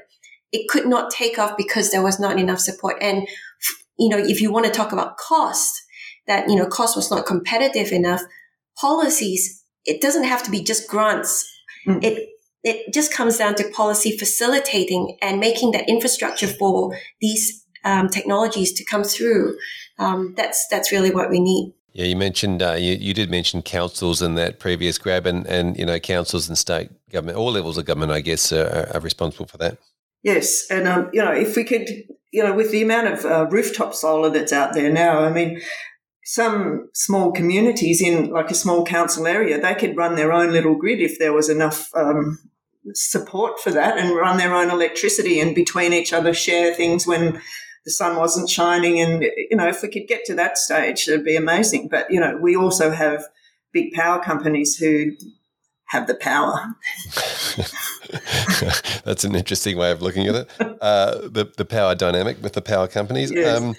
it 0.52 0.68
could 0.68 0.86
not 0.86 1.10
take 1.10 1.38
off 1.38 1.56
because 1.56 1.90
there 1.90 2.02
was 2.02 2.20
not 2.20 2.38
enough 2.38 2.60
support. 2.60 2.96
And, 3.00 3.26
you 3.98 4.08
know, 4.08 4.18
if 4.18 4.40
you 4.40 4.52
want 4.52 4.66
to 4.66 4.72
talk 4.72 4.92
about 4.92 5.16
cost, 5.16 5.82
that, 6.26 6.48
you 6.48 6.56
know, 6.56 6.66
cost 6.66 6.96
was 6.96 7.10
not 7.10 7.26
competitive 7.26 7.92
enough. 7.92 8.22
Policies, 8.80 9.62
it 9.84 10.00
doesn't 10.00 10.24
have 10.24 10.42
to 10.44 10.50
be 10.50 10.62
just 10.62 10.88
grants. 10.88 11.50
Mm. 11.86 12.04
It, 12.04 12.28
it 12.62 12.92
just 12.92 13.12
comes 13.12 13.38
down 13.38 13.54
to 13.56 13.68
policy 13.70 14.16
facilitating 14.16 15.16
and 15.22 15.40
making 15.40 15.72
that 15.72 15.88
infrastructure 15.88 16.48
for 16.48 16.96
these 17.20 17.64
um, 17.84 18.08
technologies 18.08 18.72
to 18.74 18.84
come 18.84 19.04
through. 19.04 19.56
Um, 19.98 20.34
that's 20.36 20.66
that's 20.70 20.92
really 20.92 21.10
what 21.10 21.30
we 21.30 21.40
need. 21.40 21.72
Yeah, 21.92 22.04
you 22.06 22.16
mentioned 22.16 22.62
uh, 22.62 22.74
you, 22.74 22.94
you 22.94 23.14
did 23.14 23.30
mention 23.30 23.62
councils 23.62 24.22
in 24.22 24.34
that 24.34 24.60
previous 24.60 24.98
grab, 24.98 25.26
and 25.26 25.46
and 25.46 25.76
you 25.78 25.86
know 25.86 25.98
councils 25.98 26.48
and 26.48 26.56
state 26.56 26.90
government, 27.10 27.38
all 27.38 27.50
levels 27.50 27.78
of 27.78 27.86
government, 27.86 28.12
I 28.12 28.20
guess, 28.20 28.52
are, 28.52 28.90
are 28.94 29.00
responsible 29.00 29.46
for 29.46 29.56
that. 29.58 29.78
Yes, 30.22 30.66
and 30.70 30.86
um, 30.86 31.10
you 31.12 31.22
know 31.22 31.32
if 31.32 31.56
we 31.56 31.64
could, 31.64 31.88
you 32.32 32.42
know, 32.42 32.54
with 32.54 32.70
the 32.70 32.82
amount 32.82 33.08
of 33.08 33.24
uh, 33.24 33.46
rooftop 33.50 33.94
solar 33.94 34.30
that's 34.30 34.52
out 34.52 34.74
there 34.74 34.92
now, 34.92 35.20
I 35.20 35.30
mean, 35.30 35.60
some 36.24 36.90
small 36.92 37.32
communities 37.32 38.02
in 38.02 38.30
like 38.30 38.50
a 38.50 38.54
small 38.54 38.84
council 38.84 39.26
area, 39.26 39.60
they 39.60 39.74
could 39.74 39.96
run 39.96 40.14
their 40.14 40.32
own 40.32 40.52
little 40.52 40.74
grid 40.74 41.00
if 41.00 41.18
there 41.18 41.32
was 41.32 41.48
enough 41.48 41.88
um, 41.94 42.38
support 42.92 43.58
for 43.60 43.70
that 43.70 43.96
and 43.96 44.14
run 44.14 44.36
their 44.36 44.54
own 44.54 44.70
electricity 44.70 45.40
and 45.40 45.54
between 45.54 45.92
each 45.92 46.12
other 46.12 46.34
share 46.34 46.74
things 46.74 47.06
when 47.06 47.40
the 47.84 47.90
sun 47.90 48.16
wasn't 48.16 48.50
shining. 48.50 49.00
And, 49.00 49.22
you 49.22 49.56
know, 49.56 49.68
if 49.68 49.82
we 49.82 49.88
could 49.88 50.06
get 50.06 50.26
to 50.26 50.34
that 50.34 50.58
stage, 50.58 51.08
it'd 51.08 51.24
be 51.24 51.36
amazing. 51.36 51.88
But, 51.88 52.10
you 52.10 52.20
know, 52.20 52.36
we 52.36 52.54
also 52.54 52.90
have 52.90 53.24
big 53.72 53.92
power 53.92 54.22
companies 54.22 54.76
who 54.76 55.12
have 55.88 56.06
the 56.06 56.14
power. 56.14 56.74
That's 59.04 59.24
an 59.24 59.34
interesting 59.34 59.78
way 59.78 59.90
of 59.90 60.02
looking 60.02 60.26
at 60.26 60.34
it. 60.34 60.50
Uh, 60.80 61.28
the, 61.28 61.50
the 61.56 61.64
power 61.64 61.94
dynamic 61.94 62.42
with 62.42 62.52
the 62.52 62.62
power 62.62 62.86
companies. 62.86 63.32
Yes. 63.32 63.60
Um, 63.60 63.74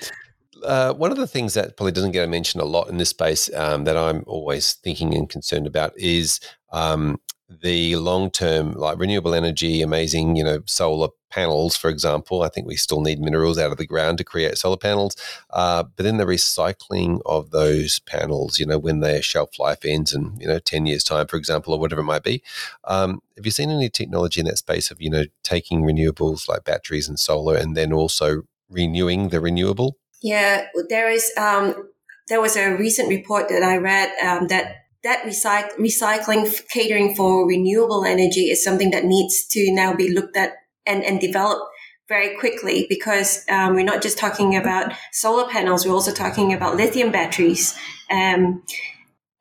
uh, 0.63 0.93
one 0.93 1.11
of 1.11 1.17
the 1.17 1.27
things 1.27 1.53
that 1.53 1.77
probably 1.77 1.91
doesn't 1.91 2.11
get 2.11 2.27
mentioned 2.27 2.61
a 2.61 2.65
lot 2.65 2.89
in 2.89 2.97
this 2.97 3.09
space 3.09 3.53
um, 3.53 3.85
that 3.85 3.97
I'm 3.97 4.23
always 4.27 4.73
thinking 4.73 5.13
and 5.13 5.29
concerned 5.29 5.67
about 5.67 5.93
is 5.95 6.39
um, 6.71 7.19
the 7.61 7.95
long 7.95 8.29
term, 8.31 8.73
like 8.73 8.99
renewable 8.99 9.33
energy, 9.33 9.81
amazing, 9.81 10.35
you 10.35 10.43
know, 10.43 10.61
solar 10.65 11.09
panels, 11.29 11.75
for 11.75 11.89
example. 11.89 12.41
I 12.41 12.49
think 12.49 12.67
we 12.67 12.75
still 12.75 13.01
need 13.01 13.19
minerals 13.19 13.57
out 13.57 13.71
of 13.71 13.77
the 13.77 13.85
ground 13.85 14.17
to 14.17 14.23
create 14.23 14.57
solar 14.57 14.77
panels. 14.77 15.15
Uh, 15.49 15.83
but 15.83 16.03
then 16.03 16.17
the 16.17 16.25
recycling 16.25 17.21
of 17.25 17.51
those 17.51 17.99
panels, 17.99 18.59
you 18.59 18.65
know, 18.65 18.79
when 18.79 18.99
their 18.99 19.21
shelf 19.21 19.59
life 19.59 19.85
ends 19.85 20.13
in, 20.13 20.37
you 20.39 20.47
know, 20.47 20.59
10 20.59 20.85
years' 20.85 21.03
time, 21.03 21.27
for 21.27 21.37
example, 21.37 21.73
or 21.73 21.79
whatever 21.79 22.01
it 22.01 22.05
might 22.05 22.23
be. 22.23 22.41
Um, 22.85 23.21
have 23.35 23.45
you 23.45 23.51
seen 23.51 23.71
any 23.71 23.89
technology 23.89 24.39
in 24.39 24.47
that 24.47 24.57
space 24.57 24.91
of, 24.91 25.01
you 25.01 25.09
know, 25.09 25.25
taking 25.43 25.83
renewables 25.83 26.47
like 26.47 26.63
batteries 26.63 27.07
and 27.07 27.19
solar 27.19 27.55
and 27.55 27.75
then 27.75 27.93
also 27.93 28.43
renewing 28.69 29.29
the 29.29 29.39
renewable? 29.39 29.97
Yeah, 30.21 30.67
there 30.89 31.09
is. 31.09 31.31
Um, 31.37 31.89
there 32.27 32.41
was 32.41 32.55
a 32.55 32.75
recent 32.75 33.09
report 33.09 33.49
that 33.49 33.63
I 33.63 33.77
read 33.77 34.11
um, 34.23 34.47
that 34.47 34.75
that 35.03 35.23
recyc- 35.23 35.75
recycling 35.77 36.51
catering 36.69 37.15
for 37.15 37.47
renewable 37.47 38.03
energy 38.03 38.49
is 38.49 38.63
something 38.63 38.91
that 38.91 39.05
needs 39.05 39.45
to 39.47 39.73
now 39.73 39.93
be 39.93 40.13
looked 40.13 40.35
at 40.35 40.53
and, 40.89 41.03
and 41.03 41.21
developed 41.21 41.61
very 42.09 42.35
quickly 42.37 42.87
because 42.89 43.45
um, 43.49 43.75
we're 43.75 43.83
not 43.83 44.01
just 44.01 44.17
talking 44.17 44.57
about 44.57 44.91
solar 45.13 45.47
panels, 45.47 45.85
we're 45.85 45.93
also 45.93 46.11
talking 46.11 46.51
about 46.51 46.75
lithium 46.75 47.11
batteries. 47.11 47.77
Um, 48.09 48.63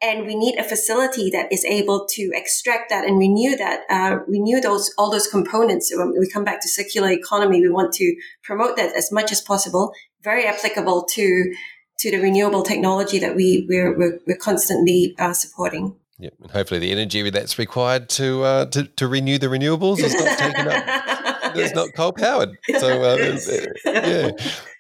and 0.01 0.27
we 0.27 0.37
need 0.37 0.57
a 0.59 0.63
facility 0.63 1.31
that 1.31 1.53
is 1.53 1.65
able 1.65 2.07
to 2.11 2.31
extract 2.35 2.91
that 2.91 3.05
and 3.05 3.19
renew 3.19 3.57
that, 3.57 3.81
uh, 3.91 4.19
renew 4.29 4.61
those 4.61 4.95
all 4.97 5.11
those 5.11 5.27
components. 5.27 5.91
So 5.91 5.99
when 5.99 6.13
we 6.17 6.29
come 6.31 6.45
back 6.45 6.61
to 6.61 6.69
circular 6.69 7.11
economy, 7.11 7.61
we 7.61 7.69
want 7.69 7.93
to 7.95 8.15
promote 8.45 8.77
that 8.77 8.95
as 8.95 9.11
much 9.11 9.33
as 9.33 9.41
possible. 9.41 9.93
Very 10.23 10.47
applicable 10.47 11.07
to 11.15 11.53
to 12.01 12.11
the 12.13 12.19
renewable 12.19 12.63
technology 12.63 13.19
that 13.19 13.35
we 13.35 13.67
we're 13.69 13.99
we're, 13.99 14.21
we're 14.25 14.37
constantly 14.37 15.17
uh, 15.19 15.33
supporting. 15.33 15.97
Yep, 16.21 16.35
and 16.43 16.51
hopefully 16.51 16.81
the 16.81 16.93
energy 16.93 17.29
that's 17.31 17.59
required 17.59 18.09
to 18.11 18.43
uh, 18.45 18.67
to, 18.67 18.85
to 18.85 19.09
renew 19.09 19.39
the 19.39 19.49
renewables 19.49 19.99
is 19.99 20.15
not 20.15 20.39
taken 20.39 20.69
up. 20.69 21.07
It's 21.57 21.75
not 21.75 21.93
coal 21.95 22.13
powered. 22.13 22.51
So 22.79 23.03
uh, 23.11 23.17
yeah, 23.85 24.31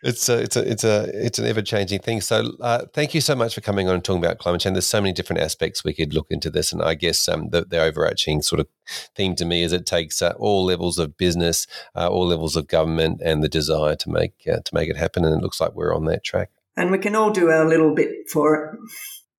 it's 0.02 0.28
a, 0.28 0.40
it's 0.40 0.56
a 0.56 0.70
it's 0.70 0.84
a 0.84 1.26
it's 1.26 1.38
an 1.38 1.46
ever 1.46 1.62
changing 1.62 2.00
thing. 2.00 2.20
So 2.20 2.52
uh, 2.60 2.86
thank 2.92 3.14
you 3.14 3.20
so 3.20 3.34
much 3.34 3.54
for 3.54 3.60
coming 3.60 3.88
on 3.88 3.94
and 3.94 4.04
talking 4.04 4.24
about 4.24 4.38
climate 4.38 4.60
change. 4.60 4.74
There's 4.74 4.86
so 4.86 5.00
many 5.00 5.12
different 5.12 5.42
aspects 5.42 5.84
we 5.84 5.92
could 5.92 6.14
look 6.14 6.26
into 6.30 6.50
this, 6.50 6.72
and 6.72 6.82
I 6.82 6.94
guess 6.94 7.28
um, 7.28 7.50
the, 7.50 7.64
the 7.64 7.80
overarching 7.80 8.42
sort 8.42 8.60
of 8.60 8.68
theme 9.14 9.34
to 9.36 9.44
me 9.44 9.62
is 9.62 9.72
it 9.72 9.86
takes 9.86 10.22
uh, 10.22 10.34
all 10.38 10.64
levels 10.64 10.98
of 10.98 11.16
business, 11.16 11.66
uh, 11.94 12.08
all 12.08 12.26
levels 12.26 12.56
of 12.56 12.68
government, 12.68 13.20
and 13.24 13.42
the 13.42 13.48
desire 13.48 13.96
to 13.96 14.10
make 14.10 14.32
uh, 14.50 14.60
to 14.64 14.74
make 14.74 14.88
it 14.88 14.96
happen. 14.96 15.24
And 15.24 15.34
it 15.34 15.42
looks 15.42 15.60
like 15.60 15.74
we're 15.74 15.94
on 15.94 16.04
that 16.06 16.24
track. 16.24 16.50
And 16.76 16.90
we 16.92 16.98
can 16.98 17.16
all 17.16 17.30
do 17.30 17.50
our 17.50 17.66
little 17.66 17.94
bit 17.94 18.30
for 18.32 18.54
it. 18.54 18.78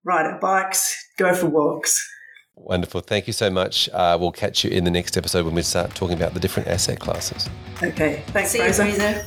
Ride 0.04 0.26
our 0.26 0.40
bikes, 0.40 0.96
go 1.18 1.34
for 1.34 1.46
walks. 1.46 2.04
Wonderful. 2.60 3.00
Thank 3.00 3.26
you 3.26 3.32
so 3.32 3.50
much. 3.50 3.88
Uh, 3.92 4.16
we'll 4.20 4.32
catch 4.32 4.64
you 4.64 4.70
in 4.70 4.84
the 4.84 4.90
next 4.90 5.16
episode 5.16 5.44
when 5.46 5.54
we 5.54 5.62
start 5.62 5.94
talking 5.94 6.16
about 6.16 6.34
the 6.34 6.40
different 6.40 6.68
asset 6.68 7.00
classes. 7.00 7.48
Okay. 7.82 8.22
Thanks, 8.28 8.50
See 8.50 8.58
Fraser. 8.58 8.86
You, 8.86 8.94
Fraser. 8.94 9.26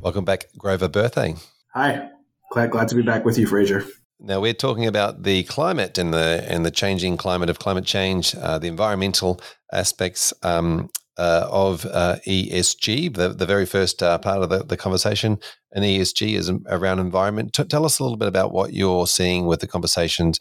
Welcome 0.00 0.24
back, 0.24 0.46
Grover 0.56 0.88
Burthey. 0.88 1.40
Hi. 1.74 2.08
Glad, 2.50 2.70
glad 2.70 2.88
to 2.88 2.94
be 2.94 3.02
back 3.02 3.24
with 3.24 3.38
you, 3.38 3.46
Fraser. 3.46 3.84
Now 4.20 4.40
we're 4.40 4.54
talking 4.54 4.86
about 4.86 5.22
the 5.22 5.44
climate 5.44 5.96
and 5.96 6.12
the 6.12 6.44
and 6.48 6.66
the 6.66 6.72
changing 6.72 7.16
climate 7.16 7.50
of 7.50 7.60
climate 7.60 7.84
change, 7.84 8.34
uh, 8.34 8.58
the 8.58 8.66
environmental 8.66 9.40
aspects 9.72 10.32
um, 10.42 10.90
uh, 11.18 11.48
of 11.50 11.84
uh, 11.86 12.16
ESG. 12.26 13.14
The, 13.14 13.30
the 13.30 13.46
very 13.46 13.66
first 13.66 14.02
uh, 14.02 14.18
part 14.18 14.42
of 14.42 14.48
the, 14.48 14.64
the 14.64 14.76
conversation, 14.76 15.38
and 15.72 15.84
ESG 15.84 16.34
is 16.34 16.50
around 16.66 17.00
environment. 17.00 17.52
T- 17.52 17.64
tell 17.64 17.84
us 17.84 17.98
a 17.98 18.02
little 18.02 18.16
bit 18.16 18.28
about 18.28 18.52
what 18.52 18.72
you're 18.72 19.06
seeing 19.06 19.46
with 19.46 19.60
the 19.60 19.66
conversations 19.66 20.38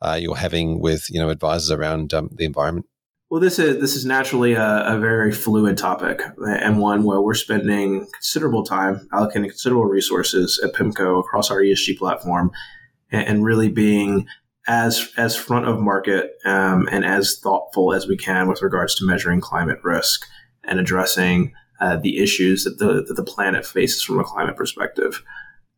uh, 0.00 0.18
you're 0.20 0.36
having 0.36 0.80
with 0.80 1.06
you 1.10 1.20
know 1.20 1.28
advisors 1.28 1.70
around 1.70 2.14
um, 2.14 2.30
the 2.32 2.44
environment. 2.44 2.86
Well, 3.30 3.40
this 3.40 3.58
is 3.58 3.80
this 3.80 3.94
is 3.94 4.04
naturally 4.04 4.54
a, 4.54 4.84
a, 4.86 4.98
very 4.98 5.30
fluid 5.30 5.78
topic 5.78 6.20
and 6.44 6.80
one 6.80 7.04
where 7.04 7.20
we're 7.20 7.34
spending 7.34 8.08
considerable 8.12 8.64
time 8.64 9.08
allocating 9.12 9.48
considerable 9.48 9.84
resources 9.84 10.60
at 10.64 10.74
PIMCO 10.74 11.20
across 11.20 11.48
our 11.48 11.60
ESG 11.60 11.96
platform 11.96 12.50
and, 13.12 13.26
and 13.26 13.44
really 13.44 13.68
being 13.68 14.26
as 14.68 15.10
as 15.16 15.36
front 15.36 15.66
of 15.66 15.80
market 15.80 16.32
um, 16.44 16.88
and 16.90 17.04
as 17.04 17.38
thoughtful 17.38 17.92
as 17.92 18.06
we 18.06 18.16
can 18.16 18.48
with 18.48 18.62
regards 18.62 18.94
to 18.94 19.06
measuring 19.06 19.40
climate 19.40 19.78
risk 19.82 20.26
and 20.64 20.78
addressing 20.78 21.52
uh, 21.80 21.96
the 21.96 22.18
issues 22.18 22.64
that 22.64 22.78
the 22.78 23.02
that 23.02 23.14
the 23.14 23.24
planet 23.24 23.66
faces 23.66 24.02
from 24.02 24.20
a 24.20 24.24
climate 24.24 24.56
perspective. 24.56 25.22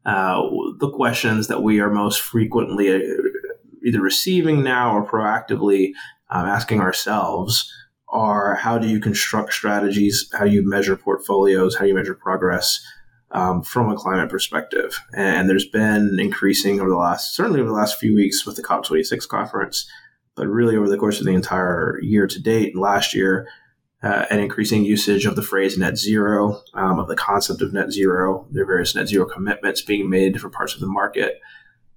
Uh, 0.05 0.43
the 0.80 0.91
questions 0.91 1.47
that 1.47 1.62
we 1.62 1.78
are 1.78 1.91
most 1.91 2.20
frequently 2.20 2.93
uh, 2.93 2.99
either 3.87 4.01
receiving 4.01 4.62
now 4.62 4.97
or 4.97 5.07
proactively 5.07 5.93
um, 6.30 6.47
asking 6.47 6.80
ourselves 6.80 7.72
are 8.09 8.57
how 8.57 8.78
do 8.78 8.89
you 8.89 9.01
construct 9.01 9.53
strategies? 9.53 10.28
How 10.33 10.45
do 10.45 10.51
you 10.51 10.68
measure 10.68 10.97
portfolios? 10.97 11.76
How 11.76 11.83
do 11.83 11.89
you 11.89 11.95
measure 11.95 12.14
progress? 12.14 12.85
Um, 13.33 13.62
from 13.62 13.91
a 13.91 13.97
climate 13.97 14.30
perspective. 14.30 15.01
And 15.14 15.49
there's 15.49 15.68
been 15.68 16.18
increasing 16.20 16.80
over 16.80 16.91
the 16.91 16.97
last, 16.97 17.35
certainly 17.35 17.61
over 17.61 17.70
the 17.70 17.76
last 17.76 17.99
few 17.99 18.14
weeks 18.14 18.47
with 18.47 18.57
the 18.57 18.62
COP26 18.62 19.26
conference, 19.28 19.91
but 20.37 20.47
really 20.47 20.76
over 20.76 20.89
the 20.89 20.99
course 20.99 21.18
of 21.18 21.26
the 21.26 21.33
entire 21.33 21.99
year 22.03 22.26
to 22.26 22.41
date, 22.41 22.74
and 22.74 22.83
last 22.83 23.14
year, 23.14 23.49
uh, 24.03 24.26
an 24.30 24.41
increasing 24.41 24.85
usage 24.85 25.26
of 25.26 25.37
the 25.37 25.43
phrase 25.43 25.78
net 25.78 25.97
zero, 25.97 26.61
um, 26.74 26.99
of 26.99 27.09
the 27.09 27.16
concept 27.16 27.62
of 27.62 27.72
net 27.72 27.93
zero. 27.93 28.47
There 28.51 28.64
are 28.64 28.66
various 28.66 28.95
net 28.95 29.09
zero 29.09 29.26
commitments 29.26 29.83
being 29.83 30.11
made 30.11 30.26
in 30.26 30.33
different 30.33 30.55
parts 30.55 30.74
of 30.74 30.80
the 30.80 30.87
market. 30.87 31.41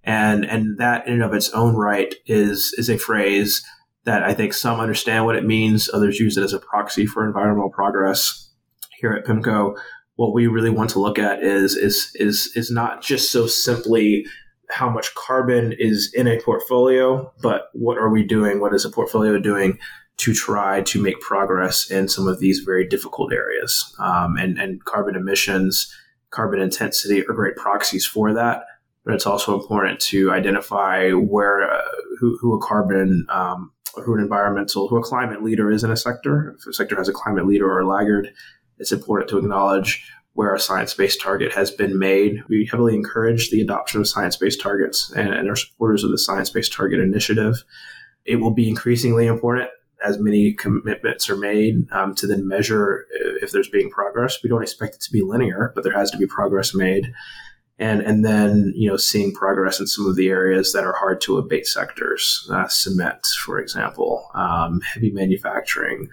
And, 0.03 0.45
and 0.45 0.77
that 0.77 1.07
in 1.07 1.13
and 1.13 1.23
of 1.23 1.33
its 1.33 1.49
own 1.49 1.75
right 1.75 2.13
is, 2.27 2.75
is 2.77 2.89
a 2.89 2.97
phrase 2.97 3.65
that 4.03 4.21
I 4.21 4.35
think 4.35 4.53
some 4.53 4.79
understand 4.79 5.25
what 5.25 5.35
it 5.35 5.45
means. 5.45 5.89
Others 5.91 6.19
use 6.19 6.37
it 6.37 6.43
as 6.43 6.53
a 6.53 6.59
proxy 6.59 7.07
for 7.07 7.25
environmental 7.25 7.71
progress. 7.71 8.51
Here 8.99 9.13
at 9.13 9.25
PIMCO, 9.25 9.75
what 10.15 10.33
we 10.33 10.47
really 10.47 10.69
want 10.69 10.89
to 10.91 10.99
look 10.99 11.19
at 11.19 11.43
is 11.43 11.75
is 11.75 12.11
is 12.15 12.51
is 12.55 12.71
not 12.71 13.01
just 13.01 13.31
so 13.31 13.47
simply 13.47 14.25
how 14.69 14.89
much 14.89 15.13
carbon 15.15 15.73
is 15.77 16.11
in 16.13 16.27
a 16.27 16.39
portfolio, 16.41 17.31
but 17.41 17.69
what 17.73 17.97
are 17.97 18.09
we 18.09 18.23
doing? 18.23 18.59
What 18.59 18.73
is 18.73 18.85
a 18.85 18.89
portfolio 18.89 19.37
doing 19.39 19.77
to 20.17 20.33
try 20.33 20.81
to 20.81 21.01
make 21.01 21.19
progress 21.19 21.91
in 21.91 22.07
some 22.07 22.27
of 22.27 22.39
these 22.39 22.59
very 22.59 22.87
difficult 22.87 23.33
areas? 23.33 23.93
Um, 23.99 24.37
and 24.37 24.57
and 24.57 24.83
carbon 24.85 25.15
emissions, 25.15 25.93
carbon 26.31 26.61
intensity 26.61 27.21
are 27.21 27.33
great 27.33 27.55
proxies 27.55 28.05
for 28.05 28.33
that. 28.33 28.63
But 29.03 29.13
it's 29.13 29.27
also 29.27 29.59
important 29.59 29.99
to 29.99 30.31
identify 30.31 31.11
where 31.11 31.71
uh, 31.71 31.81
who, 32.19 32.37
who 32.41 32.55
a 32.55 32.65
carbon 32.65 33.27
um, 33.29 33.71
who 34.03 34.15
an 34.15 34.19
environmental 34.19 34.87
who 34.87 34.97
a 34.97 35.03
climate 35.03 35.43
leader 35.43 35.69
is 35.71 35.83
in 35.83 35.91
a 35.91 35.97
sector. 35.97 36.55
If 36.57 36.67
a 36.67 36.73
sector 36.73 36.95
has 36.95 37.07
a 37.07 37.13
climate 37.13 37.45
leader 37.45 37.69
or 37.69 37.81
a 37.81 37.87
laggard, 37.87 38.33
it's 38.77 38.91
important 38.91 39.29
to 39.29 39.37
acknowledge 39.37 40.11
where 40.33 40.53
a 40.53 40.59
science-based 40.59 41.21
target 41.21 41.53
has 41.53 41.71
been 41.71 41.97
made. 41.97 42.43
We 42.49 42.67
heavily 42.69 42.93
encourage 42.93 43.49
the 43.49 43.61
adoption 43.61 44.01
of 44.01 44.07
science-based 44.07 44.59
targets 44.59 45.11
and, 45.15 45.33
and 45.33 45.49
are 45.49 45.55
supporters 45.55 46.03
of 46.03 46.11
the 46.11 46.17
science-based 46.17 46.73
target 46.73 46.99
initiative. 46.99 47.63
It 48.25 48.37
will 48.37 48.51
be 48.53 48.67
increasingly 48.67 49.27
important 49.27 49.69
as 50.03 50.19
many 50.19 50.53
commitments 50.53 51.29
are 51.29 51.37
made 51.37 51.89
um, 51.91 52.13
to 52.15 52.27
then 52.27 52.47
measure 52.47 53.05
if 53.41 53.51
there's 53.51 53.69
being 53.69 53.89
progress. 53.89 54.43
We 54.43 54.49
don't 54.49 54.61
expect 54.61 54.95
it 54.95 55.01
to 55.01 55.11
be 55.11 55.21
linear, 55.21 55.71
but 55.73 55.83
there 55.83 55.97
has 55.97 56.11
to 56.11 56.17
be 56.17 56.27
progress 56.27 56.75
made. 56.75 57.13
And, 57.79 58.01
and 58.01 58.23
then, 58.23 58.73
you 58.75 58.89
know, 58.89 58.97
seeing 58.97 59.33
progress 59.33 59.79
in 59.79 59.87
some 59.87 60.05
of 60.05 60.15
the 60.15 60.29
areas 60.29 60.73
that 60.73 60.83
are 60.85 60.93
hard 60.93 61.21
to 61.21 61.37
abate 61.37 61.67
sectors, 61.67 62.47
uh, 62.51 62.67
cement, 62.67 63.25
for 63.43 63.59
example, 63.59 64.29
um, 64.33 64.81
heavy 64.81 65.11
manufacturing, 65.11 66.09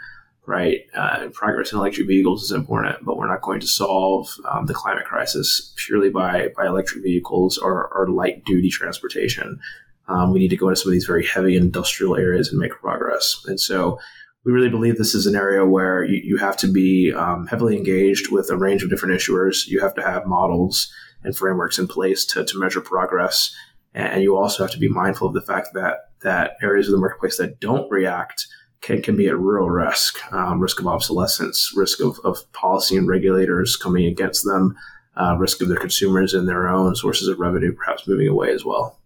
right? 0.47 0.80
Uh, 0.95 1.28
progress 1.32 1.72
in 1.72 1.78
electric 1.78 2.07
vehicles 2.07 2.43
is 2.43 2.51
important, 2.51 3.05
but 3.05 3.16
we're 3.16 3.28
not 3.28 3.43
going 3.43 3.61
to 3.61 3.66
solve 3.66 4.28
um, 4.51 4.66
the 4.66 4.74
climate 4.74 5.05
crisis 5.05 5.72
purely 5.76 6.11
by, 6.11 6.49
by 6.57 6.66
electric 6.66 7.05
vehicles 7.05 7.59
or, 7.59 7.88
or 7.95 8.09
light 8.09 8.45
duty 8.45 8.68
transportation. 8.68 9.61
Um, 10.09 10.32
we 10.32 10.40
need 10.40 10.49
to 10.49 10.57
go 10.57 10.68
into 10.68 10.80
some 10.80 10.90
of 10.90 10.95
these 10.95 11.07
very 11.07 11.24
heavy 11.24 11.57
industrial 11.57 12.16
areas 12.16 12.49
and 12.49 12.59
make 12.59 12.72
progress. 12.72 13.40
And 13.47 13.61
so 13.61 14.01
we 14.45 14.53
really 14.53 14.68
believe 14.68 14.99
this 14.99 15.14
is 15.14 15.26
an 15.26 15.36
area 15.36 15.64
where 15.64 16.03
you, 16.03 16.20
you 16.24 16.36
have 16.38 16.57
to 16.59 16.66
be 16.66 17.12
um, 17.12 17.47
heavily 17.47 17.76
engaged 17.76 18.32
with 18.32 18.51
a 18.51 18.57
range 18.57 18.82
of 18.82 18.90
different 18.90 19.14
issuers. 19.14 19.68
You 19.68 19.80
have 19.80 19.95
to 19.95 20.03
have 20.03 20.26
models 20.26 20.93
and 21.22 21.36
frameworks 21.36 21.78
in 21.78 21.86
place 21.86 22.24
to, 22.26 22.45
to 22.45 22.59
measure 22.59 22.80
progress. 22.80 23.55
And 23.95 24.22
you 24.22 24.36
also 24.36 24.64
have 24.64 24.72
to 24.72 24.78
be 24.78 24.88
mindful 24.88 25.28
of 25.28 25.34
the 25.34 25.43
fact 25.43 25.68
that 25.74 25.99
that 26.22 26.57
areas 26.62 26.88
of 26.88 26.93
the 26.93 26.99
marketplace 26.99 27.38
that 27.38 27.61
don't 27.61 27.90
react 27.90 28.47
can, 28.83 29.01
can 29.01 29.16
be 29.16 29.28
at 29.28 29.39
real 29.39 29.70
risk, 29.70 30.18
um, 30.33 30.61
risk 30.61 30.80
of 30.80 30.87
obsolescence, 30.87 31.72
risk 31.74 32.01
of, 32.01 32.18
of 32.24 32.53
policy 32.53 32.97
and 32.97 33.09
regulators 33.09 33.76
coming 33.76 34.07
against 34.07 34.45
them, 34.45 34.76
uh, 35.16 35.37
risk 35.39 35.62
of 35.62 35.68
their 35.68 35.78
consumers 35.78 36.35
and 36.35 36.49
their 36.49 36.68
own 36.68 36.95
sources 36.95 37.28
of 37.28 37.39
revenue 37.39 37.72
perhaps 37.72 38.07
moving 38.07 38.28
away 38.28 38.51
as 38.53 38.64
well. 38.64 38.99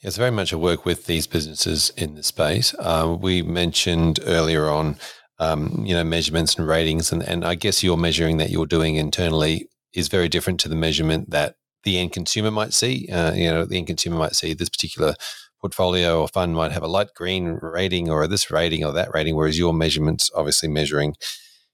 Yeah, 0.00 0.08
it's 0.08 0.16
very 0.16 0.30
much 0.30 0.52
a 0.52 0.58
work 0.58 0.84
with 0.84 1.06
these 1.06 1.26
businesses 1.26 1.90
in 1.96 2.14
the 2.14 2.22
space. 2.22 2.74
Uh, 2.78 3.16
we 3.18 3.42
mentioned 3.42 4.20
earlier 4.24 4.68
on, 4.68 4.96
um, 5.38 5.84
you 5.84 5.94
know, 5.94 6.04
measurements 6.04 6.56
and 6.56 6.66
ratings, 6.66 7.12
and, 7.12 7.22
and 7.22 7.44
I 7.44 7.54
guess 7.54 7.82
your 7.82 7.96
measuring 7.96 8.38
that 8.38 8.50
you're 8.50 8.66
doing 8.66 8.96
internally 8.96 9.68
is 9.92 10.08
very 10.08 10.28
different 10.28 10.60
to 10.60 10.68
the 10.68 10.76
measurement 10.76 11.30
that 11.30 11.56
the 11.84 11.98
end 11.98 12.12
consumer 12.12 12.50
might 12.50 12.72
see. 12.72 13.08
Uh, 13.10 13.32
you 13.32 13.50
know, 13.50 13.64
the 13.64 13.76
end 13.76 13.86
consumer 13.86 14.16
might 14.16 14.34
see 14.34 14.54
this 14.54 14.68
particular 14.68 15.14
portfolio 15.66 16.20
or 16.20 16.28
fund 16.28 16.54
might 16.54 16.70
have 16.70 16.84
a 16.84 16.88
light 16.88 17.12
green 17.14 17.58
rating 17.60 18.08
or 18.08 18.28
this 18.28 18.50
rating 18.52 18.84
or 18.84 18.92
that 18.92 19.12
rating, 19.12 19.34
whereas 19.34 19.58
your 19.58 19.74
measurements 19.74 20.30
obviously 20.34 20.68
measuring 20.68 21.14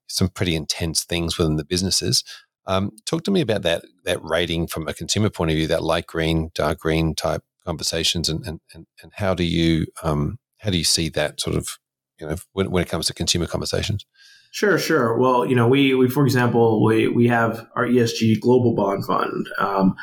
some 0.07 0.29
pretty 0.29 0.57
intense 0.57 1.05
things 1.05 1.37
within 1.37 1.57
the 1.57 1.65
businesses. 1.65 2.25
Um, 2.67 2.93
talk 3.05 3.23
to 3.25 3.31
me 3.31 3.43
about 3.43 3.63
that 3.63 3.85
that 4.05 4.23
rating 4.23 4.67
from 4.67 4.89
a 4.89 4.95
consumer 4.95 5.29
point 5.29 5.51
of 5.51 5.57
view, 5.57 5.67
that 5.67 5.83
light 5.83 6.07
green, 6.07 6.51
dark 6.55 6.79
green 6.79 7.15
type 7.15 7.43
conversations, 7.67 8.29
and 8.31 8.47
and 8.47 8.61
and, 8.73 9.13
how 9.15 9.35
do 9.35 9.45
you 9.45 9.87
um, 10.03 10.39
how 10.59 10.71
do 10.71 10.79
you 10.79 10.85
see 10.85 11.11
that 11.11 11.41
sort 11.41 11.57
of 11.57 11.79
you 12.19 12.27
know 12.27 12.37
when, 12.53 12.71
when 12.71 12.83
it 12.83 12.89
comes 12.89 13.07
to 13.07 13.15
consumer 13.15 13.47
conversations? 13.47 14.07
Sure, 14.53 14.79
sure. 14.79 15.19
Well, 15.19 15.45
you 15.45 15.57
know, 15.57 15.69
we 15.69 15.95
we 15.95 16.09
for 16.09 16.25
example 16.25 16.83
we 16.85 17.09
we 17.09 17.27
have 17.29 17.67
our 17.75 17.87
ESG 17.87 18.41
Global 18.41 18.75
Bond 18.75 19.05
Fund, 19.05 19.49
um, 19.59 19.97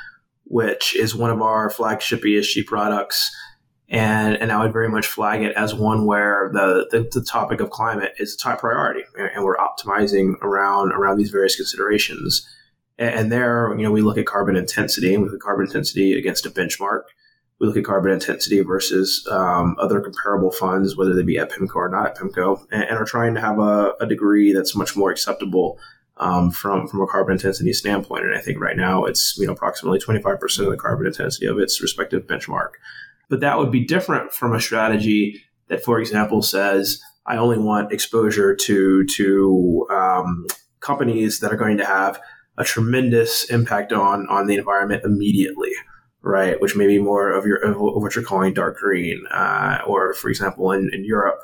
which 0.43 0.95
is 0.95 1.15
one 1.15 1.31
of 1.31 1.41
our 1.41 1.69
flagship 1.69 2.23
ESG 2.23 2.65
products 2.65 3.31
and 3.89 4.37
and 4.37 4.51
I 4.51 4.63
would 4.63 4.73
very 4.73 4.89
much 4.89 5.07
flag 5.07 5.41
it 5.41 5.55
as 5.55 5.73
one 5.73 6.05
where 6.05 6.51
the, 6.53 6.87
the, 6.91 7.09
the 7.19 7.25
topic 7.25 7.59
of 7.59 7.71
climate 7.71 8.13
is 8.19 8.35
a 8.35 8.37
top 8.37 8.59
priority, 8.59 9.01
and 9.17 9.43
we're 9.43 9.57
optimizing 9.57 10.35
around 10.41 10.91
around 10.91 11.17
these 11.17 11.31
various 11.31 11.55
considerations. 11.55 12.47
And, 12.99 13.15
and 13.15 13.31
there, 13.31 13.73
you 13.75 13.83
know, 13.83 13.91
we 13.91 14.01
look 14.01 14.17
at 14.17 14.27
carbon 14.27 14.55
intensity, 14.55 15.13
and 15.13 15.23
we 15.23 15.29
look 15.29 15.37
at 15.37 15.41
carbon 15.41 15.65
intensity 15.65 16.17
against 16.17 16.45
a 16.45 16.51
benchmark. 16.51 17.03
We 17.59 17.67
look 17.67 17.77
at 17.77 17.83
carbon 17.83 18.11
intensity 18.11 18.61
versus 18.61 19.27
um, 19.29 19.75
other 19.79 19.99
comparable 19.99 20.51
funds, 20.51 20.95
whether 20.95 21.13
they 21.13 21.23
be 21.23 21.39
at 21.39 21.51
PIMCO 21.51 21.75
or 21.75 21.89
not 21.89 22.07
at 22.07 22.17
PIMCO, 22.17 22.67
and, 22.71 22.83
and 22.83 22.97
are 22.97 23.05
trying 23.05 23.33
to 23.33 23.41
have 23.41 23.59
a, 23.59 23.93
a 23.99 24.05
degree 24.05 24.53
that's 24.53 24.75
much 24.75 24.95
more 24.95 25.09
acceptable 25.11 25.79
um, 26.17 26.51
from 26.51 26.87
from 26.87 27.01
a 27.01 27.07
carbon 27.07 27.33
intensity 27.33 27.73
standpoint. 27.73 28.25
And 28.25 28.35
I 28.35 28.39
think 28.39 28.59
right 28.59 28.77
now 28.77 29.05
it's 29.05 29.35
you 29.39 29.47
know 29.47 29.53
approximately 29.53 29.97
25% 29.97 30.59
of 30.59 30.69
the 30.69 30.77
carbon 30.77 31.07
intensity 31.07 31.47
of 31.47 31.57
its 31.57 31.81
respective 31.81 32.27
benchmark. 32.27 32.73
But 33.30 33.41
that 33.41 33.57
would 33.57 33.71
be 33.71 33.86
different 33.86 34.34
from 34.34 34.53
a 34.53 34.61
strategy 34.61 35.41
that, 35.67 35.84
for 35.84 35.99
example, 35.99 36.41
says, 36.41 37.01
I 37.25 37.38
only 37.38 37.59
want 37.59 37.91
exposure 37.91 38.55
to, 38.55 39.05
to 39.05 39.88
um, 39.91 40.47
companies 40.80 41.39
that 41.39 41.53
are 41.53 41.57
going 41.57 41.77
to 41.77 41.86
have 41.86 42.19
a 42.57 42.63
tremendous 42.63 43.45
impact 43.45 43.93
on, 43.93 44.27
on 44.30 44.47
the 44.47 44.55
environment 44.55 45.03
immediately 45.05 45.71
right? 46.21 46.59
Which 46.59 46.75
may 46.75 46.88
be 46.88 46.99
more 46.99 47.32
of 47.32 47.45
your 47.45 47.57
of 47.57 47.77
what 47.80 48.15
you're 48.15 48.23
calling 48.23 48.53
dark 48.53 48.77
green, 48.77 49.25
uh, 49.32 49.80
or 49.88 50.13
for 50.13 50.30
example, 50.30 50.71
in, 50.71 50.89
in 50.93 51.05
Europe 51.05 51.39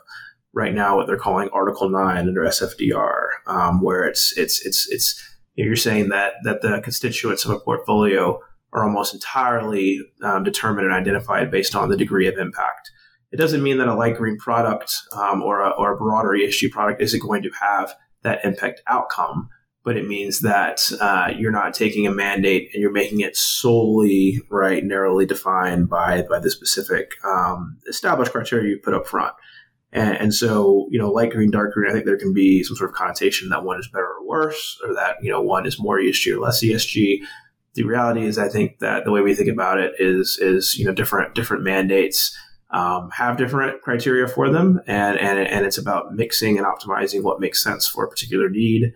right 0.53 0.73
now, 0.73 0.95
what 0.95 1.07
they're 1.07 1.17
calling 1.17 1.49
Article 1.53 1.89
Nine 1.89 2.27
under 2.27 2.41
SFDR, 2.41 3.27
um, 3.47 3.81
where 3.81 4.05
it's 4.05 4.37
it's 4.37 4.65
it's 4.65 4.89
it's 4.89 5.37
you're 5.55 5.75
saying 5.75 6.09
that 6.09 6.33
that 6.43 6.61
the 6.61 6.81
constituents 6.81 7.45
of 7.45 7.51
a 7.51 7.59
portfolio 7.59 8.39
are 8.75 8.83
almost 8.83 9.13
entirely 9.13 9.99
um, 10.21 10.43
determined 10.43 10.85
and 10.85 10.93
identified 10.93 11.49
based 11.49 11.75
on 11.75 11.89
the 11.89 11.97
degree 11.97 12.27
of 12.27 12.37
impact. 12.37 12.91
It 13.31 13.37
doesn't 13.37 13.63
mean 13.63 13.77
that 13.77 13.87
a 13.87 13.95
light 13.95 14.17
green 14.17 14.37
product 14.37 14.93
um, 15.13 15.41
or, 15.41 15.61
a, 15.61 15.69
or 15.69 15.93
a 15.93 15.97
broader 15.97 16.29
ESG 16.29 16.71
product 16.71 17.01
isn't 17.01 17.21
going 17.21 17.41
to 17.43 17.51
have 17.59 17.95
that 18.23 18.43
impact 18.43 18.81
outcome, 18.87 19.49
but 19.85 19.95
it 19.95 20.07
means 20.07 20.41
that 20.41 20.91
uh, 20.99 21.31
you're 21.37 21.51
not 21.51 21.73
taking 21.73 22.05
a 22.05 22.11
mandate 22.11 22.69
and 22.73 22.81
you're 22.81 22.91
making 22.91 23.21
it 23.21 23.37
solely 23.37 24.41
right, 24.49 24.83
narrowly 24.83 25.25
defined 25.25 25.89
by 25.89 26.23
by 26.23 26.39
the 26.39 26.51
specific 26.51 27.13
um, 27.23 27.77
established 27.87 28.33
criteria 28.33 28.71
you 28.71 28.79
put 28.83 28.93
up 28.93 29.07
front. 29.07 29.33
And, 29.91 30.17
and, 30.17 30.33
so, 30.33 30.89
you 30.91 30.99
know, 30.99 31.09
light 31.09 31.31
green, 31.31 31.51
dark 31.51 31.73
green, 31.73 31.89
I 31.89 31.93
think 31.93 32.05
there 32.05 32.17
can 32.17 32.33
be 32.33 32.63
some 32.63 32.75
sort 32.75 32.89
of 32.89 32.95
connotation 32.97 33.47
that 33.49 33.63
one 33.63 33.79
is 33.79 33.87
better 33.87 34.05
or 34.19 34.27
worse, 34.27 34.77
or 34.85 34.93
that, 34.93 35.15
you 35.21 35.31
know, 35.31 35.41
one 35.41 35.65
is 35.65 35.79
more 35.79 35.97
ESG 35.97 36.35
or 36.35 36.39
less 36.41 36.61
ESG. 36.61 37.19
The 37.75 37.83
reality 37.83 38.25
is, 38.25 38.37
I 38.37 38.49
think 38.49 38.79
that 38.79 39.05
the 39.05 39.11
way 39.11 39.21
we 39.21 39.35
think 39.35 39.49
about 39.49 39.79
it 39.79 39.93
is, 39.99 40.37
is, 40.39 40.77
you 40.77 40.85
know, 40.85 40.93
different, 40.93 41.35
different 41.35 41.63
mandates 41.63 42.35
um, 42.71 43.09
have 43.11 43.37
different 43.37 43.81
criteria 43.81 44.27
for 44.27 44.49
them. 44.49 44.81
And, 44.87 45.17
and, 45.19 45.39
and 45.39 45.65
it's 45.65 45.77
about 45.77 46.13
mixing 46.13 46.57
and 46.57 46.65
optimizing 46.65 47.23
what 47.23 47.39
makes 47.39 47.63
sense 47.63 47.87
for 47.87 48.03
a 48.03 48.09
particular 48.09 48.49
need. 48.49 48.93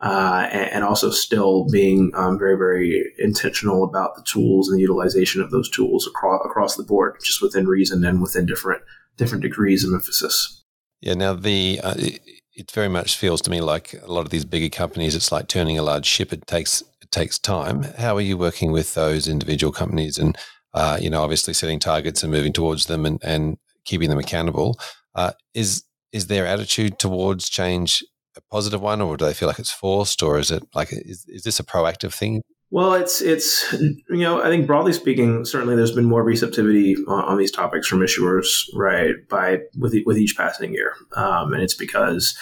Uh, 0.00 0.48
and, 0.52 0.70
and, 0.70 0.84
also 0.84 1.10
still 1.10 1.66
being 1.72 2.12
um, 2.14 2.38
very, 2.38 2.56
very 2.56 3.12
intentional 3.18 3.82
about 3.82 4.14
the 4.14 4.22
tools 4.22 4.68
and 4.68 4.78
the 4.78 4.80
utilization 4.80 5.42
of 5.42 5.50
those 5.50 5.68
tools 5.68 6.06
across 6.06 6.40
across 6.44 6.76
the 6.76 6.84
board, 6.84 7.16
just 7.24 7.42
within 7.42 7.66
reason 7.66 8.04
and 8.04 8.22
within 8.22 8.46
different 8.46 8.80
different 9.16 9.42
degrees 9.42 9.82
of 9.82 9.92
emphasis. 9.92 10.62
Yeah. 11.00 11.14
Now 11.14 11.34
the 11.34 11.80
uh, 11.82 11.94
it, 11.98 12.70
very 12.70 12.88
much 12.88 13.16
feels 13.16 13.42
to 13.42 13.50
me 13.50 13.60
like 13.60 13.94
a 14.00 14.12
lot 14.12 14.20
of 14.20 14.30
these 14.30 14.44
bigger 14.44 14.68
companies. 14.68 15.16
It's 15.16 15.32
like 15.32 15.48
turning 15.48 15.78
a 15.78 15.82
large 15.82 16.06
ship. 16.06 16.32
It 16.32 16.46
takes 16.46 16.84
it 17.08 17.12
takes 17.12 17.38
time. 17.38 17.82
How 17.82 18.16
are 18.16 18.20
you 18.20 18.36
working 18.36 18.70
with 18.70 18.94
those 18.94 19.28
individual 19.28 19.72
companies 19.72 20.18
and 20.18 20.36
uh, 20.74 20.98
you 21.00 21.08
know 21.08 21.22
obviously 21.22 21.54
setting 21.54 21.78
targets 21.78 22.22
and 22.22 22.30
moving 22.30 22.52
towards 22.52 22.86
them 22.86 23.06
and, 23.06 23.18
and 23.24 23.56
keeping 23.84 24.10
them 24.10 24.18
accountable? 24.18 24.78
Uh, 25.14 25.32
is 25.54 25.84
is 26.12 26.26
their 26.26 26.46
attitude 26.46 26.98
towards 26.98 27.48
change 27.48 28.04
a 28.36 28.40
positive 28.50 28.80
one, 28.80 29.00
or 29.00 29.16
do 29.16 29.24
they 29.24 29.34
feel 29.34 29.48
like 29.48 29.58
it's 29.58 29.72
forced, 29.72 30.22
or 30.22 30.38
is 30.38 30.50
it 30.50 30.62
like 30.74 30.92
is, 30.92 31.24
is 31.28 31.42
this 31.44 31.58
a 31.58 31.64
proactive 31.64 32.12
thing? 32.12 32.42
Well, 32.70 32.92
it's 32.92 33.22
it's 33.22 33.72
you 33.72 34.02
know 34.10 34.42
I 34.42 34.48
think 34.48 34.66
broadly 34.66 34.92
speaking, 34.92 35.46
certainly 35.46 35.76
there's 35.76 35.94
been 35.94 36.04
more 36.04 36.22
receptivity 36.22 36.96
on, 37.06 37.24
on 37.24 37.38
these 37.38 37.50
topics 37.50 37.86
from 37.86 38.00
issuers, 38.00 38.64
right? 38.74 39.14
By 39.30 39.60
with 39.78 39.94
with 40.04 40.18
each 40.18 40.36
passing 40.36 40.74
year, 40.74 40.94
um, 41.16 41.54
and 41.54 41.62
it's 41.62 41.74
because 41.74 42.36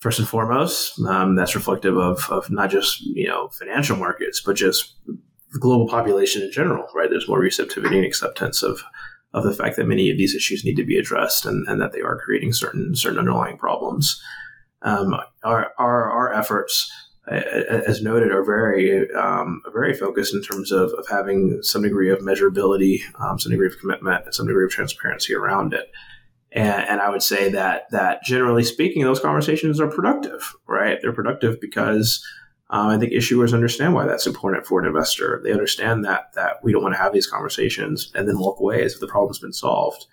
first 0.00 0.18
and 0.18 0.28
foremost, 0.28 1.00
um, 1.00 1.34
that's 1.34 1.54
reflective 1.54 1.96
of 1.96 2.28
of 2.30 2.50
not 2.50 2.70
just 2.70 3.00
you 3.00 3.26
know 3.26 3.48
financial 3.48 3.96
markets, 3.96 4.40
but 4.40 4.56
just 4.56 4.94
the 5.06 5.58
global 5.58 5.88
population 5.88 6.42
in 6.42 6.52
general, 6.52 6.86
right? 6.94 7.10
There's 7.10 7.28
more 7.28 7.40
receptivity 7.40 7.96
and 7.96 8.06
acceptance 8.06 8.62
of 8.62 8.82
of 9.34 9.44
the 9.44 9.54
fact 9.54 9.76
that 9.76 9.86
many 9.86 10.10
of 10.10 10.16
these 10.16 10.34
issues 10.34 10.64
need 10.64 10.76
to 10.76 10.84
be 10.84 10.98
addressed 10.98 11.44
and, 11.44 11.68
and 11.68 11.80
that 11.80 11.92
they 11.92 12.00
are 12.00 12.18
creating 12.18 12.52
certain 12.52 12.94
certain 12.94 13.18
underlying 13.18 13.58
problems. 13.58 14.22
Um, 14.82 15.14
our, 15.42 15.72
our 15.78 16.10
our 16.10 16.32
efforts 16.32 16.90
as 17.30 18.02
noted, 18.02 18.32
are 18.32 18.44
very 18.44 19.10
um, 19.12 19.62
very 19.72 19.94
focused 19.94 20.34
in 20.34 20.42
terms 20.42 20.72
of, 20.72 20.92
of 20.94 21.06
having 21.08 21.62
some 21.62 21.82
degree 21.82 22.10
of 22.10 22.20
measurability, 22.20 23.00
um, 23.20 23.38
some 23.38 23.50
degree 23.52 23.66
of 23.66 23.78
commitment, 23.78 24.24
and 24.24 24.34
some 24.34 24.46
degree 24.46 24.64
of 24.64 24.70
transparency 24.70 25.34
around 25.34 25.74
it. 25.74 25.90
And, 26.52 26.88
and, 26.88 27.00
I 27.00 27.10
would 27.10 27.22
say 27.22 27.50
that 27.50 27.90
that 27.90 28.22
generally 28.24 28.64
speaking, 28.64 29.02
those 29.02 29.20
conversations 29.20 29.80
are 29.80 29.88
productive, 29.88 30.54
right? 30.66 30.98
They're 31.00 31.12
productive 31.12 31.60
because 31.60 32.24
um, 32.70 32.88
I 32.88 32.98
think 32.98 33.12
issuers 33.12 33.52
understand 33.52 33.94
why 33.94 34.06
that's 34.06 34.26
important 34.26 34.66
for 34.66 34.80
an 34.80 34.86
investor. 34.86 35.40
They 35.44 35.52
understand 35.52 36.04
that 36.04 36.32
that 36.34 36.56
we 36.62 36.72
don't 36.72 36.82
want 36.82 36.94
to 36.94 37.00
have 37.00 37.12
these 37.12 37.26
conversations 37.26 38.10
and 38.14 38.26
then 38.26 38.38
walk 38.38 38.60
away 38.60 38.82
as 38.82 38.94
if 38.94 39.00
the 39.00 39.06
problem's 39.06 39.38
been 39.38 39.52
solved. 39.52 40.06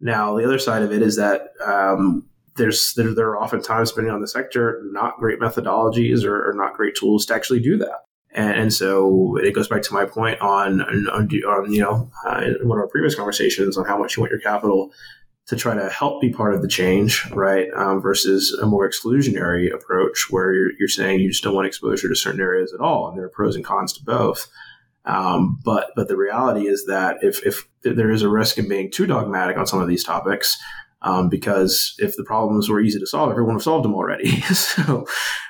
Now, 0.00 0.36
the 0.36 0.44
other 0.44 0.58
side 0.58 0.82
of 0.82 0.92
it 0.92 1.02
is 1.02 1.16
that 1.16 1.52
um, 1.64 2.26
there's 2.56 2.94
there, 2.94 3.14
there 3.14 3.28
are 3.28 3.42
oftentimes, 3.42 3.90
depending 3.90 4.12
on 4.12 4.20
the 4.20 4.28
sector, 4.28 4.82
not 4.92 5.18
great 5.18 5.40
methodologies 5.40 6.24
or, 6.24 6.50
or 6.50 6.54
not 6.54 6.74
great 6.74 6.94
tools 6.94 7.26
to 7.26 7.34
actually 7.34 7.60
do 7.60 7.76
that. 7.78 8.04
And, 8.32 8.50
and, 8.58 8.72
so 8.72 9.36
it 9.36 9.52
goes 9.52 9.68
back 9.68 9.82
to 9.82 9.94
my 9.94 10.04
point 10.04 10.40
on, 10.40 10.80
on, 10.82 11.06
on 11.08 11.28
you 11.30 11.80
know, 11.80 12.10
uh, 12.26 12.42
one 12.62 12.78
of 12.78 12.82
our 12.82 12.88
previous 12.88 13.14
conversations 13.14 13.78
on 13.78 13.84
how 13.84 13.96
much 13.96 14.16
you 14.16 14.22
want 14.22 14.32
your 14.32 14.40
capital 14.40 14.92
to 15.46 15.56
try 15.56 15.74
to 15.74 15.90
help 15.90 16.22
be 16.22 16.30
part 16.30 16.54
of 16.54 16.62
the 16.62 16.68
change, 16.68 17.30
right? 17.30 17.68
Um, 17.76 18.00
versus 18.00 18.52
a 18.62 18.66
more 18.66 18.88
exclusionary 18.88 19.72
approach 19.72 20.26
where 20.30 20.54
you're, 20.54 20.70
you're 20.78 20.88
saying 20.88 21.20
you 21.20 21.28
just 21.28 21.42
don't 21.42 21.54
want 21.54 21.66
exposure 21.66 22.08
to 22.08 22.14
certain 22.14 22.40
areas 22.40 22.72
at 22.72 22.80
all. 22.80 23.08
And 23.08 23.18
there 23.18 23.26
are 23.26 23.30
pros 23.30 23.54
and 23.54 23.64
cons 23.64 23.92
to 23.94 24.04
both. 24.04 24.48
Um, 25.04 25.60
but 25.62 25.90
but 25.96 26.08
the 26.08 26.16
reality 26.16 26.66
is 26.66 26.86
that 26.86 27.18
if 27.22 27.44
if 27.44 27.68
there 27.82 28.10
is 28.10 28.22
a 28.22 28.28
risk 28.28 28.56
in 28.56 28.68
being 28.68 28.90
too 28.90 29.06
dogmatic 29.06 29.58
on 29.58 29.66
some 29.66 29.82
of 29.82 29.88
these 29.88 30.02
topics, 30.02 30.56
um, 31.02 31.28
because 31.28 31.94
if 31.98 32.16
the 32.16 32.24
problems 32.24 32.70
were 32.70 32.80
easy 32.80 32.98
to 32.98 33.06
solve, 33.06 33.30
everyone 33.30 33.54
would 33.54 33.60
have 33.60 33.64
solved 33.64 33.84
them 33.84 33.94
already. 33.94 34.40
so 34.54 35.06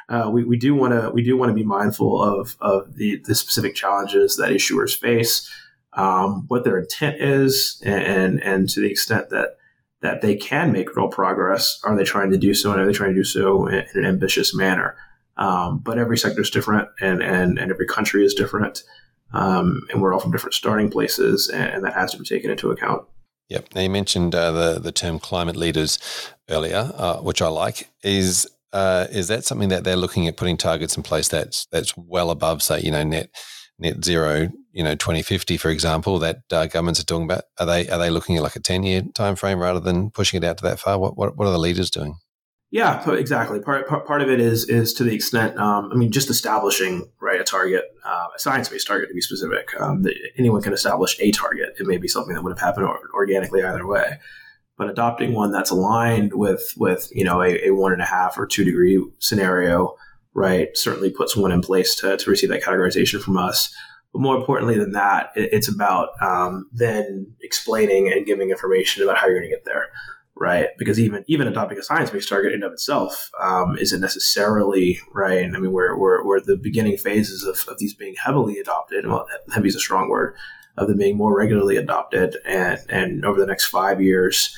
uh, 0.08 0.28
we, 0.32 0.42
we 0.42 0.58
do 0.58 0.74
want 0.74 0.92
to 0.92 1.10
we 1.10 1.22
do 1.22 1.36
want 1.36 1.50
to 1.50 1.54
be 1.54 1.62
mindful 1.62 2.20
of 2.20 2.56
of 2.60 2.96
the, 2.96 3.22
the 3.26 3.34
specific 3.36 3.76
challenges 3.76 4.36
that 4.36 4.50
issuers 4.50 4.98
face, 4.98 5.48
um, 5.92 6.46
what 6.48 6.64
their 6.64 6.78
intent 6.78 7.20
is, 7.20 7.80
and 7.84 8.42
and 8.42 8.68
to 8.70 8.80
the 8.80 8.90
extent 8.90 9.30
that 9.30 9.50
that 10.04 10.20
they 10.20 10.36
can 10.36 10.70
make 10.70 10.94
real 10.94 11.08
progress, 11.08 11.80
are 11.82 11.96
they 11.96 12.04
trying 12.04 12.30
to 12.30 12.36
do 12.36 12.52
so, 12.52 12.70
and 12.70 12.78
are 12.78 12.86
they 12.86 12.92
trying 12.92 13.14
to 13.14 13.20
do 13.20 13.24
so 13.24 13.66
in, 13.66 13.86
an 13.94 14.04
ambitious 14.04 14.54
manner? 14.54 14.96
Um, 15.38 15.78
but 15.78 15.98
every 15.98 16.18
sector 16.18 16.42
is 16.42 16.50
different, 16.50 16.88
and 17.00 17.22
and 17.22 17.58
and 17.58 17.70
every 17.70 17.86
country 17.86 18.22
is 18.22 18.34
different, 18.34 18.84
um, 19.32 19.80
and 19.90 20.02
we're 20.02 20.12
all 20.12 20.20
from 20.20 20.30
different 20.30 20.52
starting 20.52 20.90
places, 20.90 21.48
and, 21.48 21.64
and 21.70 21.84
that 21.84 21.94
has 21.94 22.12
to 22.12 22.18
be 22.18 22.24
taken 22.24 22.50
into 22.50 22.70
account. 22.70 23.02
Yep. 23.48 23.74
Now 23.74 23.80
you 23.80 23.90
mentioned 23.90 24.34
uh, 24.34 24.52
the 24.52 24.78
the 24.78 24.92
term 24.92 25.18
climate 25.18 25.56
leaders 25.56 25.98
earlier, 26.50 26.92
uh, 26.94 27.16
which 27.16 27.40
I 27.40 27.48
like. 27.48 27.88
Is 28.02 28.46
uh, 28.74 29.06
is 29.10 29.28
that 29.28 29.46
something 29.46 29.70
that 29.70 29.84
they're 29.84 29.96
looking 29.96 30.28
at 30.28 30.36
putting 30.36 30.58
targets 30.58 30.98
in 30.98 31.02
place 31.02 31.28
that's 31.28 31.64
that's 31.72 31.96
well 31.96 32.30
above, 32.30 32.62
say, 32.62 32.80
you 32.80 32.90
know, 32.90 33.04
net 33.04 33.30
net 33.84 34.04
zero, 34.04 34.48
you 34.72 34.82
know, 34.82 34.94
twenty 34.96 35.22
fifty, 35.22 35.56
for 35.56 35.70
example, 35.70 36.18
that 36.18 36.38
uh, 36.50 36.66
governments 36.66 37.00
are 37.00 37.04
talking 37.04 37.24
about? 37.24 37.44
Are 37.58 37.66
they 37.66 37.88
are 37.88 37.98
they 37.98 38.10
looking 38.10 38.36
at 38.36 38.42
like 38.42 38.56
a 38.56 38.60
ten 38.60 38.82
year 38.82 39.02
time 39.14 39.36
frame 39.36 39.60
rather 39.60 39.80
than 39.80 40.10
pushing 40.10 40.42
it 40.42 40.46
out 40.46 40.58
to 40.58 40.64
that 40.64 40.80
far? 40.80 40.98
What 40.98 41.16
what, 41.16 41.36
what 41.36 41.46
are 41.46 41.52
the 41.52 41.58
leaders 41.58 41.90
doing? 41.90 42.16
Yeah, 42.74 43.08
exactly. 43.12 43.60
Part, 43.60 43.86
part, 43.86 44.04
part 44.04 44.20
of 44.20 44.28
it 44.28 44.40
is 44.40 44.68
is 44.68 44.92
to 44.94 45.04
the 45.04 45.14
extent, 45.14 45.56
um, 45.58 45.90
I 45.92 45.94
mean, 45.94 46.10
just 46.10 46.28
establishing 46.28 47.08
right 47.20 47.40
a 47.40 47.44
target, 47.44 47.84
uh, 48.04 48.26
a 48.34 48.38
science 48.40 48.68
based 48.68 48.88
target 48.88 49.08
to 49.10 49.14
be 49.14 49.20
specific. 49.20 49.68
Um, 49.80 50.04
anyone 50.36 50.60
can 50.60 50.72
establish 50.72 51.16
a 51.20 51.30
target. 51.30 51.76
It 51.78 51.86
may 51.86 51.98
be 51.98 52.08
something 52.08 52.34
that 52.34 52.42
would 52.42 52.50
have 52.50 52.60
happened 52.60 52.88
organically 53.14 53.62
either 53.62 53.86
way, 53.86 54.18
but 54.76 54.90
adopting 54.90 55.34
one 55.34 55.52
that's 55.52 55.70
aligned 55.70 56.34
with 56.34 56.74
with 56.76 57.08
you 57.12 57.22
know 57.22 57.42
a, 57.42 57.68
a 57.68 57.70
one 57.70 57.92
and 57.92 58.02
a 58.02 58.06
half 58.06 58.36
or 58.36 58.44
two 58.44 58.64
degree 58.64 59.00
scenario, 59.20 59.94
right, 60.34 60.76
certainly 60.76 61.10
puts 61.10 61.36
one 61.36 61.52
in 61.52 61.60
place 61.60 61.94
to 61.96 62.16
to 62.16 62.30
receive 62.30 62.50
that 62.50 62.62
categorization 62.62 63.22
from 63.22 63.36
us. 63.36 63.74
But 64.12 64.22
more 64.22 64.36
importantly 64.36 64.78
than 64.78 64.92
that, 64.92 65.30
it, 65.34 65.50
it's 65.52 65.68
about 65.68 66.10
um, 66.20 66.68
then 66.72 67.32
explaining 67.42 68.12
and 68.12 68.26
giving 68.26 68.50
information 68.50 69.02
about 69.02 69.16
how 69.16 69.26
you're 69.26 69.38
going 69.38 69.50
to 69.50 69.56
get 69.56 69.64
there 69.64 69.88
right? 70.36 70.68
Because 70.78 70.98
even 70.98 71.24
even 71.26 71.46
adopting 71.46 71.78
a 71.78 71.82
science-based 71.82 72.28
target 72.28 72.52
in 72.52 72.62
of 72.62 72.72
itself 72.72 73.30
um, 73.40 73.76
isn't 73.78 74.00
necessarily 74.00 74.98
right. 75.12 75.44
I 75.44 75.58
mean, 75.58 75.72
we're, 75.72 75.96
we're, 75.96 76.24
we're 76.24 76.40
the 76.40 76.56
beginning 76.56 76.96
phases 76.96 77.44
of, 77.44 77.64
of 77.72 77.78
these 77.78 77.94
being 77.94 78.14
heavily 78.22 78.58
adopted. 78.58 79.06
Well, 79.06 79.26
heavy 79.52 79.68
is 79.68 79.76
a 79.76 79.80
strong 79.80 80.08
word. 80.08 80.36
Of 80.76 80.88
them 80.88 80.98
being 80.98 81.16
more 81.16 81.36
regularly 81.36 81.76
adopted, 81.76 82.36
and 82.44 82.80
and 82.88 83.24
over 83.24 83.38
the 83.38 83.46
next 83.46 83.66
five 83.66 84.02
years, 84.02 84.52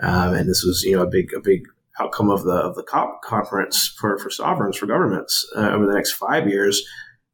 um, 0.00 0.34
and 0.34 0.46
this 0.46 0.62
was 0.62 0.82
you 0.82 0.94
know 0.94 1.02
a 1.02 1.06
big 1.06 1.32
a 1.32 1.40
big 1.40 1.66
outcome 1.98 2.30
of 2.30 2.44
the 2.44 2.54
of 2.54 2.74
the 2.74 2.82
COP 2.82 3.22
conference 3.22 3.94
for 3.98 4.18
for 4.18 4.30
sovereigns 4.30 4.76
for 4.76 4.86
governments 4.86 5.46
uh, 5.56 5.70
over 5.70 5.86
the 5.86 5.94
next 5.94 6.12
five 6.12 6.48
years. 6.48 6.82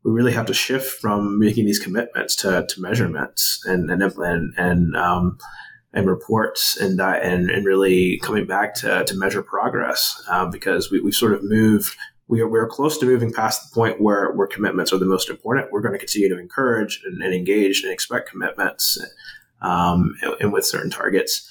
We 0.04 0.12
really 0.12 0.32
have 0.32 0.46
to 0.46 0.54
shift 0.54 1.00
from 1.00 1.38
making 1.38 1.66
these 1.66 1.80
commitments 1.80 2.36
to, 2.36 2.64
to 2.68 2.80
measurements 2.80 3.62
and 3.66 3.90
and 3.90 4.02
and, 4.02 4.54
and 4.56 4.96
um, 4.96 5.38
and 5.92 6.06
reports 6.06 6.76
and 6.76 7.00
uh, 7.00 7.18
and 7.22 7.50
and 7.50 7.66
really 7.66 8.18
coming 8.22 8.46
back 8.46 8.74
to, 8.76 9.04
to 9.04 9.16
measure 9.16 9.42
progress 9.42 10.22
uh, 10.30 10.46
because 10.46 10.90
we, 10.90 11.00
we've 11.00 11.14
sort 11.14 11.32
of 11.32 11.42
moved 11.42 11.96
we 12.28 12.42
are, 12.42 12.48
we're 12.48 12.68
close 12.68 12.98
to 12.98 13.06
moving 13.06 13.32
past 13.32 13.68
the 13.68 13.74
point 13.74 14.00
where, 14.00 14.32
where 14.32 14.46
commitments 14.46 14.92
are 14.92 14.98
the 14.98 15.06
most 15.06 15.30
important. 15.30 15.72
We're 15.72 15.80
going 15.80 15.94
to 15.94 15.98
continue 15.98 16.28
to 16.28 16.38
encourage 16.38 17.02
and, 17.04 17.22
and 17.22 17.34
engage 17.34 17.82
and 17.82 17.92
expect 17.92 18.30
commitments 18.30 18.98
um, 19.62 20.14
and, 20.22 20.34
and, 20.40 20.52
with 20.52 20.66
certain 20.66 20.90
targets. 20.90 21.50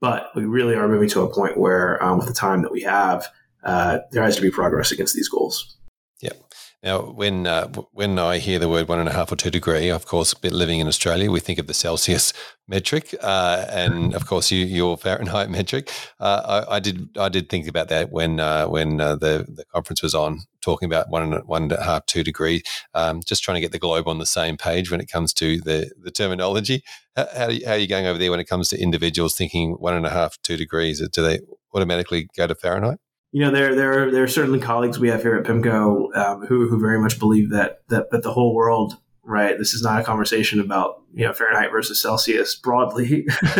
But 0.00 0.30
we 0.34 0.44
really 0.44 0.74
are 0.76 0.88
moving 0.88 1.08
to 1.10 1.22
a 1.22 1.32
point 1.32 1.56
where, 1.56 2.02
um, 2.02 2.18
with 2.18 2.28
the 2.28 2.34
time 2.34 2.62
that 2.62 2.72
we 2.72 2.82
have, 2.82 3.26
uh, 3.64 3.98
there 4.12 4.22
has 4.22 4.36
to 4.36 4.42
be 4.42 4.50
progress 4.50 4.92
against 4.92 5.14
these 5.14 5.28
goals. 5.28 5.76
Yep. 6.20 6.40
Now, 6.82 7.10
when 7.10 7.48
uh, 7.48 7.72
when 7.90 8.20
I 8.20 8.38
hear 8.38 8.60
the 8.60 8.68
word 8.68 8.86
one 8.86 9.00
and 9.00 9.08
a 9.08 9.12
half 9.12 9.32
or 9.32 9.36
two 9.36 9.50
degree, 9.50 9.88
of 9.88 10.06
course, 10.06 10.32
living 10.44 10.78
in 10.78 10.86
Australia, 10.86 11.28
we 11.28 11.40
think 11.40 11.58
of 11.58 11.66
the 11.66 11.74
Celsius 11.74 12.32
metric, 12.68 13.16
uh, 13.20 13.66
and 13.68 14.14
of 14.14 14.26
course, 14.26 14.52
you, 14.52 14.64
your 14.64 14.96
Fahrenheit 14.96 15.50
metric. 15.58 15.90
Uh, 16.20 16.64
I, 16.68 16.76
I, 16.76 16.78
did 16.78 17.08
I 17.18 17.28
did 17.30 17.48
think 17.48 17.66
about 17.66 17.88
that 17.88 18.12
when 18.12 18.38
uh, 18.38 18.68
when 18.68 19.00
uh, 19.00 19.16
the 19.16 19.44
the 19.48 19.64
conference 19.74 20.02
was 20.02 20.14
on, 20.14 20.38
talking 20.60 20.86
about 20.86 21.10
one 21.10 21.24
and 21.24 21.44
one 21.48 21.64
and 21.64 21.72
a 21.72 21.82
half 21.82 22.06
two 22.06 22.22
degree. 22.22 22.62
Um, 22.94 23.22
just 23.26 23.42
trying 23.42 23.56
to 23.56 23.60
get 23.60 23.72
the 23.72 23.80
globe 23.80 24.06
on 24.06 24.18
the 24.18 24.26
same 24.26 24.56
page 24.56 24.88
when 24.88 25.00
it 25.00 25.10
comes 25.10 25.32
to 25.34 25.60
the 25.60 25.90
the 26.00 26.12
terminology. 26.12 26.84
How, 27.16 27.26
how, 27.36 27.50
how 27.66 27.72
are 27.72 27.78
you 27.78 27.88
going 27.88 28.06
over 28.06 28.20
there 28.20 28.30
when 28.30 28.40
it 28.40 28.48
comes 28.48 28.68
to 28.68 28.80
individuals 28.80 29.34
thinking 29.34 29.72
one 29.72 29.94
and 29.94 30.06
a 30.06 30.10
half 30.10 30.40
two 30.42 30.56
degrees? 30.56 31.02
Do 31.08 31.22
they 31.22 31.40
automatically 31.74 32.28
go 32.36 32.46
to 32.46 32.54
Fahrenheit? 32.54 32.98
You 33.32 33.42
know, 33.42 33.50
there 33.50 33.74
there 33.74 34.10
there 34.10 34.22
are 34.22 34.28
certainly 34.28 34.60
colleagues 34.60 34.98
we 34.98 35.08
have 35.08 35.22
here 35.22 35.36
at 35.36 35.44
PIMCO 35.44 36.16
um, 36.16 36.46
who 36.46 36.68
who 36.68 36.80
very 36.80 37.00
much 37.00 37.18
believe 37.18 37.50
that 37.50 37.80
that 37.88 38.10
that 38.10 38.22
the 38.22 38.32
whole 38.32 38.54
world 38.54 38.98
right? 39.28 39.58
This 39.58 39.74
is 39.74 39.82
not 39.82 40.00
a 40.00 40.04
conversation 40.04 40.58
about 40.58 41.02
you 41.12 41.26
know 41.26 41.32
Fahrenheit 41.32 41.70
versus 41.70 42.00
Celsius 42.00 42.56
broadly, 42.56 43.26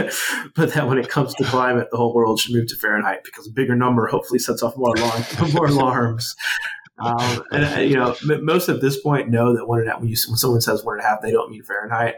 but 0.56 0.72
that 0.72 0.88
when 0.88 0.98
it 0.98 1.08
comes 1.08 1.34
to 1.34 1.44
climate, 1.44 1.88
the 1.90 1.98
whole 1.98 2.14
world 2.14 2.40
should 2.40 2.54
move 2.54 2.66
to 2.68 2.76
Fahrenheit 2.76 3.22
because 3.22 3.46
a 3.46 3.52
bigger 3.52 3.76
number 3.76 4.06
hopefully 4.06 4.38
sets 4.38 4.62
off 4.62 4.76
more 4.76 4.94
alarm, 4.96 5.22
more 5.52 5.66
alarms. 5.66 6.34
Um, 6.98 7.44
and 7.52 7.64
uh, 7.64 7.80
you 7.80 7.94
know, 7.94 8.16
most 8.42 8.68
at 8.68 8.80
this 8.80 9.00
point 9.00 9.28
know 9.28 9.54
that 9.54 9.68
one 9.68 9.78
and 9.78 9.88
a 9.88 9.92
half. 9.92 10.00
When, 10.00 10.08
you, 10.08 10.16
when 10.28 10.36
someone 10.36 10.60
says 10.62 10.82
one 10.82 10.96
and 10.96 11.04
a 11.04 11.06
half, 11.06 11.20
they 11.20 11.30
don't 11.30 11.50
mean 11.50 11.62
Fahrenheit. 11.62 12.16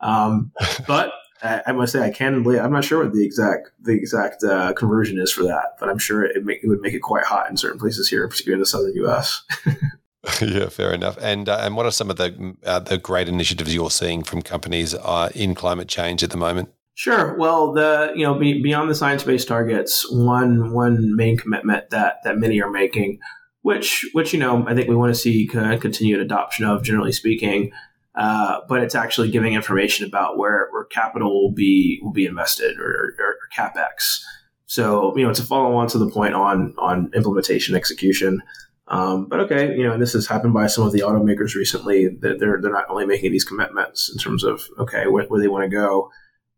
Um, 0.00 0.52
but 0.86 1.12
I, 1.42 1.62
I, 1.66 1.72
must 1.72 1.92
say, 1.92 2.00
I 2.00 2.10
can 2.10 2.42
believe. 2.42 2.60
I'm 2.60 2.72
not 2.72 2.84
sure 2.84 3.02
what 3.02 3.12
the 3.12 3.24
exact 3.24 3.70
the 3.80 3.92
exact 3.92 4.44
uh, 4.44 4.72
conversion 4.72 5.18
is 5.18 5.32
for 5.32 5.42
that, 5.44 5.76
but 5.78 5.88
I'm 5.88 5.98
sure 5.98 6.24
it, 6.24 6.44
make, 6.44 6.62
it 6.62 6.68
would 6.68 6.80
make 6.80 6.94
it 6.94 7.00
quite 7.00 7.24
hot 7.24 7.48
in 7.50 7.56
certain 7.56 7.78
places 7.78 8.08
here, 8.08 8.26
particularly 8.28 8.54
in 8.54 8.60
the 8.60 8.66
southern 8.66 8.94
U.S. 8.96 9.42
yeah, 10.40 10.68
fair 10.68 10.92
enough. 10.92 11.18
And 11.20 11.48
uh, 11.48 11.58
and 11.60 11.76
what 11.76 11.86
are 11.86 11.90
some 11.90 12.10
of 12.10 12.16
the 12.16 12.56
uh, 12.64 12.80
the 12.80 12.98
great 12.98 13.28
initiatives 13.28 13.74
you're 13.74 13.90
seeing 13.90 14.22
from 14.22 14.42
companies 14.42 14.94
uh, 14.94 15.30
in 15.34 15.54
climate 15.54 15.88
change 15.88 16.22
at 16.22 16.30
the 16.30 16.36
moment? 16.36 16.70
Sure. 16.94 17.34
Well, 17.36 17.72
the 17.72 18.12
you 18.14 18.24
know 18.24 18.34
be, 18.34 18.62
beyond 18.62 18.90
the 18.90 18.94
science 18.94 19.22
based 19.22 19.48
targets, 19.48 20.10
one 20.10 20.72
one 20.72 21.16
main 21.16 21.36
commitment 21.36 21.90
that 21.90 22.18
that 22.24 22.38
many 22.38 22.60
are 22.60 22.70
making 22.70 23.18
which 23.62 24.08
which 24.12 24.32
you 24.32 24.38
know 24.38 24.64
I 24.66 24.74
think 24.74 24.88
we 24.88 24.96
want 24.96 25.14
to 25.14 25.20
see 25.20 25.46
continued 25.46 26.20
adoption 26.20 26.64
of, 26.64 26.82
generally 26.82 27.12
speaking. 27.12 27.72
Uh, 28.14 28.60
but 28.68 28.82
it's 28.82 28.94
actually 28.94 29.30
giving 29.30 29.54
information 29.54 30.04
about 30.06 30.36
where, 30.36 30.68
where 30.72 30.84
capital 30.84 31.42
will 31.42 31.52
be 31.52 32.00
will 32.02 32.12
be 32.12 32.26
invested 32.26 32.78
or, 32.78 33.14
or, 33.18 33.24
or 33.24 33.36
capex. 33.56 34.20
So 34.66 35.16
you 35.16 35.24
know, 35.24 35.30
it's 35.30 35.38
a 35.38 35.44
follow 35.44 35.74
on 35.76 35.88
to 35.88 35.98
the 35.98 36.10
point 36.10 36.34
on 36.34 36.74
on 36.78 37.10
implementation 37.14 37.74
execution. 37.74 38.42
Um, 38.88 39.26
but 39.26 39.38
okay, 39.40 39.76
you 39.76 39.84
know, 39.84 39.92
and 39.92 40.02
this 40.02 40.12
has 40.14 40.26
happened 40.26 40.52
by 40.52 40.66
some 40.66 40.84
of 40.84 40.92
the 40.92 41.00
automakers 41.00 41.54
recently 41.54 42.08
that 42.08 42.40
they're 42.40 42.60
they're 42.60 42.72
not 42.72 42.90
only 42.90 43.06
making 43.06 43.30
these 43.30 43.44
commitments 43.44 44.10
in 44.10 44.18
terms 44.18 44.42
of 44.42 44.62
okay 44.78 45.06
where, 45.06 45.24
where 45.26 45.40
they 45.40 45.48
want 45.48 45.62
to 45.62 45.76
go, 45.76 46.10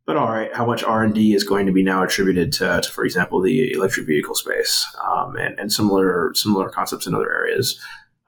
but 0.07 0.17
all 0.17 0.29
right, 0.29 0.55
how 0.55 0.67
much 0.67 0.83
R 0.83 1.05
and 1.05 1.15
D 1.15 1.35
is 1.35 1.45
going 1.45 1.67
to 1.67 1.73
be 1.73 1.83
now 1.83 2.03
attributed 2.03 2.53
to, 2.55 2.81
to 2.83 2.91
for 2.91 3.05
example, 3.05 3.41
the 3.41 3.73
electric 3.73 4.07
vehicle 4.07 4.35
space 4.35 4.85
um, 5.07 5.37
and, 5.37 5.59
and 5.59 5.73
similar 5.73 6.33
similar 6.35 6.71
concepts 6.71 7.07
in 7.07 7.15
other 7.15 7.31
areas. 7.31 7.79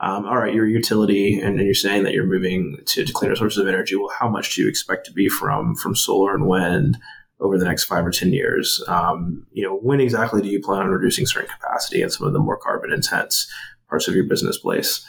Um, 0.05 0.27
all 0.27 0.37
right, 0.37 0.53
your 0.53 0.67
utility, 0.67 1.41
and, 1.41 1.57
and, 1.57 1.65
you're 1.65 1.73
saying 1.73 2.03
that 2.05 2.13
you're 2.13 2.27
moving 2.27 2.77
to, 2.85 3.07
to, 3.07 3.13
cleaner 3.15 3.35
sources 3.35 3.57
of 3.57 3.67
energy. 3.67 3.97
Well, 3.97 4.13
how 4.19 4.29
much 4.29 4.55
do 4.55 4.61
you 4.61 4.69
expect 4.69 5.07
to 5.07 5.13
be 5.13 5.31
from 5.31 5.75
from 5.77 5.97
solar 5.97 6.35
and 6.35 6.47
wind 6.47 6.99
over 7.41 7.57
the 7.57 7.65
next 7.65 7.85
five 7.85 8.05
or 8.05 8.11
ten 8.11 8.31
years? 8.35 8.85
Um, 8.87 9.47
you 9.53 9.65
know, 9.65 9.79
when 9.79 10.01
exactly 10.01 10.43
do 10.43 10.49
you 10.49 10.61
plan 10.61 10.81
on 10.81 10.89
reducing 10.89 11.25
certain 11.25 11.49
capacity 11.49 12.03
and 12.03 12.13
some 12.13 12.27
of 12.27 12.35
the 12.35 12.39
more 12.39 12.59
carbon 12.59 12.93
intense 12.93 13.51
parts 13.89 14.07
of 14.07 14.15
your 14.15 14.25
business 14.25 14.59
place? 14.59 15.07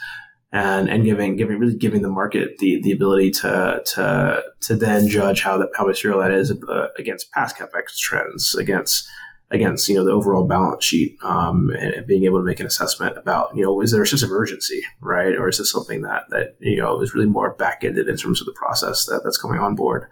and 0.52 0.88
and 0.88 1.04
giving 1.04 1.36
giving 1.36 1.58
really 1.58 1.76
giving 1.76 2.02
the 2.02 2.08
market 2.08 2.56
the 2.58 2.80
the 2.82 2.92
ability 2.92 3.30
to 3.32 3.82
to 3.84 4.42
to 4.60 4.76
then 4.76 5.08
judge 5.08 5.42
how 5.42 5.58
that 5.58 5.68
how 5.76 5.84
material 5.84 6.20
that 6.20 6.30
is 6.30 6.52
uh, 6.68 6.86
against 6.96 7.30
past 7.32 7.56
capex 7.56 7.98
trends 7.98 8.54
against 8.54 9.08
against 9.50 9.88
you 9.88 9.94
know 9.94 10.04
the 10.04 10.10
overall 10.10 10.44
balance 10.44 10.84
sheet 10.84 11.16
um, 11.22 11.70
and 11.78 12.06
being 12.06 12.24
able 12.24 12.38
to 12.38 12.44
make 12.44 12.58
an 12.58 12.66
assessment 12.66 13.16
about 13.16 13.54
you 13.56 13.62
know 13.62 13.80
is 13.80 13.92
there 13.92 14.02
a 14.02 14.06
sense 14.06 14.22
of 14.22 14.32
urgency 14.32 14.82
right 15.00 15.36
or 15.36 15.48
is 15.48 15.58
this 15.58 15.70
something 15.70 16.02
that 16.02 16.24
that 16.30 16.56
you 16.58 16.76
know 16.76 17.00
is 17.00 17.14
really 17.14 17.26
more 17.26 17.54
back 17.54 17.84
ended 17.84 18.08
in 18.08 18.16
terms 18.16 18.40
of 18.40 18.46
the 18.46 18.52
process 18.52 19.06
that, 19.06 19.20
that's 19.22 19.38
coming 19.38 19.60
on 19.60 19.74
board 19.74 20.08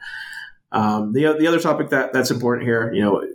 um, 0.72 1.12
the 1.12 1.34
the 1.38 1.46
other 1.46 1.60
topic 1.60 1.90
that 1.90 2.12
that's 2.12 2.30
important 2.30 2.66
here 2.66 2.92
you 2.92 3.02
know 3.02 3.26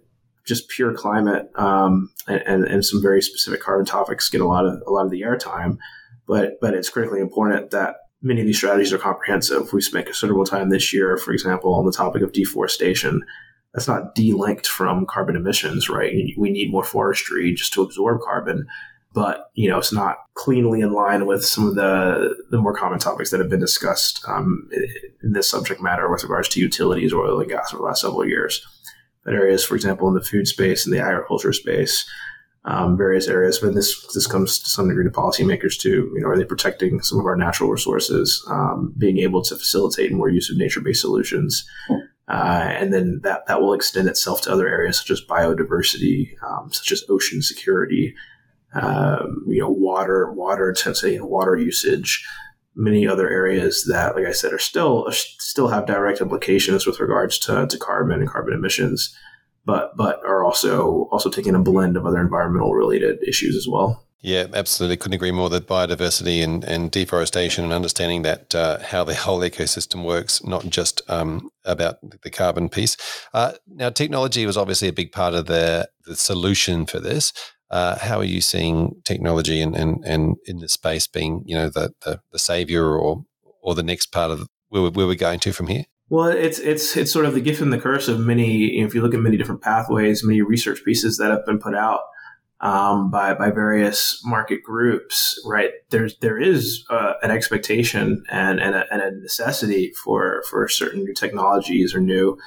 just 0.45 0.69
pure 0.69 0.93
climate 0.93 1.51
um, 1.55 2.09
and, 2.27 2.63
and 2.63 2.85
some 2.85 3.01
very 3.01 3.21
specific 3.21 3.61
carbon 3.61 3.85
topics 3.85 4.29
get 4.29 4.41
a 4.41 4.47
lot 4.47 4.65
of 4.65 4.81
a 4.87 4.91
lot 4.91 5.05
of 5.05 5.11
the 5.11 5.21
airtime 5.21 5.77
but 6.25 6.59
but 6.61 6.73
it's 6.73 6.89
critically 6.89 7.19
important 7.19 7.71
that 7.71 7.97
many 8.21 8.41
of 8.41 8.47
these 8.47 8.57
strategies 8.57 8.93
are 8.93 8.97
comprehensive. 8.97 9.71
We 9.73 9.81
spent 9.81 10.05
considerable 10.05 10.45
time 10.45 10.69
this 10.69 10.93
year, 10.93 11.17
for 11.17 11.31
example, 11.31 11.73
on 11.73 11.85
the 11.85 11.91
topic 11.91 12.21
of 12.21 12.33
deforestation. 12.33 13.23
That's 13.79 13.87
not 13.87 14.13
delinked 14.13 14.65
from 14.65 15.05
carbon 15.05 15.37
emissions, 15.37 15.87
right? 15.87 16.13
We 16.37 16.49
need 16.49 16.69
more 16.69 16.83
forestry 16.83 17.53
just 17.53 17.71
to 17.73 17.81
absorb 17.81 18.19
carbon, 18.19 18.67
but 19.13 19.51
you 19.53 19.69
know 19.69 19.77
it's 19.77 19.93
not 19.93 20.17
cleanly 20.33 20.81
in 20.81 20.91
line 20.91 21.25
with 21.25 21.45
some 21.45 21.65
of 21.65 21.75
the 21.75 22.35
the 22.49 22.57
more 22.57 22.73
common 22.73 22.99
topics 22.99 23.31
that 23.31 23.39
have 23.39 23.49
been 23.49 23.61
discussed 23.61 24.21
um, 24.27 24.69
in 25.23 25.31
this 25.31 25.49
subject 25.49 25.81
matter 25.81 26.11
with 26.11 26.23
regards 26.23 26.49
to 26.49 26.59
utilities, 26.59 27.13
or 27.13 27.25
oil 27.25 27.39
and 27.39 27.49
gas 27.49 27.73
over 27.73 27.79
the 27.79 27.85
last 27.85 28.01
several 28.01 28.27
years. 28.27 28.67
But 29.23 29.33
areas, 29.33 29.63
for 29.63 29.75
example, 29.75 30.09
in 30.09 30.13
the 30.13 30.21
food 30.21 30.49
space 30.49 30.85
and 30.85 30.93
the 30.93 30.99
agriculture 30.99 31.53
space, 31.53 32.05
um, 32.65 32.97
various 32.97 33.29
areas. 33.29 33.59
But 33.59 33.75
this 33.75 34.05
this 34.13 34.27
comes 34.27 34.59
to 34.59 34.69
some 34.69 34.89
degree 34.89 35.05
to 35.05 35.09
policymakers 35.09 35.79
too. 35.79 36.11
You 36.13 36.19
know, 36.19 36.27
are 36.27 36.37
they 36.37 36.43
protecting 36.43 37.01
some 37.01 37.17
of 37.17 37.25
our 37.25 37.37
natural 37.37 37.69
resources, 37.69 38.45
um, 38.49 38.93
being 38.97 39.19
able 39.19 39.41
to 39.43 39.55
facilitate 39.55 40.11
more 40.11 40.27
use 40.27 40.51
of 40.51 40.57
nature 40.57 40.81
based 40.81 40.99
solutions, 40.99 41.65
uh, 42.29 42.67
and 42.69 42.93
then 42.93 43.19
that 43.23 43.47
that 43.47 43.61
will 43.61 43.73
extend 43.73 44.07
itself 44.07 44.41
to 44.41 44.51
other 44.51 44.67
areas 44.67 44.97
such 44.97 45.11
as 45.11 45.25
biodiversity, 45.25 46.31
um, 46.43 46.71
such 46.71 46.91
as 46.91 47.03
ocean 47.09 47.41
security, 47.41 48.15
um, 48.73 49.43
you 49.47 49.59
know, 49.59 49.69
water 49.69 50.31
water 50.31 50.69
intensity 50.69 51.15
and 51.15 51.25
water 51.25 51.55
usage. 51.55 52.25
Many 52.75 53.05
other 53.07 53.29
areas 53.29 53.85
that, 53.89 54.15
like 54.15 54.25
I 54.25 54.31
said, 54.31 54.53
are 54.53 54.59
still 54.59 55.07
still 55.11 55.67
have 55.67 55.85
direct 55.85 56.21
implications 56.21 56.85
with 56.85 56.99
regards 56.99 57.37
to, 57.39 57.67
to 57.67 57.77
carbon 57.77 58.19
and 58.19 58.29
carbon 58.29 58.53
emissions 58.53 59.13
but 59.65 59.95
but 59.95 60.19
are 60.25 60.43
also 60.43 61.07
also 61.11 61.29
taking 61.29 61.53
a 61.53 61.59
blend 61.59 61.95
of 61.95 62.05
other 62.05 62.19
environmental 62.19 62.73
related 62.73 63.19
issues 63.27 63.55
as 63.55 63.67
well. 63.67 64.03
Yeah, 64.21 64.47
absolutely. 64.53 64.97
Couldn't 64.97 65.15
agree 65.15 65.31
more 65.31 65.49
that 65.49 65.67
biodiversity 65.67 66.43
and, 66.43 66.63
and 66.65 66.91
deforestation 66.91 67.63
and 67.63 67.71
understanding 67.71 68.23
that 68.23 68.53
uh, 68.53 68.79
how 68.79 69.05
the 69.05 69.15
whole 69.15 69.39
ecosystem 69.39 70.03
works, 70.03 70.43
not 70.43 70.65
just 70.65 71.01
um, 71.09 71.49
about 71.63 71.97
the 72.23 72.29
carbon 72.29 72.67
piece. 72.67 72.97
Uh, 73.33 73.53
now, 73.67 73.89
technology 73.89 74.45
was 74.45 74.57
obviously 74.57 74.89
a 74.89 74.93
big 74.93 75.13
part 75.13 75.33
of 75.33 75.45
the, 75.45 75.89
the 76.05 76.17
solution 76.17 76.85
for 76.85 76.99
this. 76.99 77.31
Uh, 77.71 77.97
how 77.97 78.17
are 78.17 78.25
you 78.25 78.41
seeing 78.41 78.99
technology 79.05 79.61
and, 79.61 79.75
and, 79.75 80.03
and 80.03 80.35
in 80.45 80.57
the 80.57 80.67
space 80.67 81.07
being, 81.07 81.43
you 81.45 81.55
know, 81.55 81.69
the, 81.69 81.93
the, 82.03 82.19
the 82.31 82.39
savior 82.39 82.97
or 82.97 83.23
or 83.61 83.75
the 83.75 83.83
next 83.83 84.07
part 84.07 84.31
of 84.31 84.47
where, 84.69 84.89
where 84.89 85.07
we're 85.07 85.15
going 85.15 85.39
to 85.39 85.51
from 85.51 85.67
here? 85.67 85.83
Well, 86.09 86.29
it's 86.29 86.57
it's 86.59 86.97
it's 86.97 87.11
sort 87.11 87.25
of 87.25 87.35
the 87.35 87.41
gift 87.41 87.61
and 87.61 87.71
the 87.71 87.79
curse 87.79 88.07
of 88.07 88.19
many. 88.19 88.79
if 88.81 88.95
you 88.95 89.01
look 89.01 89.13
at 89.13 89.19
many 89.19 89.37
different 89.37 89.61
pathways, 89.61 90.23
many 90.23 90.41
research 90.41 90.83
pieces 90.83 91.17
that 91.17 91.29
have 91.29 91.45
been 91.45 91.59
put 91.59 91.75
out 91.75 92.01
um, 92.61 93.09
by 93.09 93.33
by 93.33 93.51
various 93.51 94.21
market 94.25 94.63
groups, 94.63 95.41
right? 95.45 95.71
There's 95.89 96.17
there 96.17 96.37
is 96.37 96.85
uh, 96.89 97.13
an 97.21 97.31
expectation 97.31 98.23
and 98.29 98.59
and 98.59 98.75
a, 98.75 98.85
and 98.91 99.01
a, 99.01 99.11
necessity 99.11 99.93
for 99.93 100.43
for 100.49 100.67
certain 100.67 101.03
new 101.03 101.13
technologies 101.13 101.95
or 101.95 101.99
new 101.99 102.37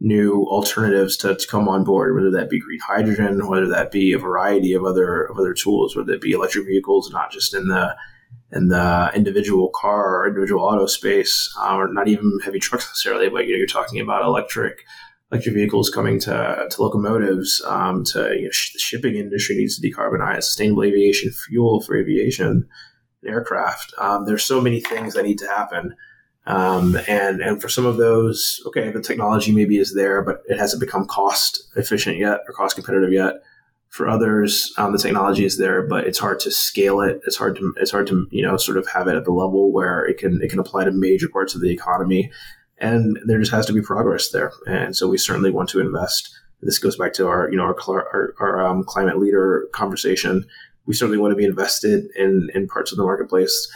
new 0.00 0.44
alternatives 0.48 1.16
to, 1.16 1.34
to 1.34 1.46
come 1.48 1.68
on 1.68 1.84
board, 1.84 2.14
whether 2.14 2.30
that 2.30 2.48
be 2.48 2.60
green 2.60 2.78
hydrogen, 2.80 3.48
whether 3.48 3.66
that 3.66 3.90
be 3.90 4.12
a 4.12 4.18
variety 4.18 4.72
of 4.72 4.84
other 4.84 5.24
of 5.24 5.38
other 5.38 5.54
tools, 5.54 5.94
whether 5.94 6.12
it 6.12 6.22
be 6.22 6.32
electric 6.32 6.66
vehicles, 6.66 7.10
not 7.10 7.30
just 7.30 7.52
in 7.54 7.68
the 7.68 7.94
in 8.52 8.68
the 8.68 9.10
individual 9.14 9.68
car 9.74 10.20
or 10.20 10.28
individual 10.28 10.64
auto 10.64 10.86
space, 10.86 11.54
uh, 11.60 11.76
or 11.76 11.92
not 11.92 12.08
even 12.08 12.38
heavy 12.42 12.58
trucks 12.58 12.86
necessarily, 12.86 13.28
but 13.28 13.46
you 13.46 13.52
know, 13.52 13.58
you're 13.58 13.66
talking 13.66 14.00
about 14.00 14.24
electric 14.24 14.84
electric 15.30 15.54
vehicles 15.54 15.90
coming 15.90 16.18
to, 16.20 16.66
to 16.70 16.82
locomotives, 16.82 17.62
um, 17.66 18.04
to 18.04 18.34
you 18.34 18.44
know, 18.44 18.50
sh- 18.50 18.72
the 18.72 18.78
shipping 18.78 19.16
industry 19.16 19.56
needs 19.56 19.78
to 19.78 19.86
decarbonize, 19.86 20.44
sustainable 20.44 20.84
aviation 20.84 21.30
fuel 21.30 21.80
for 21.80 21.96
aviation, 21.96 22.66
aircraft. 23.26 23.92
Um, 23.98 24.24
there's 24.24 24.44
so 24.44 24.60
many 24.60 24.80
things 24.80 25.14
that 25.14 25.24
need 25.24 25.38
to 25.38 25.48
happen. 25.48 25.94
Um, 26.46 26.98
and, 27.06 27.42
and 27.42 27.60
for 27.60 27.68
some 27.68 27.84
of 27.84 27.98
those, 27.98 28.60
okay, 28.66 28.90
the 28.90 29.02
technology 29.02 29.52
maybe 29.52 29.76
is 29.76 29.94
there, 29.94 30.22
but 30.22 30.42
it 30.46 30.58
hasn't 30.58 30.80
become 30.80 31.06
cost 31.06 31.68
efficient 31.76 32.16
yet 32.16 32.40
or 32.48 32.54
cost 32.54 32.74
competitive 32.74 33.12
yet. 33.12 33.34
For 33.90 34.08
others, 34.08 34.72
um, 34.76 34.92
the 34.92 34.98
technology 34.98 35.44
is 35.46 35.56
there, 35.56 35.82
but 35.82 36.06
it's 36.06 36.18
hard 36.18 36.40
to 36.40 36.50
scale 36.50 37.00
it. 37.00 37.20
It's 37.26 37.36
hard 37.36 37.56
to 37.56 37.72
it's 37.78 37.90
hard 37.90 38.06
to 38.08 38.26
you 38.30 38.42
know 38.42 38.58
sort 38.58 38.76
of 38.76 38.86
have 38.88 39.08
it 39.08 39.16
at 39.16 39.24
the 39.24 39.32
level 39.32 39.72
where 39.72 40.04
it 40.04 40.18
can 40.18 40.42
it 40.42 40.50
can 40.50 40.58
apply 40.58 40.84
to 40.84 40.92
major 40.92 41.26
parts 41.26 41.54
of 41.54 41.62
the 41.62 41.70
economy, 41.70 42.30
and 42.80 43.18
there 43.26 43.38
just 43.38 43.52
has 43.52 43.66
to 43.66 43.72
be 43.72 43.82
progress 43.82 44.30
there. 44.30 44.52
And 44.66 44.96
so 44.96 45.08
we 45.08 45.18
certainly 45.18 45.50
want 45.50 45.68
to 45.70 45.80
invest. 45.80 46.30
This 46.60 46.78
goes 46.78 46.96
back 46.96 47.12
to 47.14 47.28
our 47.28 47.50
you 47.50 47.56
know 47.56 47.64
our 47.64 47.76
our, 47.88 48.34
our 48.40 48.66
um, 48.66 48.84
climate 48.84 49.18
leader 49.18 49.68
conversation. 49.72 50.44
We 50.86 50.94
certainly 50.94 51.18
want 51.18 51.32
to 51.32 51.36
be 51.36 51.44
invested 51.44 52.06
in 52.16 52.48
in 52.54 52.66
parts 52.66 52.92
of 52.92 52.98
the 52.98 53.04
marketplace 53.04 53.68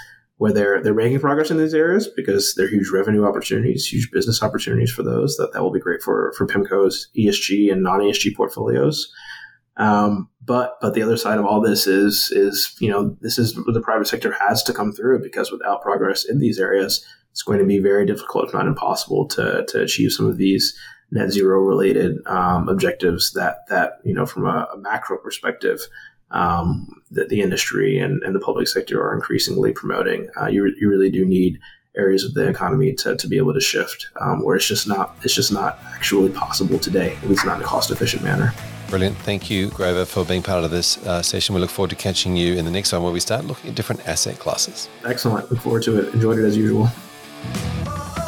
where 0.42 0.52
they're 0.52 0.82
they're 0.82 0.94
making 0.94 1.20
progress 1.20 1.52
in 1.52 1.58
these 1.58 1.74
areas 1.74 2.08
because 2.16 2.54
they're 2.54 2.68
huge 2.68 2.90
revenue 2.90 3.24
opportunities, 3.24 3.86
huge 3.86 4.10
business 4.10 4.42
opportunities 4.42 4.90
for 4.90 5.04
those. 5.04 5.36
That 5.36 5.52
that 5.52 5.62
will 5.62 5.70
be 5.70 5.78
great 5.78 6.02
for 6.02 6.32
for 6.36 6.46
PIMCO's 6.46 7.08
ESG 7.16 7.70
and 7.70 7.82
non 7.82 8.00
ESG 8.00 8.34
portfolios. 8.34 9.12
Um, 9.76 10.28
but 10.44 10.78
but 10.80 10.94
the 10.94 11.02
other 11.02 11.16
side 11.16 11.38
of 11.38 11.46
all 11.46 11.60
this 11.60 11.86
is 11.86 12.30
is 12.32 12.74
you 12.80 12.90
know 12.90 13.16
this 13.20 13.38
is 13.38 13.54
the 13.54 13.80
private 13.80 14.08
sector 14.08 14.32
has 14.32 14.62
to 14.64 14.72
come 14.72 14.92
through 14.92 15.22
because 15.22 15.52
without 15.52 15.82
progress 15.82 16.24
in 16.24 16.40
these 16.40 16.58
areas, 16.58 17.06
it's 17.32 17.42
going 17.42 17.58
to 17.58 17.64
be 17.64 17.78
very 17.78 18.06
difficult, 18.06 18.46
if 18.46 18.54
not 18.54 18.66
impossible, 18.66 19.26
to 19.28 19.64
to 19.68 19.82
achieve 19.82 20.12
some 20.12 20.26
of 20.26 20.36
these 20.36 20.78
net 21.10 21.30
zero 21.30 21.60
related 21.60 22.16
um, 22.26 22.68
objectives 22.68 23.32
that 23.32 23.66
that 23.68 24.00
you 24.04 24.14
know 24.14 24.26
from 24.26 24.46
a, 24.46 24.68
a 24.72 24.78
macro 24.78 25.18
perspective 25.18 25.80
um, 26.32 27.02
that 27.10 27.28
the 27.28 27.40
industry 27.40 27.98
and, 27.98 28.22
and 28.22 28.34
the 28.34 28.40
public 28.40 28.66
sector 28.66 29.02
are 29.02 29.14
increasingly 29.14 29.72
promoting. 29.72 30.28
Uh, 30.40 30.46
you, 30.46 30.74
you 30.80 30.88
really 30.88 31.10
do 31.10 31.24
need 31.24 31.60
areas 31.94 32.24
of 32.24 32.32
the 32.32 32.48
economy 32.48 32.94
to, 32.94 33.14
to 33.16 33.28
be 33.28 33.36
able 33.36 33.52
to 33.52 33.60
shift 33.60 34.08
um, 34.18 34.42
where 34.42 34.56
it's 34.56 34.66
just 34.66 34.88
not 34.88 35.14
it's 35.22 35.34
just 35.34 35.52
not 35.52 35.78
actually 35.94 36.30
possible 36.30 36.78
today, 36.78 37.16
at 37.16 37.28
least 37.28 37.44
not 37.44 37.56
in 37.56 37.62
a 37.62 37.66
cost 37.66 37.90
efficient 37.90 38.22
manner. 38.22 38.52
Brilliant. 38.88 39.16
Thank 39.18 39.50
you, 39.50 39.68
Grover, 39.68 40.04
for 40.04 40.24
being 40.24 40.42
part 40.42 40.64
of 40.64 40.70
this 40.70 40.98
uh, 41.06 41.22
session. 41.22 41.54
We 41.54 41.60
look 41.60 41.70
forward 41.70 41.90
to 41.90 41.96
catching 41.96 42.36
you 42.36 42.56
in 42.56 42.64
the 42.64 42.70
next 42.70 42.92
one 42.92 43.02
where 43.02 43.12
we 43.12 43.20
start 43.20 43.44
looking 43.44 43.70
at 43.70 43.76
different 43.76 44.06
asset 44.06 44.38
classes. 44.38 44.88
Excellent. 45.06 45.50
Look 45.50 45.60
forward 45.60 45.82
to 45.84 45.98
it. 45.98 46.14
Enjoyed 46.14 46.38
it 46.38 46.44
as 46.44 46.56
usual. 46.56 46.88
Oh, 47.44 48.21